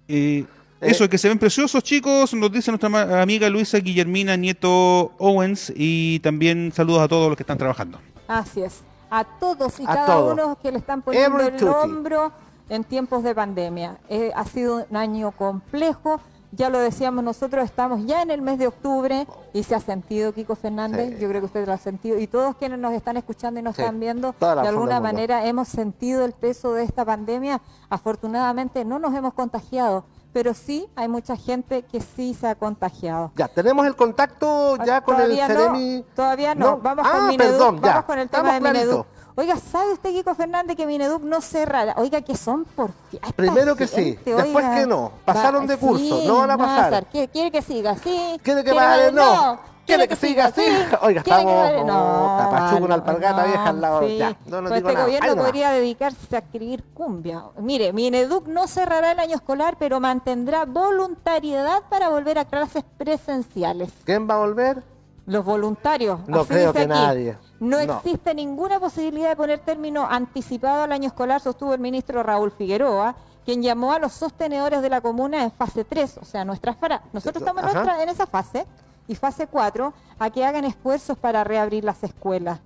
eh, 0.08 0.46
eso, 0.82 1.10
que 1.10 1.18
se 1.18 1.30
ven 1.30 1.40
preciosos, 1.40 1.82
chicos, 1.84 2.34
nos 2.34 2.52
dice 2.52 2.72
nuestra 2.72 3.22
amiga 3.22 3.50
Luisa 3.50 3.78
Guillermina 3.78 4.36
Nieto 4.36 5.14
Owens 5.18 5.72
y 5.76 6.20
también 6.20 6.72
saludos 6.74 7.02
a 7.04 7.08
todos 7.08 7.30
los 7.30 7.38
que 7.38 7.44
están 7.44 7.58
trabajando. 7.58 8.00
Así 8.28 8.62
es. 8.62 8.82
A 9.10 9.24
todos 9.24 9.80
y 9.80 9.84
A 9.84 9.88
cada 9.88 10.06
todos. 10.08 10.34
uno 10.34 10.58
que 10.62 10.72
le 10.72 10.80
están 10.80 11.02
poniendo 11.02 11.40
Every 11.40 11.54
el 11.54 11.60
tutti. 11.60 11.72
hombro 11.72 12.32
en 12.70 12.84
tiempos 12.84 13.24
de 13.24 13.34
pandemia. 13.36 13.98
Eh, 14.10 14.32
ha 14.36 14.44
sido 14.46 14.86
un 14.90 14.98
año 14.98 15.32
complejo. 15.32 16.20
Ya 16.56 16.70
lo 16.70 16.78
decíamos 16.78 17.24
nosotros, 17.24 17.66
estamos 17.66 18.06
ya 18.06 18.22
en 18.22 18.30
el 18.30 18.44
mes 18.44 18.60
de 18.60 18.68
octubre 18.68 19.26
y 19.54 19.64
se 19.64 19.74
ha 19.74 19.80
sentido, 19.80 20.34
Kiko 20.34 20.56
Fernández, 20.56 21.16
Sí. 21.16 21.18
yo 21.20 21.28
creo 21.28 21.42
que 21.42 21.46
usted 21.48 21.66
lo 21.66 21.74
ha 21.74 21.78
sentido, 21.80 22.20
y 22.20 22.28
todos 22.28 22.56
quienes 22.58 22.78
nos 22.78 22.94
están 22.94 23.18
escuchando 23.18 23.60
y 23.60 23.64
nos 23.64 23.76
Sí, 23.76 23.82
están 23.82 24.00
viendo, 24.00 24.36
de 24.40 24.68
alguna 24.68 25.00
manera 25.00 25.48
hemos 25.48 25.68
sentido 25.68 26.24
el 26.24 26.34
peso 26.34 26.74
de 26.74 26.84
esta 26.84 27.04
pandemia. 27.06 27.60
Afortunadamente 27.90 28.86
no 28.86 29.00
nos 29.00 29.16
hemos 29.16 29.34
contagiado, 29.34 30.06
pero 30.32 30.54
sí 30.54 30.88
hay 30.96 31.08
mucha 31.08 31.36
gente 31.36 31.84
que 31.84 32.02
sí 32.02 32.36
se 32.36 32.48
ha 32.48 32.54
contagiado. 32.56 33.32
Ya, 33.36 33.48
tenemos 33.48 33.88
el 33.88 33.96
contacto 33.96 34.78
ya 34.86 35.02
con 35.02 35.20
el 35.22 35.36
no, 35.36 35.48
Ceremi. 35.48 36.06
Todavía 36.16 36.54
no. 36.54 36.78
Vamos 36.78 37.06
ah, 37.08 37.14
con 37.18 37.28
Mineduc. 37.30 37.52
perdón, 37.52 37.76
ya. 37.82 37.88
Vamos 37.88 38.06
con 38.06 38.20
el 38.20 38.30
tema 38.30 38.58
Estamos 38.58 38.74
de 38.74 38.80
Mineduc. 38.80 39.08
Oiga, 39.36 39.58
¿sabe 39.58 39.94
usted, 39.94 40.12
Kiko 40.12 40.36
Fernández, 40.36 40.76
que 40.78 40.86
Mineduc 40.86 41.24
no 41.24 41.42
cerrará? 41.42 41.96
Oiga, 41.98 42.22
que 42.22 42.38
son 42.38 42.66
por 42.66 42.92
Primero 43.36 43.76
que 43.76 43.88
sí, 43.88 44.18
después 44.24 44.66
que 44.76 44.86
no. 44.86 45.12
Pasaron 45.26 45.66
de 45.66 45.78
curso, 45.78 46.22
no 46.26 46.38
van 46.38 46.52
a 46.52 46.58
pasar. 46.58 47.06
¿Quiere, 47.08 47.28
quiere 47.30 47.52
que 47.52 47.62
siga 47.62 47.92
así? 47.92 48.40
¿Quiere 48.44 48.64
que 48.64 48.72
vaya? 48.74 49.12
No. 49.12 49.60
¿Quiere 49.86 50.08
que 50.08 50.16
siga 50.16 50.46
así? 50.46 50.62
Oiga, 51.02 51.24
¿Quiere 51.24 51.44
que 51.44 51.52
estamos- 51.52 51.62
vaya? 51.64 51.84
no, 51.84 52.78
una 52.78 52.88
no, 52.88 52.94
alpargata 52.94 53.44
vieja 53.44 53.68
al 53.70 53.82
lado, 53.82 54.08
sí. 54.08 54.18
ya, 54.18 54.38
no, 54.46 54.62
no 54.62 54.70
Pues 54.70 54.76
digo 54.80 54.90
este 54.90 54.94
nada. 54.94 55.06
gobierno 55.06 55.44
podría 55.44 55.72
dedicarse 55.72 56.36
a 56.36 56.40
escribir 56.40 56.84
cumbia. 56.94 57.44
Mire, 57.60 57.92
Mineduc 57.92 58.48
no 58.48 58.68
cerrará 58.68 59.12
el 59.12 59.20
año 59.20 59.36
escolar, 59.36 59.76
pero 59.78 60.00
mantendrá 60.00 60.64
voluntariedad 60.64 61.82
para 61.90 62.08
volver 62.08 62.40
a 62.40 62.46
clases 62.46 62.86
presenciales. 62.98 63.92
¿Quién 64.06 64.30
va 64.30 64.36
a 64.36 64.38
volver? 64.38 64.84
Los 65.26 65.44
voluntarios. 65.44 66.20
No 66.28 66.46
creo 66.46 66.72
que 66.72 66.80
aquí. 66.80 66.88
nadie. 66.88 67.38
No, 67.64 67.84
No. 67.84 67.96
existe 67.98 68.34
ninguna 68.36 68.80
posibilidad 68.80 69.30
de 69.30 69.36
poner 69.36 69.60
término 69.60 70.06
anticipado 70.10 70.84
al 70.84 70.92
año 70.92 71.08
escolar, 71.08 71.42
sostuvo 71.42 71.74
el 71.74 71.80
ministro 71.80 72.22
Raúl 72.24 72.52
Figueroa, 72.52 73.16
quien 73.46 73.62
llamó 73.62 73.94
a 73.94 74.00
los 74.00 74.14
sostenedores 74.14 74.82
de 74.82 74.90
la 74.90 75.02
comuna 75.02 75.44
en 75.44 75.52
fase 75.52 75.84
3, 75.84 76.18
o 76.22 76.26
sea, 76.26 76.46
nuestra 76.46 76.76
nosotros 77.14 77.42
estamos 77.42 77.64
nuestra- 77.64 78.02
en 78.04 78.10
esa 78.10 78.26
fase, 78.26 78.66
y 79.08 79.16
fase 79.16 79.48
4, 79.48 79.94
a 80.20 80.30
que 80.30 80.46
hagan 80.46 80.64
esfuerzos 80.66 81.18
para 81.18 81.44
reabrir 81.44 81.84
las 81.84 82.04
escuelas. 82.04 82.60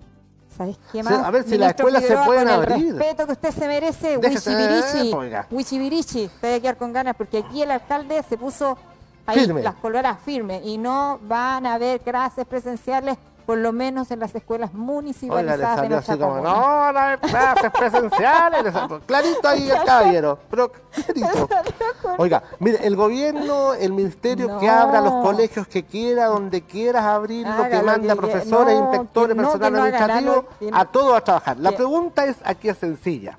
¿Sabes 0.55 0.77
qué 0.91 1.03
más? 1.03 1.13
a 1.13 1.29
ver 1.29 1.43
si 1.43 1.57
las 1.57 1.75
escuelas 1.75 2.03
se 2.03 2.17
pueden 2.17 2.45
con 2.45 2.53
abrir. 2.53 2.77
El 2.87 2.97
respeto 2.97 3.25
que 3.27 3.31
usted 3.33 3.51
se 3.51 3.67
merece, 3.67 4.17
Wichibirichi. 4.17 5.11
Wichibirichi, 5.51 6.29
te 6.41 6.47
voy 6.47 6.57
a 6.57 6.61
quedar 6.61 6.77
con 6.77 6.93
ganas, 6.93 7.15
porque 7.15 7.39
aquí 7.39 7.61
el 7.61 7.71
alcalde 7.71 8.23
se 8.27 8.37
puso 8.37 8.77
ahí 9.25 9.39
Firme. 9.39 9.61
las 9.61 9.75
coloras 9.75 10.19
firmes 10.21 10.61
y 10.65 10.77
no 10.77 11.19
van 11.23 11.65
a 11.65 11.73
haber 11.75 11.99
clases 12.01 12.45
presenciales, 12.47 13.17
por 13.47 13.57
lo 13.57 13.71
menos 13.71 14.11
en 14.11 14.19
las 14.19 14.35
escuelas 14.35 14.71
Oiga, 14.73 14.77
le 14.77 14.85
municipalizadas 14.85 15.81
de 15.89 16.01
salió 16.03 16.27
como, 16.27 16.41
no, 16.41 16.91
no 16.91 16.99
hay 16.99 17.17
clases 17.17 17.71
presenciales. 17.71 18.73
Clarito 19.05 19.47
ahí 19.47 19.69
el 19.71 19.83
caballero, 19.85 20.37
pero 20.49 20.69
clarito. 20.91 21.47
Oiga, 22.17 22.43
mire, 22.59 22.85
el 22.85 22.97
gobierno, 22.97 23.73
el 23.73 23.93
ministerio 23.93 24.59
que 24.59 24.67
No. 24.67 24.73
abra 24.73 24.99
los 24.99 25.13
colegios 25.23 25.65
que 25.65 25.85
quiera, 25.85 26.25
donde 26.25 26.61
quieras 26.63 27.05
abrir, 27.05 27.47
lo 27.47 27.53
Haga 27.53 27.69
que 27.69 27.81
manda 27.83 28.13
que 28.13 28.19
profesores. 28.19 28.77
No, 28.77 28.85
inspectores, 28.91 29.35
que 29.35 29.41
no, 29.41 29.47
personal 29.51 29.71
que 29.91 29.97
administrativo, 29.97 30.45
que 30.59 30.69
a 30.73 30.85
todos 30.85 31.15
a 31.17 31.21
trabajar. 31.21 31.57
La 31.57 31.69
Que- 31.71 31.77
pregunta 31.77 32.25
es, 32.25 32.35
aquí 32.43 32.67
es 32.67 32.77
sencilla. 32.77 33.37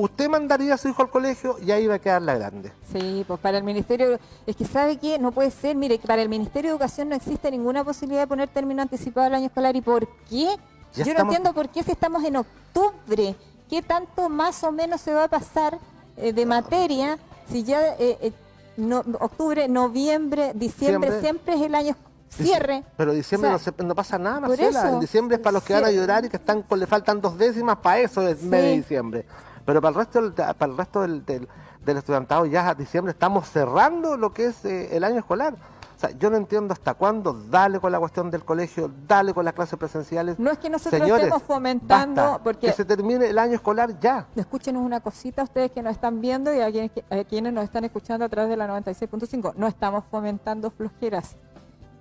¿Usted 0.00 0.28
mandaría 0.28 0.74
a 0.74 0.78
su 0.78 0.88
hijo 0.88 1.02
al 1.02 1.10
colegio 1.10 1.56
y 1.60 1.72
ahí 1.72 1.88
va 1.88 1.94
a 1.94 1.98
quedar 1.98 2.22
la 2.22 2.36
grande? 2.38 2.70
Sí, 2.92 3.24
pues 3.26 3.40
para 3.40 3.58
el 3.58 3.64
Ministerio, 3.64 4.20
es 4.46 4.54
que 4.54 4.64
sabe 4.64 4.96
que 4.96 5.18
no 5.18 5.32
puede 5.32 5.50
ser, 5.50 5.74
mire, 5.74 5.98
que 5.98 6.06
para 6.06 6.22
el 6.22 6.28
Ministerio 6.28 6.70
de 6.70 6.76
Educación 6.76 7.08
no 7.08 7.16
existe 7.16 7.50
ninguna 7.50 7.82
posibilidad 7.82 8.20
de 8.22 8.26
poner 8.28 8.48
término 8.48 8.80
anticipado 8.80 9.26
al 9.26 9.34
año 9.34 9.46
escolar. 9.46 9.74
¿Y 9.74 9.80
por 9.80 10.06
qué? 10.30 10.54
Ya 10.94 11.04
Yo 11.04 11.14
no 11.14 11.22
entiendo 11.22 11.52
por 11.52 11.68
qué 11.68 11.82
si 11.82 11.90
estamos 11.90 12.22
en 12.22 12.36
octubre, 12.36 13.34
¿qué 13.68 13.82
tanto 13.82 14.28
más 14.28 14.62
o 14.62 14.70
menos 14.70 15.00
se 15.00 15.12
va 15.12 15.24
a 15.24 15.28
pasar 15.28 15.76
eh, 16.16 16.32
de 16.32 16.46
materia 16.46 17.18
si 17.50 17.64
ya 17.64 17.80
eh, 17.98 18.18
eh, 18.20 18.32
no- 18.76 19.02
octubre, 19.18 19.66
noviembre, 19.66 20.52
diciembre, 20.54 21.10
Siempre. 21.10 21.20
siempre 21.20 21.54
es 21.56 21.62
el 21.62 21.74
año 21.74 21.96
cierre. 22.30 22.84
Pero 22.96 23.12
diciembre 23.14 23.52
O 23.52 23.58
sea, 23.58 23.72
no, 23.72 23.76
se- 23.78 23.84
no 23.84 23.94
pasa 23.96 24.16
nada, 24.16 24.38
Marcela. 24.38 24.90
En 24.90 25.00
diciembre 25.00 25.36
es 25.38 25.42
para 25.42 25.54
los 25.54 25.64
que 25.64 25.72
van 25.74 25.86
a 25.86 25.88
sí. 25.88 25.96
llorar 25.96 26.24
y 26.24 26.28
que 26.28 26.36
están 26.36 26.62
con, 26.62 26.78
le 26.78 26.86
faltan 26.86 27.20
dos 27.20 27.36
décimas, 27.36 27.78
para 27.78 27.98
eso 27.98 28.22
es 28.28 28.40
mes 28.44 28.62
de 28.62 28.70
Sí. 28.70 28.76
diciembre. 28.78 29.24
Pero 29.68 29.82
para 29.82 29.90
el 29.90 29.96
resto 29.96 30.22
del, 30.22 30.32
para 30.32 30.72
el 30.72 30.78
resto 30.78 31.02
del, 31.02 31.26
del, 31.26 31.46
del 31.84 31.96
estudiantado 31.98 32.46
ya 32.46 32.74
diciembre 32.74 33.12
estamos 33.12 33.46
cerrando 33.50 34.16
lo 34.16 34.32
que 34.32 34.46
es 34.46 34.64
eh, 34.64 34.96
el 34.96 35.04
año 35.04 35.18
escolar. 35.18 35.56
O 35.94 36.00
sea, 36.00 36.08
yo 36.12 36.30
no 36.30 36.38
entiendo 36.38 36.72
hasta 36.72 36.94
cuándo, 36.94 37.34
dale 37.34 37.78
con 37.78 37.92
la 37.92 37.98
cuestión 37.98 38.30
del 38.30 38.46
colegio, 38.46 38.90
dale 39.06 39.34
con 39.34 39.44
las 39.44 39.52
clases 39.52 39.78
presenciales. 39.78 40.38
No 40.38 40.50
es 40.50 40.56
que 40.56 40.70
nosotros 40.70 40.98
Señores, 40.98 41.24
estemos 41.26 41.42
fomentando, 41.42 42.22
basta, 42.22 42.42
porque 42.42 42.68
que 42.68 42.72
se 42.72 42.86
termine 42.86 43.26
el 43.28 43.38
año 43.38 43.56
escolar 43.56 44.00
ya. 44.00 44.26
escúchenos 44.36 44.82
una 44.82 45.00
cosita 45.00 45.42
ustedes 45.42 45.70
que 45.70 45.82
nos 45.82 45.92
están 45.92 46.22
viendo 46.22 46.54
y 46.54 46.62
a 46.62 46.72
quienes, 46.72 46.92
a 47.10 47.24
quienes 47.24 47.52
nos 47.52 47.64
están 47.64 47.84
escuchando 47.84 48.24
a 48.24 48.30
través 48.30 48.48
de 48.48 48.56
la 48.56 48.68
96.5. 48.68 49.52
No 49.54 49.66
estamos 49.66 50.02
fomentando 50.10 50.70
flojeras. 50.70 51.36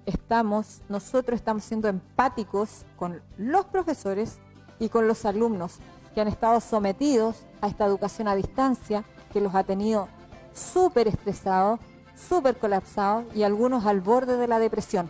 Estamos, 0.05 0.83
nosotros 0.87 1.37
estamos 1.37 1.65
siendo 1.65 1.89
empáticos 1.89 2.85
con 2.95 3.21
los 3.35 3.65
profesores 3.65 4.39
y 4.79 4.87
con 4.87 5.05
los 5.05 5.25
alumnos 5.25 5.81
que 6.13 6.21
han 6.21 6.27
estado 6.27 6.59
sometidos 6.61 7.37
a 7.61 7.67
esta 7.67 7.85
educación 7.85 8.27
a 8.27 8.35
distancia, 8.35 9.03
que 9.31 9.41
los 9.41 9.55
ha 9.55 9.63
tenido 9.63 10.07
súper 10.53 11.07
estresados, 11.07 11.79
súper 12.15 12.57
colapsados 12.57 13.25
y 13.35 13.43
algunos 13.43 13.85
al 13.85 14.01
borde 14.01 14.37
de 14.37 14.47
la 14.47 14.59
depresión. 14.59 15.09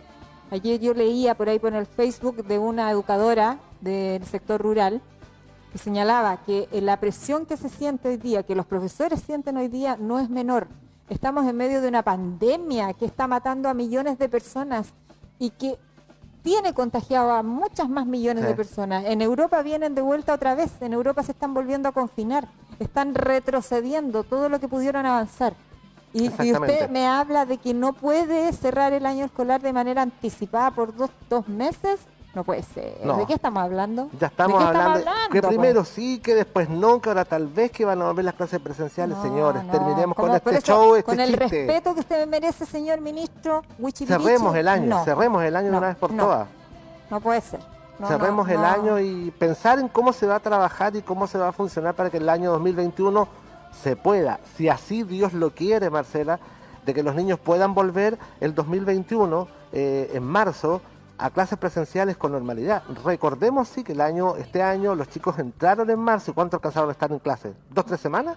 Ayer 0.50 0.80
yo 0.80 0.94
leía 0.94 1.34
por 1.34 1.48
ahí 1.48 1.58
por 1.58 1.74
el 1.74 1.86
Facebook 1.86 2.44
de 2.44 2.58
una 2.58 2.90
educadora 2.90 3.58
del 3.80 4.24
sector 4.24 4.60
rural 4.60 5.02
que 5.72 5.78
señalaba 5.78 6.38
que 6.38 6.68
eh, 6.72 6.80
la 6.80 6.98
presión 6.98 7.44
que 7.44 7.56
se 7.56 7.68
siente 7.68 8.08
hoy 8.08 8.16
día, 8.16 8.42
que 8.42 8.54
los 8.54 8.66
profesores 8.66 9.20
sienten 9.20 9.56
hoy 9.58 9.68
día, 9.68 9.96
no 9.98 10.18
es 10.18 10.30
menor. 10.30 10.68
Estamos 11.08 11.46
en 11.46 11.56
medio 11.56 11.80
de 11.80 11.88
una 11.88 12.02
pandemia 12.02 12.94
que 12.94 13.04
está 13.04 13.26
matando 13.26 13.68
a 13.68 13.74
millones 13.74 14.18
de 14.18 14.28
personas 14.28 14.92
y 15.38 15.50
que 15.50 15.78
tiene 16.48 16.72
contagiado 16.72 17.32
a 17.32 17.42
muchas 17.42 17.90
más 17.90 18.06
millones 18.06 18.42
Sí. 18.44 18.48
de 18.48 18.54
personas. 18.54 19.04
En 19.04 19.20
Europa 19.20 19.60
vienen 19.60 19.94
de 19.94 20.00
vuelta 20.00 20.32
otra 20.32 20.54
vez, 20.54 20.70
en 20.80 20.94
Europa 20.94 21.22
se 21.22 21.32
están 21.32 21.52
volviendo 21.52 21.90
a 21.90 21.92
confinar, 21.92 22.48
están 22.78 23.14
retrocediendo 23.14 24.24
todo 24.24 24.48
lo 24.48 24.58
que 24.58 24.66
pudieron 24.66 25.04
avanzar. 25.04 25.52
Y, 26.14 26.22
y 26.22 26.26
Exactamente. 26.28 26.72
usted 26.72 26.88
me 26.90 27.06
habla 27.06 27.44
de 27.44 27.58
que 27.58 27.74
no 27.74 27.92
puede 27.92 28.50
cerrar 28.54 28.94
el 28.94 29.04
año 29.04 29.26
escolar 29.26 29.60
de 29.60 29.74
manera 29.74 30.00
anticipada 30.00 30.70
por 30.70 30.96
dos, 30.96 31.10
dos 31.28 31.46
meses, 31.48 32.00
no 32.38 32.44
puede 32.44 32.62
ser. 32.62 32.98
No. 33.02 33.16
¿De 33.16 33.26
qué 33.26 33.32
estamos 33.34 33.60
hablando? 33.64 34.08
Ya 34.20 34.28
estamos 34.28 34.60
¿De 34.60 34.64
qué 34.64 34.68
hablando, 34.68 34.98
estamos 35.00 35.28
que 35.32 35.38
hablando, 35.38 35.48
primero 35.48 35.80
pues? 35.80 35.88
sí, 35.88 36.20
que 36.20 36.36
después 36.36 36.68
no, 36.70 37.00
que 37.00 37.08
ahora 37.08 37.24
tal 37.24 37.48
vez 37.48 37.72
que 37.72 37.84
van 37.84 38.00
a 38.00 38.04
volver 38.06 38.24
las 38.26 38.34
clases 38.34 38.60
presenciales, 38.60 39.16
No, 39.16 39.22
señores. 39.24 39.64
no, 39.64 39.72
Terminemos 39.72 40.14
con 40.14 40.26
como 40.26 40.36
este 40.36 40.50
eso, 40.50 40.60
show, 40.66 40.94
este 40.94 41.10
Con 41.10 41.18
el 41.18 41.30
chiste. 41.30 41.66
respeto 41.66 41.94
que 41.94 42.00
usted 42.00 42.28
merece, 42.28 42.64
señor 42.64 43.00
ministro, 43.00 43.62
cerremos 44.06 44.54
el 44.54 44.68
año, 44.68 45.04
cerremos 45.04 45.42
el 45.42 45.56
año 45.56 45.72
de 45.72 45.78
una 45.78 45.88
vez 45.88 45.96
por 45.96 46.16
todas. 46.16 46.46
No 47.10 47.20
puede 47.20 47.40
ser. 47.40 47.58
Cerremos 48.06 48.48
el 48.48 48.64
año 48.64 49.00
y 49.00 49.32
pensar 49.32 49.80
en 49.80 49.88
cómo 49.88 50.12
se 50.12 50.28
va 50.28 50.36
a 50.36 50.40
trabajar 50.40 50.94
y 50.94 51.02
cómo 51.02 51.26
se 51.26 51.38
va 51.38 51.48
a 51.48 51.52
funcionar 51.52 51.94
para 51.94 52.08
que 52.08 52.18
el 52.18 52.28
año 52.28 52.52
2021 52.52 53.26
se 53.82 53.96
pueda, 53.96 54.38
si 54.56 54.68
así 54.68 55.02
Dios 55.02 55.32
lo 55.32 55.50
quiere, 55.50 55.90
Marcela, 55.90 56.38
de 56.86 56.94
que 56.94 57.02
los 57.02 57.16
niños 57.16 57.40
puedan 57.40 57.74
volver 57.74 58.16
el 58.40 58.54
2021 58.54 59.48
eh, 59.72 60.12
en 60.14 60.22
marzo 60.22 60.80
a 61.18 61.30
clases 61.30 61.58
presenciales 61.58 62.16
con 62.16 62.32
normalidad. 62.32 62.82
Recordemos 63.04 63.68
sí 63.68 63.82
que 63.84 63.92
el 63.92 64.00
año, 64.00 64.36
este 64.36 64.62
año 64.62 64.94
los 64.94 65.08
chicos 65.08 65.38
entraron 65.38 65.90
en 65.90 65.98
marzo 65.98 66.30
y 66.30 66.34
cuánto 66.34 66.56
alcanzaron 66.56 66.88
a 66.88 66.92
estar 66.92 67.10
en 67.10 67.18
clase, 67.18 67.54
dos 67.70 67.84
tres 67.86 68.00
semanas, 68.00 68.36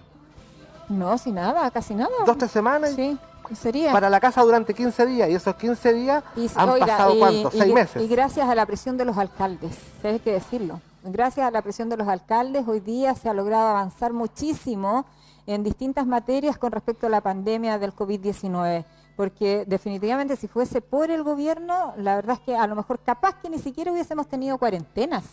No, 0.88 1.16
sin 1.16 1.36
nada, 1.36 1.70
casi 1.70 1.94
nada. 1.94 2.10
dos 2.26 2.36
tres 2.36 2.50
semanas 2.50 2.90
Sí, 2.94 3.16
sería. 3.54 3.92
para 3.92 4.10
la 4.10 4.20
casa 4.20 4.42
durante 4.42 4.74
15 4.74 5.06
días 5.06 5.28
y 5.30 5.34
esos 5.34 5.54
15 5.54 5.92
días 5.94 6.24
Y, 6.36 6.50
han 6.56 6.68
oiga, 6.70 6.86
pasado 6.86 7.14
y- 7.14 7.18
cuánto, 7.18 7.50
y- 7.54 7.58
seis 7.58 7.72
meses. 7.74 8.02
Y 8.02 8.08
gracias 8.08 8.48
a 8.48 8.54
la 8.54 8.66
presión 8.66 8.96
de 8.96 9.04
los 9.04 9.16
alcaldes, 9.16 9.76
hay 10.02 10.18
que 10.18 10.32
decirlo. 10.32 10.80
Gracias 11.04 11.46
a 11.46 11.50
la 11.50 11.62
presión 11.62 11.88
de 11.88 11.96
los 11.96 12.08
alcaldes, 12.08 12.66
hoy 12.68 12.80
día 12.80 13.14
se 13.14 13.28
ha 13.28 13.34
logrado 13.34 13.68
avanzar 13.68 14.12
muchísimo 14.12 15.04
en 15.46 15.62
distintas 15.64 16.06
materias 16.06 16.56
con 16.58 16.70
respecto 16.72 17.06
a 17.06 17.10
la 17.10 17.20
pandemia 17.20 17.78
del 17.78 17.92
COVID-19. 17.94 18.84
Porque 19.16 19.64
definitivamente 19.66 20.36
si 20.36 20.48
fuese 20.48 20.80
por 20.80 21.10
el 21.10 21.22
gobierno, 21.22 21.92
la 21.96 22.16
verdad 22.16 22.36
es 22.40 22.40
que 22.40 22.56
a 22.56 22.66
lo 22.66 22.74
mejor 22.76 23.00
capaz 23.00 23.34
que 23.40 23.50
ni 23.50 23.58
siquiera 23.58 23.92
hubiésemos 23.92 24.26
tenido 24.26 24.58
cuarentenas. 24.58 25.24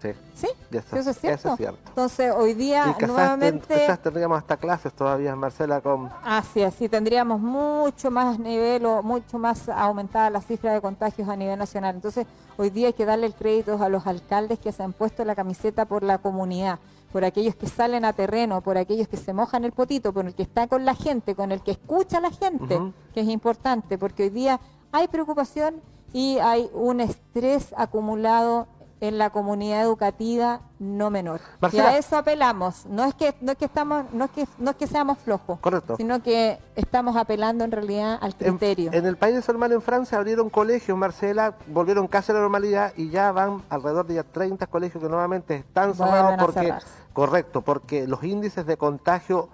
Sí, 0.00 0.10
¿Sí? 0.34 0.48
eso, 0.72 0.96
Eso 0.96 1.10
es 1.10 1.18
cierto. 1.20 1.38
eso 1.38 1.48
es 1.52 1.56
cierto. 1.58 1.78
Entonces 1.86 2.34
hoy 2.36 2.54
día 2.54 2.96
Y 2.98 3.06
nuevamente... 3.06 3.72
quizás 3.72 4.02
tendríamos 4.02 4.36
hasta 4.36 4.56
clases 4.56 4.92
todavía, 4.92 5.36
Marcela, 5.36 5.80
con... 5.80 6.10
Así 6.24 6.60
es, 6.60 6.74
sí, 6.74 6.88
tendríamos 6.88 7.40
mucho 7.40 8.10
más 8.10 8.36
nivel 8.40 8.84
o 8.84 9.04
mucho 9.04 9.38
más 9.38 9.68
aumentada 9.68 10.28
la 10.30 10.40
cifra 10.40 10.72
de 10.72 10.80
contagios 10.80 11.28
a 11.28 11.36
nivel 11.36 11.56
nacional. 11.56 11.94
Entonces, 11.94 12.26
hoy 12.56 12.70
día 12.70 12.88
hay 12.88 12.94
que 12.94 13.04
darle 13.04 13.26
el 13.26 13.34
crédito 13.36 13.80
a 13.80 13.88
los 13.88 14.04
alcaldes 14.04 14.58
que 14.58 14.72
se 14.72 14.82
han 14.82 14.92
puesto 14.92 15.24
la 15.24 15.36
camiseta 15.36 15.84
por 15.84 16.02
la 16.02 16.18
comunidad, 16.18 16.80
por 17.12 17.24
aquellos 17.24 17.54
que 17.54 17.68
salen 17.68 18.04
a 18.04 18.14
terreno, 18.14 18.62
por 18.62 18.78
aquellos 18.78 19.06
que 19.06 19.16
se 19.16 19.32
mojan 19.32 19.64
el 19.64 19.72
potito, 19.72 20.12
por 20.12 20.26
el 20.26 20.34
que 20.34 20.42
está 20.42 20.66
con 20.66 20.84
la 20.84 20.94
gente, 20.94 21.34
con 21.34 21.52
el 21.52 21.62
que 21.62 21.72
escucha 21.72 22.18
a 22.18 22.20
la 22.22 22.30
gente, 22.30 22.80
que 23.12 23.20
es 23.20 23.28
importante, 23.28 23.98
porque 23.98 24.24
hoy 24.24 24.30
día 24.30 24.60
hay 24.90 25.08
preocupación 25.08 25.80
y 26.12 26.38
hay 26.38 26.70
un 26.72 27.00
estrés 27.00 27.74
acumulado 27.76 28.66
en 29.02 29.18
la 29.18 29.30
comunidad 29.30 29.82
educativa 29.82 30.60
no 30.78 31.10
menor. 31.10 31.40
Marcela. 31.60 31.82
Y 31.82 31.86
a 31.94 31.98
eso 31.98 32.16
apelamos. 32.16 32.86
No 32.86 33.04
es 33.04 33.14
que 33.14 33.34
no 33.40 33.50
es 33.50 33.58
que 33.58 33.64
estamos 33.64 34.04
no 34.12 34.26
es 34.26 34.30
que 34.30 34.46
no 34.58 34.70
es 34.70 34.76
que 34.76 34.86
seamos 34.86 35.18
flojos, 35.18 35.58
Correcto. 35.58 35.96
sino 35.96 36.22
que 36.22 36.60
estamos 36.76 37.16
apelando 37.16 37.64
en 37.64 37.72
realidad 37.72 38.16
al 38.20 38.36
criterio. 38.36 38.92
en 38.92 39.04
el 39.04 39.16
país 39.16 39.34
de 39.34 39.42
su 39.42 39.50
hermano 39.50 39.74
en 39.74 39.82
Francia 39.82 40.18
abrieron 40.18 40.48
colegios, 40.50 40.96
Marcela, 40.96 41.56
volvieron 41.66 42.06
casi 42.06 42.30
a 42.30 42.36
la 42.36 42.42
normalidad 42.42 42.92
y 42.96 43.10
ya 43.10 43.32
van 43.32 43.62
alrededor 43.70 44.06
de 44.06 44.14
ya 44.14 44.22
30 44.22 44.68
colegios 44.68 45.02
que 45.02 45.08
nuevamente 45.10 45.56
están 45.56 45.94
cerrados 45.94 46.34
a 46.34 46.36
porque, 46.36 46.60
cerrarse. 46.60 46.86
correcto, 47.12 47.62
porque 47.62 48.06
los 48.06 48.22
índices 48.22 48.66
de 48.66 48.76
contagio, 48.76 49.48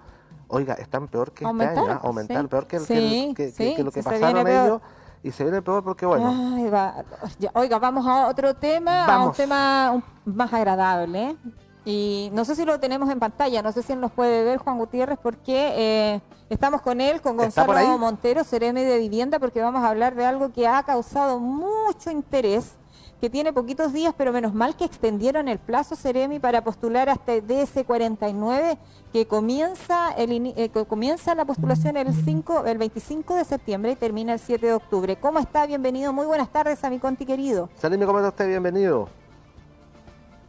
oiga, 0.47 0.75
están 0.75 1.07
peor 1.07 1.31
que 1.31 1.43
este 1.43 1.63
año, 1.65 1.87
¿ah? 1.89 1.99
aumentaron 2.03 2.43
sí. 2.45 2.49
peor 2.49 2.67
que, 2.67 2.75
el- 2.75 2.85
Sí, 2.85 3.33
que- 3.35 3.45
que- 3.47 3.51
sí, 3.51 3.75
que 3.75 3.83
lo 3.83 3.91
que 3.91 4.03
pasaron 4.03 4.47
ellos 4.47 4.79
y 5.23 5.31
se 5.31 5.43
viene 5.43 5.61
peor 5.61 5.83
porque 5.83 6.05
bueno, 6.05 6.53
Ay, 6.55 6.69
va. 6.69 7.03
Oiga, 7.53 7.77
vamos 7.79 8.05
a 8.07 8.27
otro 8.27 8.53
tema, 8.55 9.01
a 9.05 9.17
un 9.17 9.19
Vamos. 9.19 9.37
tema 9.37 10.01
más 10.25 10.53
agradable. 10.53 11.35
Y 11.85 12.29
no 12.33 12.45
sé 12.45 12.55
si 12.55 12.65
lo 12.65 12.79
tenemos 12.79 13.09
en 13.09 13.19
pantalla, 13.19 13.61
no 13.61 13.71
sé 13.71 13.81
si 13.81 13.93
él 13.93 13.99
nos 13.99 14.11
puede 14.11 14.43
ver, 14.43 14.59
Juan 14.59 14.77
Gutiérrez, 14.77 15.17
porque 15.21 15.73
eh, 15.75 16.21
estamos 16.49 16.81
con 16.81 17.01
él, 17.01 17.21
con 17.21 17.39
¿Está 17.39 17.65
por 17.65 17.75
Gonzalo? 17.75 17.97
Montero, 17.97 18.43
Cereme 18.43 18.83
de 18.83 18.99
Vivienda, 18.99 19.39
porque 19.39 19.61
vamos 19.61 19.83
a 19.83 19.89
hablar 19.89 20.13
de 20.13 20.25
algo 20.25 20.51
que 20.51 20.67
ha 20.67 20.83
causado 20.83 21.39
mucho 21.39 22.11
interés, 22.11 22.73
que 23.19 23.29
tiene 23.29 23.51
poquitos 23.51 23.91
días, 23.91 24.13
pero 24.17 24.31
menos 24.31 24.53
mal 24.53 24.77
que 24.77 24.85
extendieron 24.85 25.47
el 25.49 25.59
plazo 25.59 25.95
Ceremi 25.95 26.39
para 26.39 26.63
postular 26.63 27.09
hasta 27.09 27.33
el 27.33 27.45
DS49, 27.45 28.77
que 29.11 29.25
comienza, 29.27 30.11
el, 30.11 30.29
ini- 30.31 30.53
eh, 30.55 30.69
que 30.69 30.85
comienza 30.85 31.35
la 31.35 31.43
postulación 31.45 31.97
el, 31.97 32.13
5, 32.13 32.65
el 32.65 32.77
25 32.77 33.35
de 33.35 33.43
septiembre 33.43 33.91
y 33.91 33.95
termina 33.95 34.33
el 34.33 34.39
7 34.39 34.65
de 34.67 34.73
octubre. 34.73 35.17
¿Cómo 35.17 35.39
está? 35.39 35.65
Bienvenido, 35.65 36.13
muy 36.13 36.25
buenas 36.27 36.49
tardes 36.51 36.81
a 36.83 36.89
mi 36.89 36.99
conti 36.99 37.25
querido. 37.25 37.69
Salime, 37.75 38.05
¿cómo 38.05 38.19
está 38.19 38.29
usted? 38.29 38.47
Bienvenido. 38.47 39.09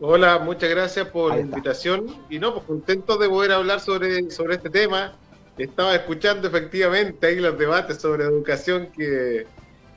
Hola, 0.00 0.38
muchas 0.38 0.70
gracias 0.70 1.08
por 1.08 1.34
la 1.34 1.40
invitación. 1.40 2.06
Y 2.30 2.38
no, 2.38 2.54
pues 2.54 2.64
contento 2.66 3.18
de 3.18 3.28
poder 3.28 3.52
hablar 3.52 3.80
sobre, 3.80 4.30
sobre 4.30 4.54
este 4.54 4.70
tema. 4.70 5.12
Estaba 5.58 5.94
escuchando 5.94 6.48
efectivamente 6.48 7.26
ahí 7.26 7.36
los 7.40 7.58
debates 7.58 7.98
sobre 7.98 8.24
educación 8.24 8.88
que, 8.96 9.46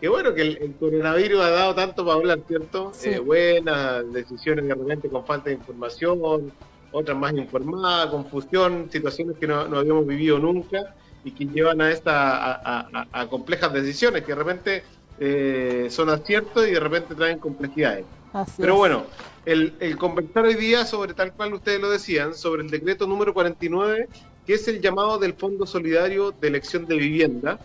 que 0.04 0.10
bueno, 0.10 0.34
que 0.34 0.42
el, 0.42 0.58
el 0.58 0.74
coronavirus 0.74 1.40
ha 1.40 1.50
dado 1.52 1.76
tanto 1.76 2.04
para 2.04 2.18
hablar, 2.18 2.40
¿cierto? 2.46 2.92
Sí. 2.94 3.08
Eh, 3.12 3.20
buenas 3.20 4.12
decisiones 4.12 4.68
de 4.68 4.76
repente 4.76 5.08
con 5.08 5.26
falta 5.26 5.50
de 5.50 5.56
información, 5.56 6.52
otras 6.92 7.18
más 7.18 7.32
informadas, 7.36 8.08
confusión, 8.08 8.90
situaciones 8.92 9.38
que 9.38 9.48
no, 9.48 9.66
no 9.70 9.78
habíamos 9.78 10.06
vivido 10.06 10.40
nunca 10.40 10.94
y 11.24 11.32
que 11.32 11.46
llevan 11.46 11.80
a, 11.80 11.90
esta, 11.90 12.36
a, 12.36 12.52
a- 12.82 12.90
a- 13.14 13.22
a 13.22 13.28
complejas 13.30 13.72
decisiones 13.72 14.24
que 14.24 14.34
de 14.34 14.36
repente 14.36 14.84
eh, 15.22 15.88
son 15.90 16.10
aciertos 16.10 16.68
y 16.68 16.72
de 16.72 16.82
repente 16.82 17.16
traen 17.16 17.40
complejidades. 17.40 18.04
Así 18.34 18.56
Pero 18.58 18.74
es. 18.74 18.80
bueno, 18.80 19.06
el, 19.46 19.72
el 19.80 19.98
conversar 19.98 20.44
hoy 20.44 20.56
día 20.56 20.84
sobre 20.86 21.14
tal 21.14 21.32
cual 21.32 21.54
ustedes 21.54 21.80
lo 21.80 21.90
decían, 21.90 22.36
sobre 22.36 22.62
el 22.64 22.70
decreto 22.70 23.08
número 23.08 23.34
49, 23.34 24.10
que 24.46 24.56
es 24.56 24.68
el 24.68 24.82
llamado 24.82 25.18
del 25.18 25.34
Fondo 25.34 25.66
Solidario 25.66 26.34
de 26.42 26.50
Elección 26.50 26.88
de 26.88 26.98
Vivienda, 26.98 27.58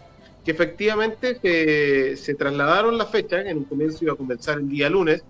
que 0.45 0.51
efectivamente 0.51 1.39
se, 1.41 2.17
se 2.17 2.35
trasladaron 2.35 2.97
las 2.97 3.11
fechas, 3.11 3.47
en 3.47 3.59
un 3.59 3.65
comienzo 3.65 4.05
iba 4.05 4.15
a 4.15 4.17
comenzar 4.17 4.59
el 4.59 4.69
día 4.69 4.89
lunes, 4.89 5.23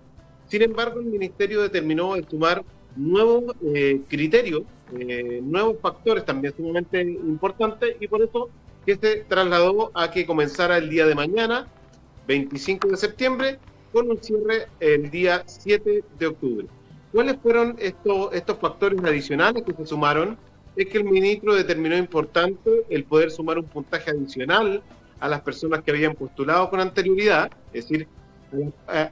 sin 0.47 0.61
embargo 0.61 0.99
el 0.99 1.07
Ministerio 1.07 1.61
determinó 1.61 2.15
el 2.15 2.27
sumar 2.27 2.63
nuevos 2.95 3.55
eh, 3.73 4.01
criterios, 4.07 4.63
eh, 4.97 5.39
nuevos 5.43 5.77
factores 5.81 6.25
también 6.25 6.53
sumamente 6.55 7.01
importantes, 7.01 7.95
y 7.99 8.07
por 8.07 8.21
eso 8.21 8.49
que 8.85 8.95
se 8.95 9.17
trasladó 9.27 9.91
a 9.93 10.09
que 10.11 10.25
comenzara 10.25 10.77
el 10.77 10.89
día 10.89 11.05
de 11.05 11.15
mañana, 11.15 11.67
25 12.27 12.87
de 12.87 12.97
septiembre, 12.97 13.59
con 13.91 14.09
un 14.09 14.21
cierre 14.21 14.67
el 14.79 15.09
día 15.09 15.43
7 15.45 16.03
de 16.17 16.27
octubre. 16.27 16.67
¿Cuáles 17.11 17.37
fueron 17.41 17.75
estos, 17.79 18.33
estos 18.33 18.57
factores 18.59 19.03
adicionales 19.03 19.63
que 19.63 19.73
se 19.73 19.85
sumaron? 19.85 20.37
Es 20.75 20.87
que 20.87 20.99
el 20.99 21.05
ministro 21.05 21.55
determinó 21.55 21.97
importante 21.97 22.69
el 22.89 23.03
poder 23.03 23.31
sumar 23.31 23.57
un 23.57 23.65
puntaje 23.65 24.11
adicional 24.11 24.83
a 25.19 25.27
las 25.27 25.41
personas 25.41 25.83
que 25.83 25.91
habían 25.91 26.15
postulado 26.15 26.69
con 26.69 26.79
anterioridad 26.79 27.51
Es 27.73 27.87
decir, 27.87 28.07
eh, 28.93 29.09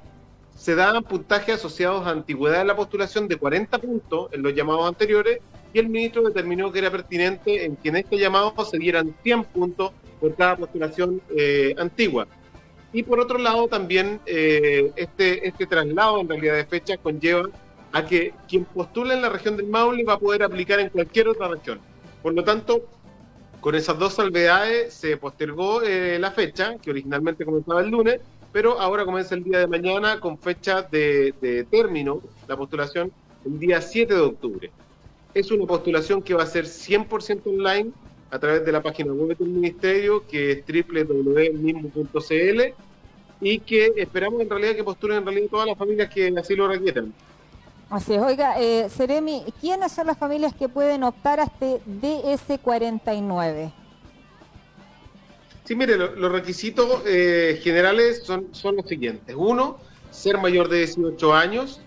se 0.55 0.75
daban 0.75 1.03
puntajes 1.03 1.55
asociados 1.55 2.05
a 2.07 2.11
antigüedad 2.11 2.59
de 2.59 2.65
la 2.65 2.75
postulación 2.75 3.27
de 3.27 3.37
40 3.37 3.77
puntos 3.77 4.29
en 4.31 4.41
los 4.41 4.53
llamados 4.53 4.87
anteriores 4.87 5.39
y 5.73 5.79
el 5.79 5.89
ministro 5.89 6.23
determinó 6.23 6.71
que 6.71 6.79
era 6.79 6.89
pertinente 6.89 7.65
en 7.65 7.75
que 7.75 7.89
en 7.89 7.97
este 7.97 8.17
llamado 8.17 8.53
se 8.65 8.77
dieran 8.77 9.13
100 9.21 9.43
puntos 9.45 9.91
por 10.19 10.35
cada 10.35 10.55
postulación 10.55 11.21
eh, 11.35 11.75
antigua. 11.77 12.27
Y 12.93 13.03
por 13.03 13.19
otro 13.19 13.37
lado, 13.37 13.67
también 13.67 14.19
eh, 14.25 14.91
este, 14.95 15.47
este 15.47 15.67
traslado 15.67 16.21
en 16.21 16.29
realidad 16.29 16.55
de 16.55 16.65
fecha 16.65 16.97
conlleva 16.97 17.49
a 17.91 18.05
que 18.05 18.33
quien 18.47 18.65
postula 18.65 19.13
en 19.13 19.21
la 19.21 19.29
región 19.29 19.57
del 19.57 19.67
Maule 19.67 20.03
va 20.03 20.13
a 20.13 20.19
poder 20.19 20.43
aplicar 20.43 20.79
en 20.79 20.89
cualquier 20.89 21.27
otra 21.27 21.49
región. 21.49 21.79
Por 22.23 22.33
lo 22.33 22.43
tanto, 22.43 22.85
con 23.59 23.75
esas 23.75 23.97
dos 23.99 24.13
salvedades 24.15 24.93
se 24.93 25.17
postergó 25.17 25.81
eh, 25.81 26.19
la 26.19 26.31
fecha, 26.31 26.77
que 26.79 26.91
originalmente 26.91 27.45
comenzaba 27.45 27.81
el 27.81 27.89
lunes, 27.89 28.21
pero 28.51 28.79
ahora 28.79 29.05
comienza 29.05 29.35
el 29.35 29.43
día 29.43 29.59
de 29.59 29.67
mañana 29.67 30.19
con 30.19 30.39
fecha 30.39 30.83
de, 30.83 31.33
de 31.41 31.65
término, 31.65 32.21
la 32.47 32.57
postulación, 32.57 33.11
el 33.43 33.59
día 33.59 33.81
7 33.81 34.13
de 34.13 34.19
octubre. 34.21 34.73
Es 35.33 35.51
una 35.51 35.65
postulación 35.65 36.23
que 36.23 36.33
va 36.33 36.43
a 36.43 36.47
ser 36.47 36.65
100% 36.65 37.41
online 37.45 37.93
a 38.29 38.39
través 38.39 38.65
de 38.65 38.71
la 38.71 38.81
página 38.81 39.13
web 39.13 39.37
del 39.37 39.49
ministerio, 39.49 40.25
que 40.27 40.51
es 40.51 40.65
www.mismo.cl, 40.65 42.61
y 43.39 43.59
que 43.61 43.93
esperamos 43.97 44.41
en 44.41 44.49
realidad 44.49 44.75
que 44.75 44.83
postulen 44.83 45.19
en 45.19 45.25
realidad 45.25 45.47
todas 45.49 45.67
las 45.67 45.77
familias 45.77 46.09
que 46.09 46.33
así 46.37 46.55
lo 46.55 46.67
requieran. 46.67 47.15
Así 47.89 48.13
es. 48.13 48.21
Oiga, 48.21 48.59
eh, 48.59 48.89
Seremi, 48.89 49.45
¿quiénes 49.61 49.91
son 49.93 50.07
las 50.07 50.17
familias 50.17 50.53
que 50.53 50.67
pueden 50.67 51.03
optar 51.03 51.39
a 51.39 51.43
este 51.43 51.81
DS49? 51.85 53.71
Sí, 55.63 55.75
mire, 55.75 55.97
los 55.97 56.31
requisitos 56.31 57.01
eh, 57.05 57.59
generales 57.61 58.23
son, 58.23 58.47
son 58.53 58.77
los 58.77 58.87
siguientes. 58.87 59.35
Uno, 59.37 59.79
ser 60.11 60.37
mayor 60.37 60.69
de 60.69 60.77
18 60.79 61.33
años. 61.33 61.81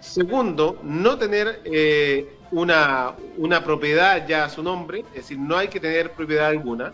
Segundo, 0.00 0.78
no 0.82 1.18
tener 1.18 1.60
eh, 1.64 2.28
una, 2.50 3.14
una 3.36 3.62
propiedad 3.62 4.26
ya 4.26 4.44
a 4.44 4.48
su 4.48 4.62
nombre, 4.62 5.04
es 5.10 5.22
decir, 5.22 5.38
no 5.38 5.56
hay 5.56 5.68
que 5.68 5.78
tener 5.78 6.12
propiedad 6.12 6.48
alguna. 6.48 6.92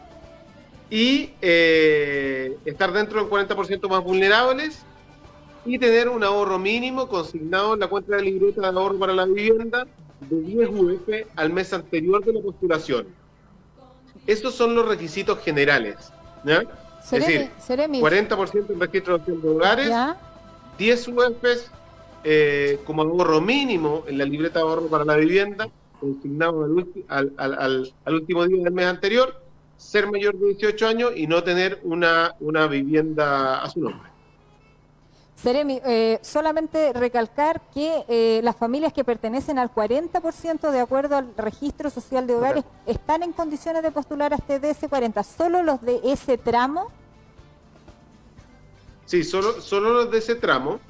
Y 0.90 1.30
eh, 1.40 2.56
estar 2.64 2.92
dentro 2.92 3.20
del 3.20 3.30
40% 3.30 3.88
más 3.88 4.04
vulnerables 4.04 4.84
y 5.66 5.78
tener 5.78 6.08
un 6.08 6.22
ahorro 6.22 6.58
mínimo 6.58 7.08
consignado 7.08 7.74
en 7.74 7.80
la 7.80 7.88
cuenta 7.88 8.16
de 8.16 8.22
libreta 8.22 8.60
de 8.60 8.66
ahorro 8.68 8.98
para 8.98 9.12
la 9.12 9.24
vivienda 9.24 9.86
de 10.20 10.40
10 10.40 10.68
UF 10.70 11.08
al 11.34 11.52
mes 11.52 11.72
anterior 11.72 12.24
de 12.24 12.32
la 12.32 12.40
postulación. 12.40 13.06
Esos 14.26 14.54
son 14.54 14.74
los 14.74 14.86
requisitos 14.86 15.38
generales. 15.40 16.12
¿ya? 16.44 16.62
es 17.02 17.10
decir, 17.10 17.50
40% 17.58 18.70
en 18.70 18.80
registro 18.80 19.18
de 19.18 19.48
hogares, 19.48 19.90
10 20.78 21.08
UFs 21.08 21.70
eh, 22.24 22.80
como 22.84 23.02
ahorro 23.02 23.40
mínimo 23.40 24.04
en 24.06 24.18
la 24.18 24.24
libreta 24.24 24.60
de 24.60 24.64
ahorro 24.64 24.88
para 24.88 25.04
la 25.04 25.16
vivienda, 25.16 25.68
consignado 26.00 26.64
al, 27.08 27.32
al, 27.36 27.92
al, 28.04 28.14
último 28.14 28.46
día 28.46 28.64
del 28.64 28.72
mes 28.72 28.86
anterior, 28.86 29.40
ser 29.76 30.10
mayor 30.10 30.36
de 30.36 30.48
18 30.48 30.88
años 30.88 31.12
y 31.14 31.26
no 31.26 31.42
tener 31.42 31.80
una, 31.84 32.34
una 32.40 32.66
vivienda 32.66 33.62
a 33.62 33.70
su 33.70 33.80
nombre. 33.80 34.15
Seremi, 35.36 35.80
eh, 35.84 36.18
solamente 36.22 36.94
recalcar 36.94 37.60
que 37.72 38.04
eh, 38.08 38.40
las 38.42 38.56
familias 38.56 38.92
que 38.94 39.04
pertenecen 39.04 39.58
al 39.58 39.72
40% 39.72 40.70
de 40.70 40.80
acuerdo 40.80 41.16
al 41.16 41.36
registro 41.36 41.90
social 41.90 42.26
de 42.26 42.34
hogares 42.34 42.64
están 42.86 43.22
en 43.22 43.32
condiciones 43.32 43.82
de 43.82 43.90
postular 43.90 44.32
a 44.32 44.36
este 44.36 44.60
DS40. 44.60 45.22
¿Solo 45.22 45.62
los 45.62 45.82
de 45.82 46.00
ese 46.04 46.38
tramo? 46.38 46.90
Sí, 49.04 49.22
solo, 49.22 49.60
solo 49.60 49.90
los 49.92 50.10
de 50.10 50.18
ese 50.18 50.36
tramo, 50.36 50.80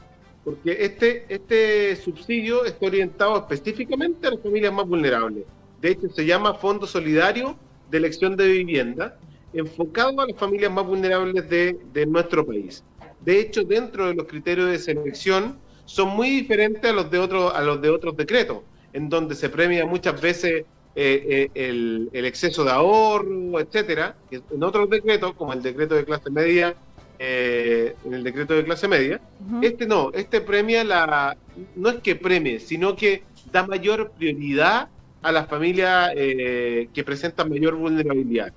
porque 0.45 0.77
este, 0.79 1.27
este 1.29 1.97
subsidio 1.97 2.65
está 2.65 2.87
orientado 2.87 3.37
específicamente 3.37 4.29
a 4.29 4.31
las 4.31 4.41
familias 4.41 4.73
más 4.73 4.87
vulnerables. 4.87 5.45
De 5.81 5.91
hecho, 5.91 6.09
se 6.09 6.25
llama 6.25 6.55
Fondo 6.55 6.87
Solidario 6.87 7.57
de 7.91 7.99
Elección 7.99 8.37
de 8.37 8.47
Vivienda, 8.47 9.19
enfocado 9.53 10.21
a 10.21 10.27
las 10.27 10.37
familias 10.37 10.73
más 10.73 10.87
vulnerables 10.87 11.51
de, 11.51 11.79
de 11.93 12.07
nuestro 12.07 12.47
país. 12.47 12.85
De 13.27 13.41
hecho, 13.41 13.65
dentro 13.65 14.07
de 14.07 14.15
los 14.15 14.27
criterios 14.29 14.71
de 14.71 14.79
selección 14.79 15.59
son 15.85 16.11
muy 16.11 16.31
diferentes 16.31 16.89
a 16.89 16.95
los 16.95 17.11
de 17.11 17.19
otros 17.19 17.53
a 17.53 17.61
los 17.61 17.83
de 17.83 17.91
otros 17.91 18.17
decretos, 18.17 18.59
en 18.93 19.09
donde 19.09 19.35
se 19.35 19.49
premia 19.49 19.85
muchas 19.85 20.21
veces 20.21 20.65
eh, 20.95 21.51
eh, 21.55 22.09
el, 22.13 22.25
exceso 22.25 22.63
de 22.63 22.71
ahorro, 22.71 23.59
etcétera. 23.59 24.17
En 24.31 24.63
otros 24.63 24.89
decretos, 24.89 25.35
como 25.35 25.53
el 25.53 25.61
decreto 25.61 25.97
de 25.97 26.05
clase 26.05 26.31
media, 26.31 26.77
eh, 27.19 27.97
en 28.05 28.15
el 28.15 28.23
decreto 28.23 28.55
de 28.55 28.65
clase 28.65 28.87
media, 28.87 29.21
este 29.61 29.87
no, 29.87 30.13
este 30.15 30.41
premia 30.41 30.85
la, 30.85 31.37
no 31.75 31.89
es 31.91 31.97
que 31.97 32.15
premie, 32.15 32.61
sino 32.61 32.95
que 32.95 33.25
da 33.51 33.67
mayor 33.67 34.13
prioridad 34.13 34.89
a 35.21 35.33
las 35.33 35.49
familias 35.49 36.15
que 36.15 37.03
presentan 37.05 37.51
mayor 37.51 37.75
vulnerabilidad. 37.75 38.53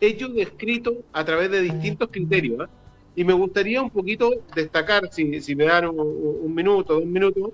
Ello 0.00 0.28
descrito 0.28 0.98
a 1.12 1.24
través 1.24 1.50
de 1.50 1.62
distintos 1.62 2.10
criterios. 2.12 2.68
Y 3.16 3.24
me 3.24 3.32
gustaría 3.32 3.80
un 3.80 3.90
poquito 3.90 4.30
destacar, 4.54 5.08
si, 5.12 5.40
si 5.40 5.54
me 5.54 5.64
dan 5.64 5.86
un, 5.86 6.54
minuto, 6.54 6.94
dos 6.94 7.06
minutos, 7.06 7.52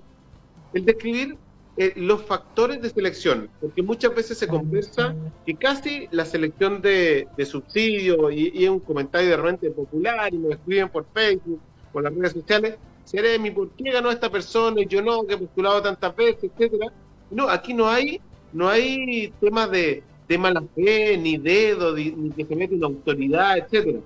el 0.73 0.85
describir 0.85 1.37
eh, 1.77 1.93
los 1.95 2.23
factores 2.23 2.81
de 2.81 2.89
selección, 2.89 3.49
porque 3.59 3.83
muchas 3.83 4.13
veces 4.15 4.37
se 4.39 4.47
conversa 4.47 5.15
que 5.45 5.55
casi 5.55 6.07
la 6.11 6.25
selección 6.25 6.81
de, 6.81 7.27
de 7.37 8.33
y, 8.33 8.63
es 8.63 8.69
un 8.69 8.79
comentario 8.79 9.29
de 9.29 9.37
repente 9.37 9.69
popular 9.69 10.33
y 10.33 10.37
me 10.37 10.53
escriben 10.55 10.89
por 10.89 11.05
Facebook, 11.13 11.59
por 11.93 12.03
las 12.03 12.15
redes 12.15 12.33
sociales, 12.33 12.77
Seremi, 13.03 13.51
¿por 13.51 13.69
qué 13.71 13.91
ganó 13.91 14.09
esta 14.09 14.29
persona 14.29 14.81
y 14.81 14.87
yo 14.87 15.01
no, 15.01 15.25
que 15.25 15.35
he 15.35 15.37
postulado 15.37 15.81
tantas 15.81 16.15
veces, 16.15 16.45
etcétera? 16.45 16.91
No, 17.29 17.49
aquí 17.49 17.73
no 17.73 17.87
hay, 17.87 18.19
no 18.51 18.67
hay 18.67 19.31
temas 19.39 19.69
de, 19.69 20.01
de 20.27 20.37
mala 20.37 20.63
fe, 20.75 21.17
ni 21.17 21.37
dedo, 21.37 21.95
ni 21.95 22.31
que 22.31 22.45
se 22.45 22.55
mete 22.55 22.75
una 22.75 22.87
autoridad, 22.87 23.57
etcétera 23.59 23.99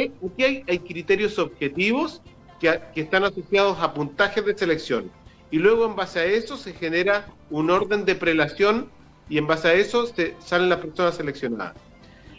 aquí 0.00 0.64
hay, 0.66 0.78
criterios 0.80 1.38
objetivos 1.38 2.22
que, 2.60 2.80
están 2.94 3.24
asociados 3.24 3.78
a 3.80 3.94
puntajes 3.94 4.44
de 4.44 4.56
selección. 4.56 5.10
Y 5.50 5.58
luego 5.58 5.86
en 5.86 5.94
base 5.94 6.20
a 6.20 6.24
eso 6.24 6.56
se 6.56 6.72
genera 6.72 7.26
un 7.50 7.70
orden 7.70 8.04
de 8.04 8.14
prelación 8.14 8.90
y 9.28 9.38
en 9.38 9.46
base 9.46 9.68
a 9.68 9.74
eso 9.74 10.06
se 10.06 10.34
salen 10.40 10.68
las 10.68 10.80
personas 10.80 11.16
seleccionadas. 11.16 11.74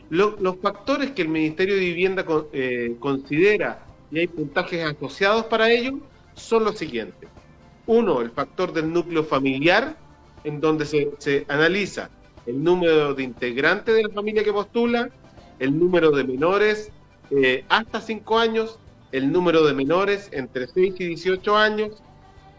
los 0.10 0.58
factores 0.62 1.12
que 1.12 1.22
el 1.22 1.30
Ministerio 1.30 1.76
de 1.76 1.80
Vivienda 1.80 2.26
eh, 2.52 2.96
considera 3.00 3.86
y 4.12 4.20
hay 4.20 4.28
puntajes 4.28 4.86
asociados 4.86 5.46
para 5.46 5.70
ello 5.72 6.00
son 6.34 6.66
los 6.66 6.78
siguientes. 6.78 7.30
Uno, 7.88 8.22
el 8.22 8.32
factor 8.32 8.74
del 8.74 8.92
núcleo 8.92 9.24
familiar, 9.24 9.96
en 10.44 10.60
donde 10.60 10.86
se, 10.86 11.12
se 11.20 11.46
analiza 11.48 12.10
el 12.46 12.64
número 12.64 13.14
de 13.14 13.24
integrantes 13.24 13.96
de 13.96 14.04
la 14.04 14.10
familia 14.10 14.44
que 14.44 14.54
postula, 14.54 15.10
el 15.60 15.78
número 15.78 16.12
de 16.12 16.24
menores 16.24 16.92
eh, 17.32 17.66
hasta 17.70 18.02
5 18.02 18.38
años, 18.38 18.80
el 19.12 19.32
número 19.32 19.66
de 19.66 19.74
menores 19.74 20.30
entre 20.32 20.68
6 20.68 20.96
y 21.00 21.06
18 21.06 21.58
años, 21.58 22.02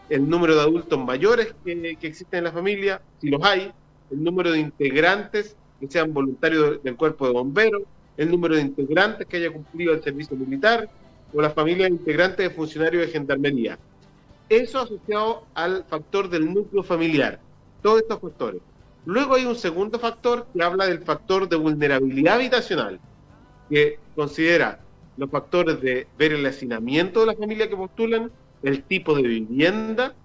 el 0.09 0.29
número 0.29 0.55
de 0.55 0.61
adultos 0.61 0.99
mayores 0.99 1.53
que, 1.63 1.97
existen 2.01 2.39
en 2.39 2.43
la 2.45 2.51
familia, 2.51 3.01
si 3.19 3.29
los 3.29 3.43
hay, 3.43 3.71
el 4.11 4.23
número 4.23 4.51
de 4.51 4.59
integrantes 4.59 5.55
que 5.79 5.87
sean 5.87 6.13
voluntarios 6.13 6.81
del 6.83 6.95
cuerpo 6.95 7.27
de 7.27 7.33
bomberos, 7.33 7.83
el 8.15 8.31
número 8.31 8.55
de 8.55 8.61
integrantes 8.61 9.27
que 9.27 9.37
haya 9.37 9.51
cumplido 9.51 9.93
el 9.93 10.01
servicio 10.01 10.35
militar 10.35 10.89
o 11.33 11.41
las 11.41 11.53
familias 11.53 11.89
integrantes 11.89 12.49
de 12.49 12.55
funcionarios 12.55 13.05
de 13.05 13.11
gendarmería. 13.11 13.77
Eso 14.49 14.79
asociado 14.79 15.43
al 15.53 15.83
factor 15.83 16.29
del 16.29 16.51
núcleo 16.51 16.81
familiar, 16.81 17.39
todos 17.83 18.01
estos 18.01 18.19
factores. 18.19 18.61
Luego 19.05 19.35
hay 19.35 19.45
un 19.45 19.55
segundo 19.55 19.99
factor 19.99 20.47
que 20.53 20.63
habla 20.63 20.85
del 20.85 20.99
factor 20.99 21.47
de 21.47 21.57
vulnerabilidad 21.57 22.35
habitacional 22.35 22.99
que 23.69 23.99
considera 24.17 24.79
los 25.15 25.29
factores 25.29 25.79
de 25.79 26.07
ver 26.17 26.33
el 26.33 26.45
hacinamiento 26.45 27.21
de 27.21 27.27
la 27.27 27.35
familia 27.35 27.69
que 27.69 27.77
postulan, 27.77 28.31
el 28.63 28.83
tipo 28.83 29.15
de 29.15 29.21
vivienda, 29.21 30.15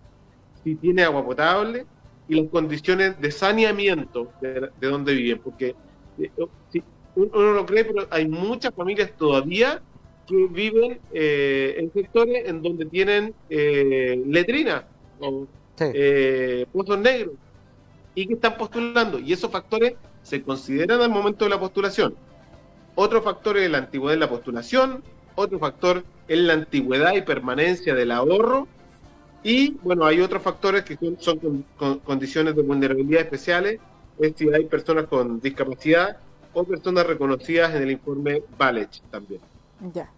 si 0.64 0.74
tiene 0.76 1.04
agua 1.04 1.24
potable 1.24 1.86
y 2.28 2.40
las 2.40 2.50
condiciones 2.50 3.20
de 3.20 3.30
saneamiento 3.30 4.32
de, 4.40 4.70
donde 4.80 5.14
viven. 5.14 5.38
Porque 5.38 5.74
eh, 6.18 6.30
si 6.70 6.82
uno 7.14 7.52
lo 7.52 7.66
cree, 7.66 7.84
pero 7.84 8.06
hay 8.10 8.26
muchas 8.26 8.74
familias 8.74 9.12
todavía 9.16 9.82
que 10.26 10.46
viven 10.46 10.98
eh, 11.12 11.74
en 11.78 11.92
sectores 11.92 12.48
en 12.48 12.62
donde 12.62 12.86
tienen 12.86 13.34
eh, 13.50 14.22
letrinas 14.26 14.84
o 15.20 15.46
eh, 15.78 16.66
pozos 16.72 16.98
negros 16.98 17.34
y 18.14 18.26
que 18.26 18.34
están 18.34 18.56
postulando. 18.56 19.18
Y 19.18 19.32
esos 19.32 19.50
factores 19.50 19.94
se 20.22 20.42
consideran 20.42 21.00
al 21.00 21.10
momento 21.10 21.44
de 21.44 21.50
la 21.50 21.60
postulación. 21.60 22.14
Otro 22.94 23.22
factor 23.22 23.56
es 23.56 23.70
la 23.70 23.78
antigüedad 23.78 24.14
en 24.14 24.20
la 24.20 24.28
postulación, 24.28 25.02
otro 25.34 25.58
factor 25.58 26.04
es 26.28 26.38
la 26.38 26.52
antigüedad 26.52 27.14
y 27.14 27.22
permanencia 27.22 27.94
del 27.94 28.12
ahorro, 28.12 28.68
y 29.42 29.72
bueno, 29.82 30.04
hay 30.04 30.20
otros 30.20 30.42
factores 30.42 30.84
que 30.84 30.96
son, 31.18 31.64
condiciones 32.04 32.54
de 32.54 32.62
vulnerabilidad 32.62 33.22
especiales, 33.22 33.80
es 34.18 34.34
si 34.36 34.52
hay 34.52 34.66
personas 34.66 35.06
con 35.06 35.40
discapacidad 35.40 36.18
o 36.52 36.64
personas 36.64 37.06
reconocidas 37.06 37.74
en 37.74 37.82
el 37.82 37.90
informe 37.92 38.42
Valech 38.56 39.00
también. 39.10 39.40
Ya. 39.92 40.10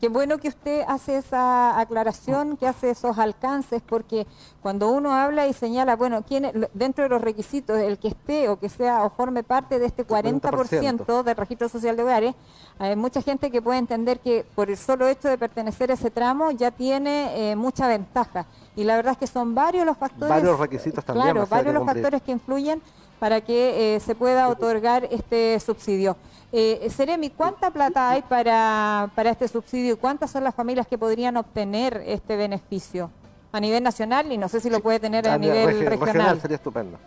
Qué, 0.00 0.08
bueno 0.08 0.38
que 0.38 0.48
usted 0.48 0.84
hace 0.86 1.16
esa 1.16 1.78
aclaración, 1.78 2.56
que 2.56 2.66
hace 2.66 2.90
esos 2.90 3.18
alcances, 3.18 3.82
porque 3.82 4.26
cuando 4.62 4.90
uno 4.90 5.12
habla 5.12 5.46
y 5.46 5.52
señala, 5.52 5.96
bueno, 5.96 6.24
¿quién, 6.26 6.68
dentro 6.74 7.04
de 7.04 7.10
los 7.10 7.22
requisitos, 7.22 7.78
el 7.78 7.98
que 7.98 8.08
esté 8.08 8.48
o 8.48 8.58
que 8.58 8.68
sea 8.68 9.04
o 9.04 9.10
forme 9.10 9.42
parte 9.42 9.78
de 9.78 9.86
este 9.86 10.06
40%, 10.06 11.22
del 11.22 11.36
registro 11.36 11.68
social 11.68 11.96
de 11.96 12.02
hogares, 12.02 12.34
hay 12.78 12.96
mucha 12.96 13.22
gente 13.22 13.50
que 13.50 13.62
puede 13.62 13.78
entender 13.78 14.20
que 14.20 14.44
por 14.54 14.70
el 14.70 14.76
solo 14.76 15.06
hecho 15.08 15.28
de 15.28 15.38
pertenecer 15.38 15.90
a 15.90 15.94
ese 15.94 16.10
tramo 16.10 16.50
ya 16.50 16.70
tiene 16.70 17.50
eh, 17.50 17.56
mucha 17.56 17.86
ventaja. 17.88 18.46
Y 18.76 18.84
la 18.84 18.96
verdad 18.96 19.12
es 19.12 19.18
que 19.18 19.26
son 19.26 19.54
varios 19.54 19.86
los 19.86 19.96
factores. 19.96 20.28
Varios 20.28 20.58
requisitos 20.58 21.04
también. 21.04 21.32
Claro, 21.32 21.46
varios 21.46 21.74
los 21.74 21.84
factores 21.84 22.22
que 22.22 22.32
influyen 22.32 22.82
para 23.18 23.40
que 23.40 23.96
eh, 23.96 24.00
se 24.00 24.14
pueda 24.14 24.48
otorgar 24.48 25.08
este 25.10 25.58
subsidio. 25.60 26.16
Eh, 26.52 26.88
Seremi, 26.90 27.30
¿cuánta 27.30 27.70
plata 27.70 28.10
hay 28.10 28.22
para, 28.22 29.10
para 29.14 29.30
este 29.30 29.48
subsidio 29.48 29.94
y 29.94 29.96
cuántas 29.96 30.30
son 30.30 30.44
las 30.44 30.54
familias 30.54 30.86
que 30.86 30.96
podrían 30.96 31.36
obtener 31.36 32.02
este 32.06 32.36
beneficio 32.36 33.10
a 33.50 33.60
nivel 33.60 33.82
nacional 33.82 34.30
y 34.30 34.38
no 34.38 34.48
sé 34.48 34.60
si 34.60 34.70
lo 34.70 34.80
puede 34.80 35.00
tener 35.00 35.28
a, 35.28 35.36
nivel 35.38 35.66
regional? 35.66 35.98
regional? 35.98 36.40
sería 36.40 36.56
estupendo. 36.56 36.98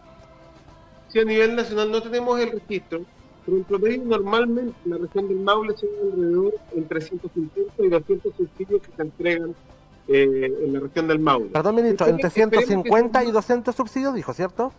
Sí, 1.07 1.19
a 1.19 1.23
nivel 1.23 1.55
nacional 1.55 1.91
no 1.91 2.01
tenemos 2.01 2.39
el 2.39 2.51
registro, 2.51 3.01
pero 3.45 3.57
en 3.57 3.63
promedio 3.63 4.03
normalmente 4.03 4.75
en 4.83 4.91
la 4.91 4.97
región 4.97 5.27
del 5.29 5.39
Maule 5.39 5.77
son 5.77 5.89
alrededor 6.03 6.53
entre 6.75 7.01
150 7.01 7.83
y 7.83 7.89
200 7.89 8.35
subsidios 8.35 8.81
que 8.81 8.91
se 8.95 9.01
entregan 9.01 9.55
eh, 10.09 10.53
en 10.63 10.73
la 10.73 10.79
región 10.81 11.07
del 11.07 11.19
Maule. 11.19 11.49
Perdón, 11.51 11.75
ministro, 11.75 12.07
entre 12.07 12.29
150 12.29 13.23
y 13.23 13.31
200 13.31 13.75
subsidios, 13.75 14.13
dijo, 14.13 14.33
¿cierto? 14.33 14.73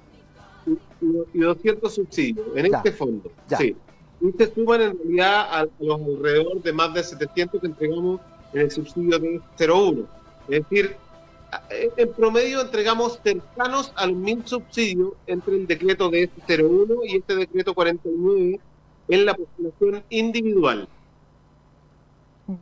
Y, 0.67 1.39
200 1.39 1.95
subsidios 1.95 2.47
en 2.55 2.75
este 2.75 2.93
fondo. 2.93 3.31
Sí 3.57 3.77
y 4.21 4.33
se 4.33 4.53
suman 4.53 4.81
en 4.81 4.99
realidad 4.99 5.47
a, 5.51 5.67
los 5.81 6.01
alrededor 6.01 6.63
de 6.63 6.73
más 6.73 6.93
de 6.95 7.03
700 7.03 7.61
que 7.61 7.67
entregamos 7.67 8.21
en 8.53 8.61
el 8.61 8.71
subsidio 8.71 9.19
de 9.19 9.41
01. 9.59 10.05
Es 10.49 10.69
decir, 10.69 10.97
en 11.97 12.13
promedio 12.13 12.61
entregamos 12.61 13.21
cercanos 13.23 13.93
al 13.97 14.15
mil 14.15 14.47
subsidios 14.47 15.13
entre 15.27 15.55
el 15.55 15.67
decreto 15.67 16.11
de 16.11 16.31
01 16.49 17.05
y 17.05 17.17
este 17.17 17.37
decreto 17.37 17.75
49 17.75 18.61
en 19.09 19.27
la 19.27 19.35
población 19.35 20.03
individual. 20.11 20.89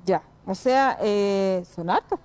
Ya, 0.05 0.23
o 0.45 0.55
sea, 0.55 0.99
eh, 1.01 1.65
son 1.75 1.91
hartos, 1.91 2.19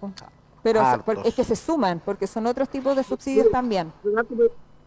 pero 0.64 0.84
es 1.24 1.34
que 1.34 1.44
se 1.44 1.56
suman, 1.56 2.02
porque 2.04 2.28
son 2.28 2.48
otros 2.48 2.70
tipos 2.70 2.96
de 2.96 3.04
subsidios 3.04 3.50
también 3.50 3.92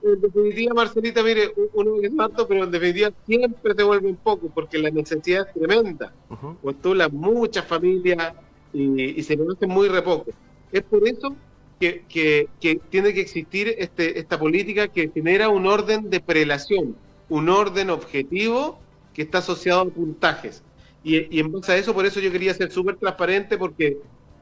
en 0.04 0.20
definitiva, 0.20 0.74
Marcelita, 0.74 1.22
mire, 1.22 1.52
uno 1.72 1.96
es 2.02 2.14
tanto, 2.16 2.46
pero 2.46 2.64
en 2.64 2.70
definitiva 2.70 3.10
siempre 3.26 3.74
te 3.74 3.82
vuelve 3.82 4.08
un 4.08 4.16
poco, 4.16 4.50
porque 4.52 4.78
la 4.78 4.90
necesidad 4.90 5.46
es 5.48 5.54
tremenda. 5.54 6.12
Uh 6.28 6.94
las 6.94 7.12
muchas 7.12 7.64
familias 7.64 8.34
y, 8.72 9.22
se 9.22 9.36
conoce 9.36 9.66
muy 9.66 9.88
repoco. 9.88 10.30
Es 10.70 10.82
por 10.82 11.08
eso 11.08 11.34
que, 11.80 12.04
que, 12.08 12.80
tiene 12.90 13.14
que 13.14 13.20
existir 13.20 13.74
este, 13.78 14.18
esta 14.18 14.38
política 14.38 14.88
que 14.88 15.10
genera 15.12 15.48
un 15.48 15.66
orden 15.66 16.10
de 16.10 16.20
prelación, 16.20 16.96
un 17.28 17.48
orden 17.48 17.90
objetivo 17.90 18.78
que 19.14 19.22
está 19.22 19.38
asociado 19.38 19.82
a 19.82 19.86
puntajes. 19.86 20.62
Y, 21.02 21.34
y 21.36 21.40
en 21.40 21.52
base 21.52 21.72
a 21.72 21.76
eso, 21.76 21.94
por 21.94 22.06
eso 22.06 22.20
yo 22.20 22.30
quería 22.30 22.54
ser 22.54 22.70
súper 22.70 22.96
transparente, 22.96 23.56
porque 23.56 23.98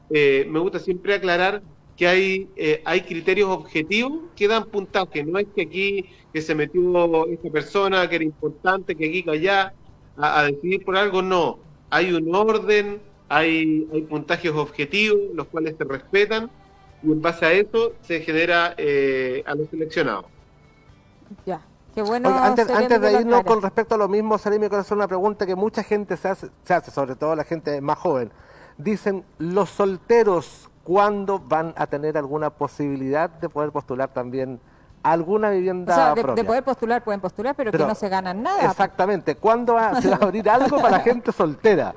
eh, 0.09 0.45
me 0.49 0.59
gusta 0.59 0.79
siempre 0.79 1.13
aclarar 1.13 1.61
que 1.97 2.07
hay, 2.07 2.49
eh, 2.55 2.81
hay 2.85 3.01
criterios 3.01 3.49
objetivos 3.49 4.13
que 4.35 4.47
dan 4.47 4.65
puntaje. 4.65 5.23
No 5.23 5.39
es 5.39 5.47
que 5.55 5.63
aquí 5.63 6.05
que 6.31 6.41
se 6.41 6.55
metió 6.55 7.27
esta 7.27 7.49
persona 7.49 8.09
que 8.09 8.15
era 8.15 8.25
importante, 8.25 8.95
que 8.95 9.07
aquí, 9.07 9.23
que 9.23 9.31
allá, 9.31 9.73
a, 10.17 10.43
decidir 10.43 10.83
por 10.83 10.97
algo, 10.97 11.21
no. 11.21 11.59
Hay 11.89 12.11
un 12.11 12.33
orden, 12.33 12.99
hay, 13.29 13.87
hay 13.93 14.01
puntajes 14.01 14.51
objetivos, 14.51 15.19
los 15.35 15.47
cuales 15.47 15.75
se 15.77 15.83
respetan, 15.83 16.49
y 17.03 17.11
en 17.11 17.21
base 17.21 17.45
a 17.45 17.53
eso 17.53 17.93
se 18.01 18.21
genera 18.21 18.73
eh, 18.77 19.43
a 19.45 19.53
los 19.53 19.69
seleccionados. 19.69 20.25
Ya. 21.45 21.61
Qué 21.93 22.01
bueno 22.01 22.29
antes, 22.29 22.67
antes 22.71 22.99
de 22.99 23.21
irnos 23.21 23.43
con 23.43 23.61
respecto 23.61 23.93
a 23.93 23.97
lo 23.99 24.07
mismo, 24.07 24.39
Salim, 24.39 24.61
quiero 24.61 24.77
hacer 24.77 24.97
una 24.97 25.07
pregunta 25.07 25.45
que 25.45 25.55
mucha 25.55 25.83
gente 25.83 26.17
se 26.17 26.27
hace, 26.27 26.49
se 26.63 26.73
hace, 26.73 26.89
sobre 26.89 27.15
todo 27.15 27.35
la 27.35 27.43
gente 27.43 27.79
más 27.81 27.99
joven. 27.99 28.31
Dicen, 28.79 29.23
los 29.37 29.69
solteros 29.69 30.71
¿cuándo 30.83 31.39
van 31.39 31.73
a 31.77 31.87
tener 31.87 32.17
alguna 32.17 32.49
posibilidad 32.49 33.29
de 33.29 33.49
poder 33.49 33.71
postular 33.71 34.09
también 34.13 34.59
alguna 35.03 35.49
vivienda 35.49 35.93
o 35.93 36.15
sea, 36.15 36.33
de, 36.33 36.43
poder 36.43 36.63
postular, 36.63 37.03
pueden 37.03 37.19
postular, 37.19 37.53
pero, 37.55 37.71
que 37.71 37.77
no 37.77 37.93
se 37.93 38.07
ganan 38.07 38.41
nada. 38.41 38.69
Exactamente. 38.69 39.35
¿Cuándo 39.35 39.73
va, 39.73 40.01
se 40.01 40.09
va 40.09 40.15
a 40.15 40.23
abrir 40.23 40.49
algo 40.49 40.81
para 40.81 40.99
gente 41.01 41.31
soltera? 41.31 41.93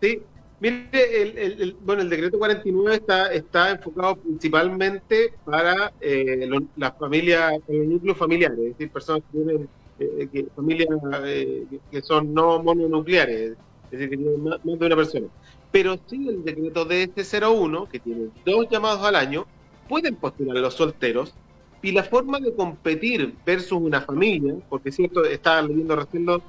Sí, 0.00 0.22
mire, 0.60 1.22
el, 1.22 1.76
bueno, 1.80 2.02
el 2.02 2.08
decreto 2.08 2.38
49 2.38 2.96
está, 2.96 3.32
está 3.32 3.70
enfocado 3.70 4.16
principalmente 4.16 5.34
para 5.44 5.92
eh, 6.00 6.48
las 6.76 6.96
familias, 6.96 7.54
los 7.66 7.86
núcleos 7.86 8.16
familiares, 8.16 8.58
es 8.58 8.64
decir, 8.64 8.90
personas 8.90 9.22
que 9.30 9.38
tienen 9.38 9.68
eh, 9.98 10.28
que, 10.32 10.46
familias 10.54 10.88
eh, 11.24 11.66
que 11.90 12.00
son 12.02 12.32
no 12.32 12.62
mononucleares, 12.62 13.52
es 13.52 13.90
decir, 13.90 14.08
que 14.08 14.16
tienen 14.16 14.44
más 14.44 14.62
de 14.62 14.86
una 14.86 14.96
persona 14.96 15.26
pero 15.72 15.98
sí 16.06 16.28
el 16.28 16.44
decreto 16.44 16.84
de 16.84 17.04
este 17.04 17.22
01, 17.22 17.88
que 17.88 18.00
tiene 18.00 18.28
dos 18.44 18.66
llamados 18.70 19.04
al 19.04 19.16
año, 19.16 19.46
pueden 19.88 20.16
postular 20.16 20.56
a 20.56 20.60
los 20.60 20.74
solteros 20.74 21.34
y 21.82 21.92
la 21.92 22.04
forma 22.04 22.38
de 22.40 22.54
competir 22.54 23.34
versus 23.44 23.80
una 23.80 24.00
familia, 24.00 24.54
porque 24.68 24.92
cierto, 24.92 25.24
estaba 25.24 25.62
leyendo 25.62 25.96
recién 25.96 26.26
los, 26.26 26.42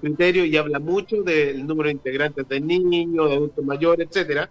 criterios 0.00 0.46
y 0.46 0.56
habla 0.56 0.78
mucho 0.78 1.22
del 1.22 1.66
número 1.66 1.88
de 1.88 1.94
integrantes 1.94 2.48
de 2.48 2.60
niños, 2.60 3.28
de 3.28 3.36
adultos 3.36 3.64
mayores, 3.64 4.08
etcétera, 4.08 4.48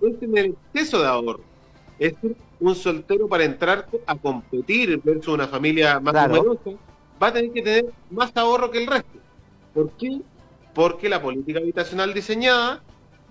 es 0.00 0.18
tener 0.18 0.46
exceso 0.46 1.00
de 1.00 1.06
ahorro. 1.06 1.40
Es 1.98 2.14
un 2.58 2.74
soltero 2.74 3.28
para 3.28 3.44
entrar 3.44 3.86
a 4.06 4.16
competir 4.16 5.00
versus 5.04 5.34
una 5.34 5.46
familia 5.46 6.00
más 6.00 6.28
numerosa 6.28 6.70
va 7.22 7.28
a 7.28 7.32
tener 7.32 7.52
que 7.52 7.62
tener 7.62 7.86
más 8.10 8.36
ahorro 8.36 8.70
que 8.70 8.78
el 8.78 8.86
resto. 8.86 9.18
¿Por 9.72 9.90
qué? 9.92 10.20
Porque 10.74 11.08
la 11.08 11.22
política 11.22 11.60
habitacional 11.60 12.12
diseñada 12.12 12.82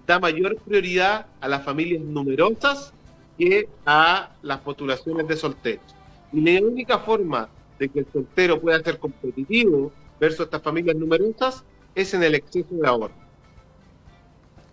da 0.06 0.20
mayor 0.20 0.58
prioridad 0.58 1.26
a 1.40 1.48
las 1.48 1.64
familias 1.64 2.02
numerosas 2.02 2.94
que 3.38 3.68
a 3.86 4.30
las 4.42 4.60
postulaciones 4.60 5.28
de 5.28 5.36
solteros. 5.36 5.84
Y 6.32 6.42
la 6.42 6.66
única 6.66 7.00
forma 7.00 7.50
de 7.80 7.90
que 7.90 8.00
el 8.00 8.08
soltero 8.12 8.60
pueda 8.60 8.82
ser 8.84 9.00
competitivo 9.00 9.92
versus 10.20 10.42
estas 10.46 10.62
familias 10.62 10.96
numerosas 10.96 11.64
es 11.96 12.14
en 12.14 12.24
el 12.24 12.36
exceso 12.36 12.68
de 12.72 12.88
ahorro. 12.88 13.22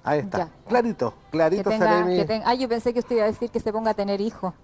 Ahí 0.05 0.21
está. 0.21 0.51
Clarito, 0.69 1.15
clarito, 1.31 1.71
Ah, 2.45 2.55
yo 2.55 2.69
pensé 2.69 2.93
que 2.93 3.01
usted 3.01 3.17
iba 3.17 3.25
a 3.25 3.29
decir 3.29 3.51
que 3.51 3.61
se 3.61 3.73
ponga 3.73 3.91
a 3.91 3.95
tener 3.95 4.21
hijos. 4.21 4.55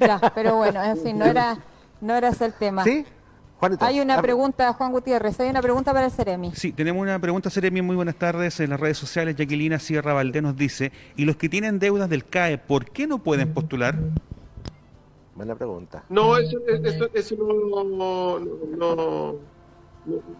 ya, 0.00 0.20
pero 0.34 0.56
bueno, 0.56 0.82
en 0.82 0.96
fin, 0.98 1.18
no 1.18 1.24
era, 1.26 1.58
no 2.00 2.14
era 2.14 2.28
ese 2.28 2.46
el 2.46 2.52
tema. 2.52 2.84
¿Sí? 2.84 3.06
Hay 3.80 3.98
una 4.00 4.22
pregunta, 4.22 4.72
Juan 4.72 4.92
Gutiérrez, 4.92 5.40
hay 5.40 5.50
una 5.50 5.60
pregunta 5.60 5.92
para 5.92 6.06
el 6.06 6.12
Ceremi. 6.12 6.52
Sí, 6.54 6.72
tenemos 6.72 7.02
una 7.02 7.18
pregunta, 7.18 7.50
Ceremi, 7.50 7.82
muy 7.82 7.96
buenas 7.96 8.14
tardes. 8.14 8.60
En 8.60 8.70
las 8.70 8.78
redes 8.78 8.98
sociales, 8.98 9.34
Jaquelina 9.36 9.80
Sierra 9.80 10.12
Valdés 10.12 10.42
nos 10.42 10.56
dice, 10.56 10.92
¿y 11.16 11.24
los 11.24 11.36
que 11.36 11.48
tienen 11.48 11.80
deudas 11.80 12.08
del 12.08 12.24
CAE, 12.24 12.58
por 12.58 12.90
qué 12.90 13.08
no 13.08 13.18
pueden 13.18 13.52
postular? 13.52 13.96
Buena 15.34 15.56
pregunta. 15.56 16.04
No, 16.08 16.36
eso, 16.36 16.58
eso, 17.14 17.36
no, 17.36 18.38
no, 18.38 19.36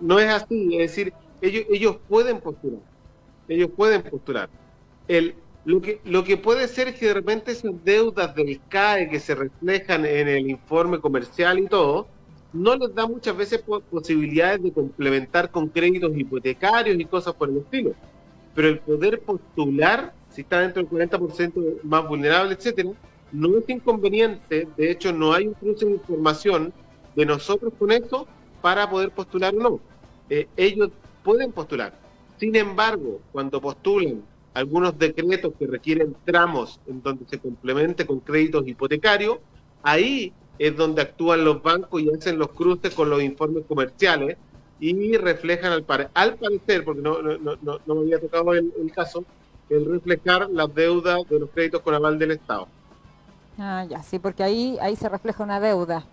no, 0.01 0.19
es 0.19 0.29
así. 0.33 0.77
Es 0.81 0.91
decir, 0.91 1.13
ellos, 1.41 1.65
ellos 1.71 1.97
pueden 2.09 2.41
postular. 2.41 2.81
Ellos 3.49 3.71
pueden 3.77 4.03
postular. 4.03 4.49
El, 5.09 5.35
lo, 5.65 5.81
que, 5.81 6.01
lo 6.05 6.23
que 6.23 6.37
puede 6.37 6.69
ser 6.69 6.89
es 6.89 6.95
que 6.95 7.07
de 7.07 7.15
repente 7.15 7.51
esas 7.51 7.73
deudas 7.85 8.33
del 8.37 8.61
CAE 8.69 9.09
que 9.09 9.19
se 9.19 9.35
reflejan 9.35 10.07
en 10.07 10.29
el 10.29 10.49
informe 10.49 11.01
comercial 11.01 11.59
y 11.59 11.67
todo, 11.67 12.07
no 12.53 12.77
les 12.77 12.95
da 12.95 13.07
muchas 13.07 13.37
veces 13.37 13.63
posibilidades 13.91 14.63
de 14.63 14.73
complementar 14.73 15.51
con 15.51 15.69
créditos 15.69 16.17
hipotecarios 16.17 16.99
y 16.99 17.05
cosas 17.05 17.35
por 17.35 17.49
el 17.49 17.59
estilo. 17.59 17.93
Pero 18.55 18.69
el 18.69 18.79
poder 18.79 19.21
postular, 19.21 20.15
si 20.31 20.41
está 20.41 20.61
dentro 20.61 20.83
del 20.83 20.91
40% 21.11 21.83
más 21.83 22.09
vulnerable, 22.09 22.55
etcétera, 22.55 22.91
no 23.33 23.59
es 23.59 23.69
inconveniente. 23.69 24.67
De 24.77 24.91
hecho, 24.91 25.13
no 25.13 25.33
hay 25.33 25.49
un 25.49 25.55
cruce 25.55 25.85
de 25.85 25.93
información 25.93 26.73
de 27.15 27.27
nosotros 27.27 27.73
con 27.79 27.93
esto 27.93 28.27
para 28.63 28.89
poder 28.89 29.11
postular 29.11 29.55
o 29.55 29.59
no. 29.59 29.81
Eh, 30.31 30.49
ellos 30.57 30.91
pueden 31.23 31.53
postular. 31.53 31.99
Sin 32.39 32.57
embargo, 32.57 33.21
cuando 33.33 33.61
postulan 33.61 34.23
algunos 34.55 34.99
decretos 34.99 35.53
que 35.59 35.67
requieren 35.67 36.17
tramos 36.25 36.81
en 36.87 37.03
donde 37.03 37.27
se 37.27 37.39
complemente 37.39 38.07
con 38.07 38.21
créditos 38.21 38.67
hipotecarios, 38.67 39.39
ahí 39.83 40.33
es 40.59 40.77
donde 40.77 41.03
actúan 41.03 41.45
los 41.45 41.63
bancos 41.63 42.03
y 42.03 42.11
hacen 42.11 42.39
los 42.39 42.51
cruces 42.51 42.95
con 42.95 43.11
los 43.11 43.23
informes 43.23 43.65
comerciales 43.67 44.37
y 44.81 45.17
reflejan 45.17 45.73
al, 45.73 45.85
al 46.15 46.35
parecer, 46.37 46.85
porque 46.85 47.01
no, 47.01 47.21
no, 47.21 47.39
no, 47.39 47.81
no 47.85 47.95
me 47.95 48.01
había 48.03 48.21
tocado 48.21 48.55
el, 48.55 48.93
caso, 48.95 49.25
el 49.71 49.87
reflejar 49.87 50.49
las 50.51 50.73
deudas 50.75 51.21
de 51.29 51.41
los 51.41 51.51
créditos 51.51 51.83
con 51.83 51.95
aval 51.95 52.19
del 52.19 52.33
Estado. 52.33 52.69
Ah, 53.59 53.85
ya, 53.89 54.03
sí, 54.03 54.19
porque 54.19 54.43
ahí, 54.43 54.79
ahí 54.81 54.95
se 54.95 55.09
refleja 55.09 55.43
una 55.43 55.59
deuda. 55.59 56.05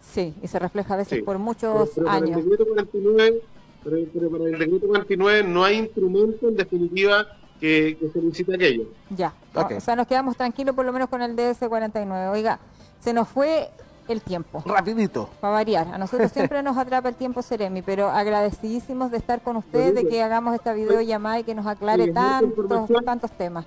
Sí, 0.00 0.34
y 0.40 0.46
se 0.46 0.58
refleja 0.58 0.94
a 0.94 0.98
veces 0.98 1.22
por 1.24 1.38
muchos 1.38 1.98
años. 1.98 2.04
Para 2.04 2.18
el, 2.18 2.34
decreto 2.34 2.66
49, 2.66 3.42
pero, 3.82 4.30
para 4.30 4.44
el 4.44 4.58
decreto 4.58 4.86
49 4.86 5.48
no 5.48 5.64
hay 5.64 5.78
instrumento, 5.78 6.48
en 6.48 6.56
definitiva, 6.56 7.26
que, 7.58 7.96
que 7.98 8.10
solicite 8.12 8.54
aquello. 8.54 8.84
Ya. 9.10 9.34
O 9.54 9.80
sea, 9.80 9.96
nos 9.96 10.06
quedamos 10.06 10.36
tranquilos 10.36 10.76
por 10.76 10.86
lo 10.86 10.92
menos 10.92 11.08
con 11.08 11.22
el 11.22 11.34
DS49. 11.34 12.30
Oiga, 12.30 12.60
se 13.06 13.12
nos 13.12 13.28
fue 13.28 13.70
el 14.08 14.20
tiempo. 14.20 14.64
Rapidito. 14.66 15.30
Para 15.40 15.52
variar, 15.52 15.86
a 15.94 15.96
nosotros 15.96 16.32
siempre 16.32 16.60
nos 16.64 16.76
atrapa 16.76 17.08
el 17.08 17.14
tiempo 17.14 17.40
Seremi, 17.40 17.80
pero 17.80 18.08
agradecidísimos 18.08 19.12
de 19.12 19.18
estar 19.18 19.42
con 19.42 19.54
ustedes, 19.54 19.94
de 19.94 20.08
que 20.08 20.20
hagamos 20.24 20.56
esta 20.56 20.72
videollamada 20.72 21.38
y 21.38 21.44
que 21.44 21.54
nos 21.54 21.68
aclare 21.68 22.12
tantos, 22.12 22.90
tantos 23.04 23.30
temas. 23.30 23.64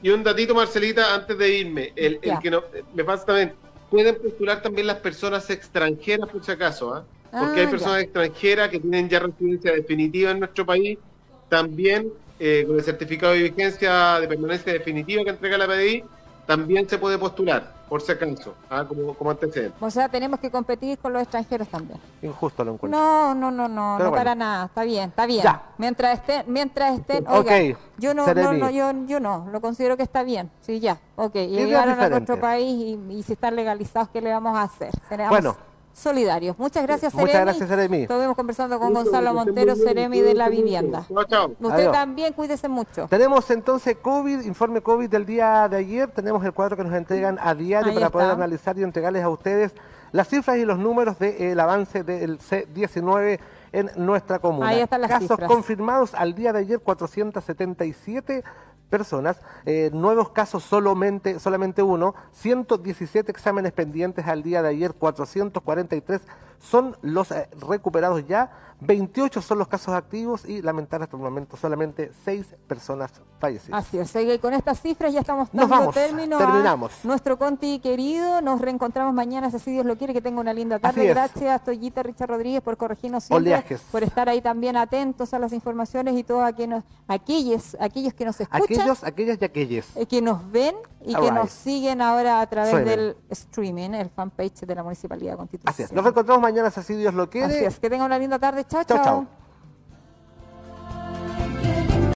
Y 0.00 0.10
un 0.10 0.22
datito, 0.22 0.54
Marcelita, 0.54 1.12
antes 1.12 1.36
de 1.36 1.58
irme, 1.58 1.92
el, 1.96 2.20
que 2.40 2.52
no, 2.52 2.62
me 2.94 3.02
pasa 3.02 3.24
también, 3.26 3.52
pueden 3.90 4.14
postular 4.22 4.62
también 4.62 4.86
las 4.86 4.98
personas 4.98 5.50
extranjeras, 5.50 6.28
por 6.28 6.44
si 6.44 6.52
acaso, 6.52 6.94
¿ah? 6.94 7.04
porque 7.32 7.62
Ah, 7.62 7.64
hay 7.64 7.66
personas 7.66 7.96
ya. 7.96 8.00
extranjeras 8.02 8.68
que 8.68 8.78
tienen 8.78 9.08
ya 9.08 9.18
residencia 9.18 9.72
definitiva 9.72 10.30
en 10.30 10.38
nuestro 10.38 10.64
país, 10.64 11.00
también 11.48 12.12
eh, 12.38 12.62
con 12.64 12.76
el 12.76 12.84
certificado 12.84 13.32
de 13.32 13.42
vigencia 13.42 14.20
de 14.20 14.28
permanencia 14.28 14.72
definitiva 14.72 15.24
que 15.24 15.30
entrega 15.30 15.58
la 15.58 15.66
PDI, 15.66 16.04
también 16.50 16.88
se 16.88 16.98
puede 16.98 17.16
postular, 17.16 17.74
por 17.88 18.02
si 18.02 18.10
acaso, 18.10 18.56
¿ah? 18.68 18.84
como, 18.84 19.14
como 19.14 19.30
antecedente. 19.30 19.76
O 19.80 19.88
sea, 19.88 20.08
tenemos 20.08 20.40
que 20.40 20.50
competir 20.50 20.98
con 20.98 21.12
los 21.12 21.22
extranjeros 21.22 21.68
también. 21.68 22.00
Injusto 22.22 22.64
lo 22.64 22.72
encuentro. 22.72 22.98
No, 22.98 23.36
no, 23.36 23.52
no, 23.52 23.68
no, 23.68 23.94
Pero 23.96 24.04
no 24.06 24.10
bueno. 24.10 24.16
para 24.16 24.34
nada, 24.34 24.64
está 24.64 24.82
bien, 24.82 25.10
está 25.10 25.26
bien. 25.26 25.44
Ya. 25.44 25.62
Mientras 25.78 26.18
estén, 26.18 26.42
mientras 26.48 26.98
estén, 26.98 27.24
Ok, 27.28 27.46
oiga, 27.46 27.78
yo 27.98 28.14
no, 28.14 28.34
no, 28.34 28.52
no, 28.52 28.68
yo, 28.68 28.90
yo 29.06 29.20
no, 29.20 29.46
lo 29.52 29.60
considero 29.60 29.96
que 29.96 30.02
está 30.02 30.24
bien, 30.24 30.50
sí, 30.60 30.80
ya, 30.80 30.98
ok, 31.14 31.36
Ideas 31.36 31.66
llegaron 31.66 32.00
a 32.00 32.08
nuestro 32.08 32.40
país 32.40 32.98
y, 32.98 33.12
y 33.12 33.22
si 33.22 33.34
están 33.34 33.54
legalizados, 33.54 34.08
¿qué 34.08 34.20
le 34.20 34.32
vamos 34.32 34.58
a 34.58 34.62
hacer? 34.62 34.90
Bueno. 35.28 35.69
Solidarios. 35.92 36.58
Muchas 36.58 36.82
gracias, 36.84 37.12
Muchas 37.14 37.30
Seremi. 37.32 37.44
gracias, 37.46 37.68
Seremi. 37.68 38.02
Estuvimos 38.02 38.36
conversando 38.36 38.78
con 38.78 38.94
Gonzalo 38.94 39.34
Montero, 39.34 39.74
Seremi 39.76 40.20
de 40.20 40.34
la 40.34 40.48
vivienda. 40.48 41.04
Chao, 41.08 41.24
chao. 41.24 41.46
Usted 41.60 41.70
Adiós. 41.70 41.92
también, 41.92 42.32
cuídese 42.32 42.68
mucho. 42.68 43.06
Tenemos 43.08 43.50
entonces 43.50 43.96
COVID, 44.00 44.42
informe 44.42 44.80
COVID 44.80 45.08
del 45.10 45.26
día 45.26 45.68
de 45.68 45.76
ayer. 45.78 46.08
Tenemos 46.10 46.44
el 46.44 46.52
cuadro 46.52 46.76
que 46.76 46.84
nos 46.84 46.94
entregan 46.94 47.38
a 47.42 47.54
diario 47.54 47.88
Ahí 47.88 47.94
para 47.94 48.06
está. 48.06 48.18
poder 48.18 48.30
analizar 48.30 48.78
y 48.78 48.82
entregarles 48.82 49.22
a 49.22 49.28
ustedes 49.28 49.72
las 50.12 50.28
cifras 50.28 50.56
y 50.58 50.64
los 50.64 50.78
números 50.78 51.18
del 51.18 51.58
avance 51.60 52.02
del 52.02 52.40
C-19 52.40 53.38
en 53.72 53.90
nuestra 53.96 54.40
comuna. 54.40 54.68
Ahí 54.68 54.80
están 54.80 55.00
las 55.00 55.10
Casos 55.10 55.28
cifras. 55.28 55.48
confirmados 55.48 56.14
al 56.14 56.34
día 56.34 56.52
de 56.52 56.58
ayer, 56.60 56.80
477 56.80 58.42
personas. 58.90 59.40
Eh, 59.64 59.90
nuevos 59.94 60.30
casos 60.30 60.62
solamente, 60.62 61.38
solamente 61.38 61.82
uno. 61.82 62.14
117 62.32 63.32
exámenes 63.32 63.72
pendientes 63.72 64.26
al 64.26 64.42
día 64.42 64.60
de 64.60 64.68
ayer, 64.68 64.92
443 64.92 66.20
son 66.60 66.96
los 67.02 67.30
eh, 67.32 67.48
recuperados 67.60 68.26
ya. 68.26 68.50
28 68.82 69.42
son 69.42 69.58
los 69.58 69.68
casos 69.68 69.92
activos 69.94 70.46
y 70.46 70.62
lamentar 70.62 71.02
hasta 71.02 71.14
el 71.14 71.22
momento 71.22 71.54
solamente 71.58 72.12
6 72.24 72.54
personas 72.66 73.12
fallecidas. 73.38 73.86
Así 73.86 73.98
es, 73.98 74.14
y 74.16 74.38
con 74.38 74.54
estas 74.54 74.80
cifras 74.80 75.12
ya 75.12 75.20
estamos 75.20 75.52
Nos 75.52 75.68
dando 75.68 75.76
vamos, 75.80 75.94
término 75.94 76.38
terminamos. 76.38 76.92
a 77.04 77.06
nuestro 77.06 77.38
Conti 77.38 77.78
querido. 77.80 78.40
Nos 78.40 78.58
reencontramos 78.58 79.12
mañana, 79.12 79.50
si 79.50 79.70
Dios 79.70 79.84
lo 79.84 79.98
quiere, 79.98 80.14
que 80.14 80.22
tenga 80.22 80.40
una 80.40 80.54
linda 80.54 80.78
tarde. 80.78 81.06
Gracias, 81.08 81.62
Toyita 81.62 82.02
Richard 82.02 82.30
Rodríguez, 82.30 82.62
por 82.62 82.78
corregirnos 82.78 83.24
siempre, 83.24 83.50
Oleajes. 83.50 83.82
por 83.92 84.02
estar 84.02 84.30
ahí 84.30 84.40
también 84.40 84.78
atentos 84.78 85.34
a 85.34 85.38
las 85.38 85.52
informaciones 85.52 86.16
y 86.16 86.24
todos 86.24 86.42
aquellos, 86.44 86.82
aquellos, 87.06 87.76
aquellos 87.80 88.14
que 88.14 88.24
nos 88.24 88.40
escuchan, 88.40 88.62
Aquellos, 88.62 89.04
aquellas 89.04 89.38
y 89.42 89.44
aquellos. 89.44 89.94
eh, 89.94 90.06
que 90.06 90.22
nos 90.22 90.50
ven 90.50 90.74
y 91.04 91.14
que 91.14 91.30
nos 91.32 91.50
siguen 91.50 92.00
ahora 92.00 92.40
a 92.40 92.46
través 92.46 92.82
del 92.84 93.16
streaming, 93.30 93.90
el 93.90 94.08
fanpage 94.10 94.60
de 94.66 94.74
la 94.74 94.82
Municipalidad 94.82 95.32
de 95.32 95.36
Constitución. 95.38 95.70
Así 95.70 95.82
es. 95.82 95.92
Nos 95.92 96.04
encontramos 96.06 96.40
mañana, 96.42 96.49
si 96.70 96.80
así 96.80 96.94
Dios 96.94 97.14
lo 97.14 97.28
quiere. 97.30 97.54
Así 97.54 97.64
es, 97.64 97.80
que 97.80 97.90
tenga 97.90 98.04
una 98.04 98.18
linda 98.18 98.38
tarde. 98.38 98.64
Chao, 98.64 98.84
chao. 98.84 99.04
chao. 99.04 99.39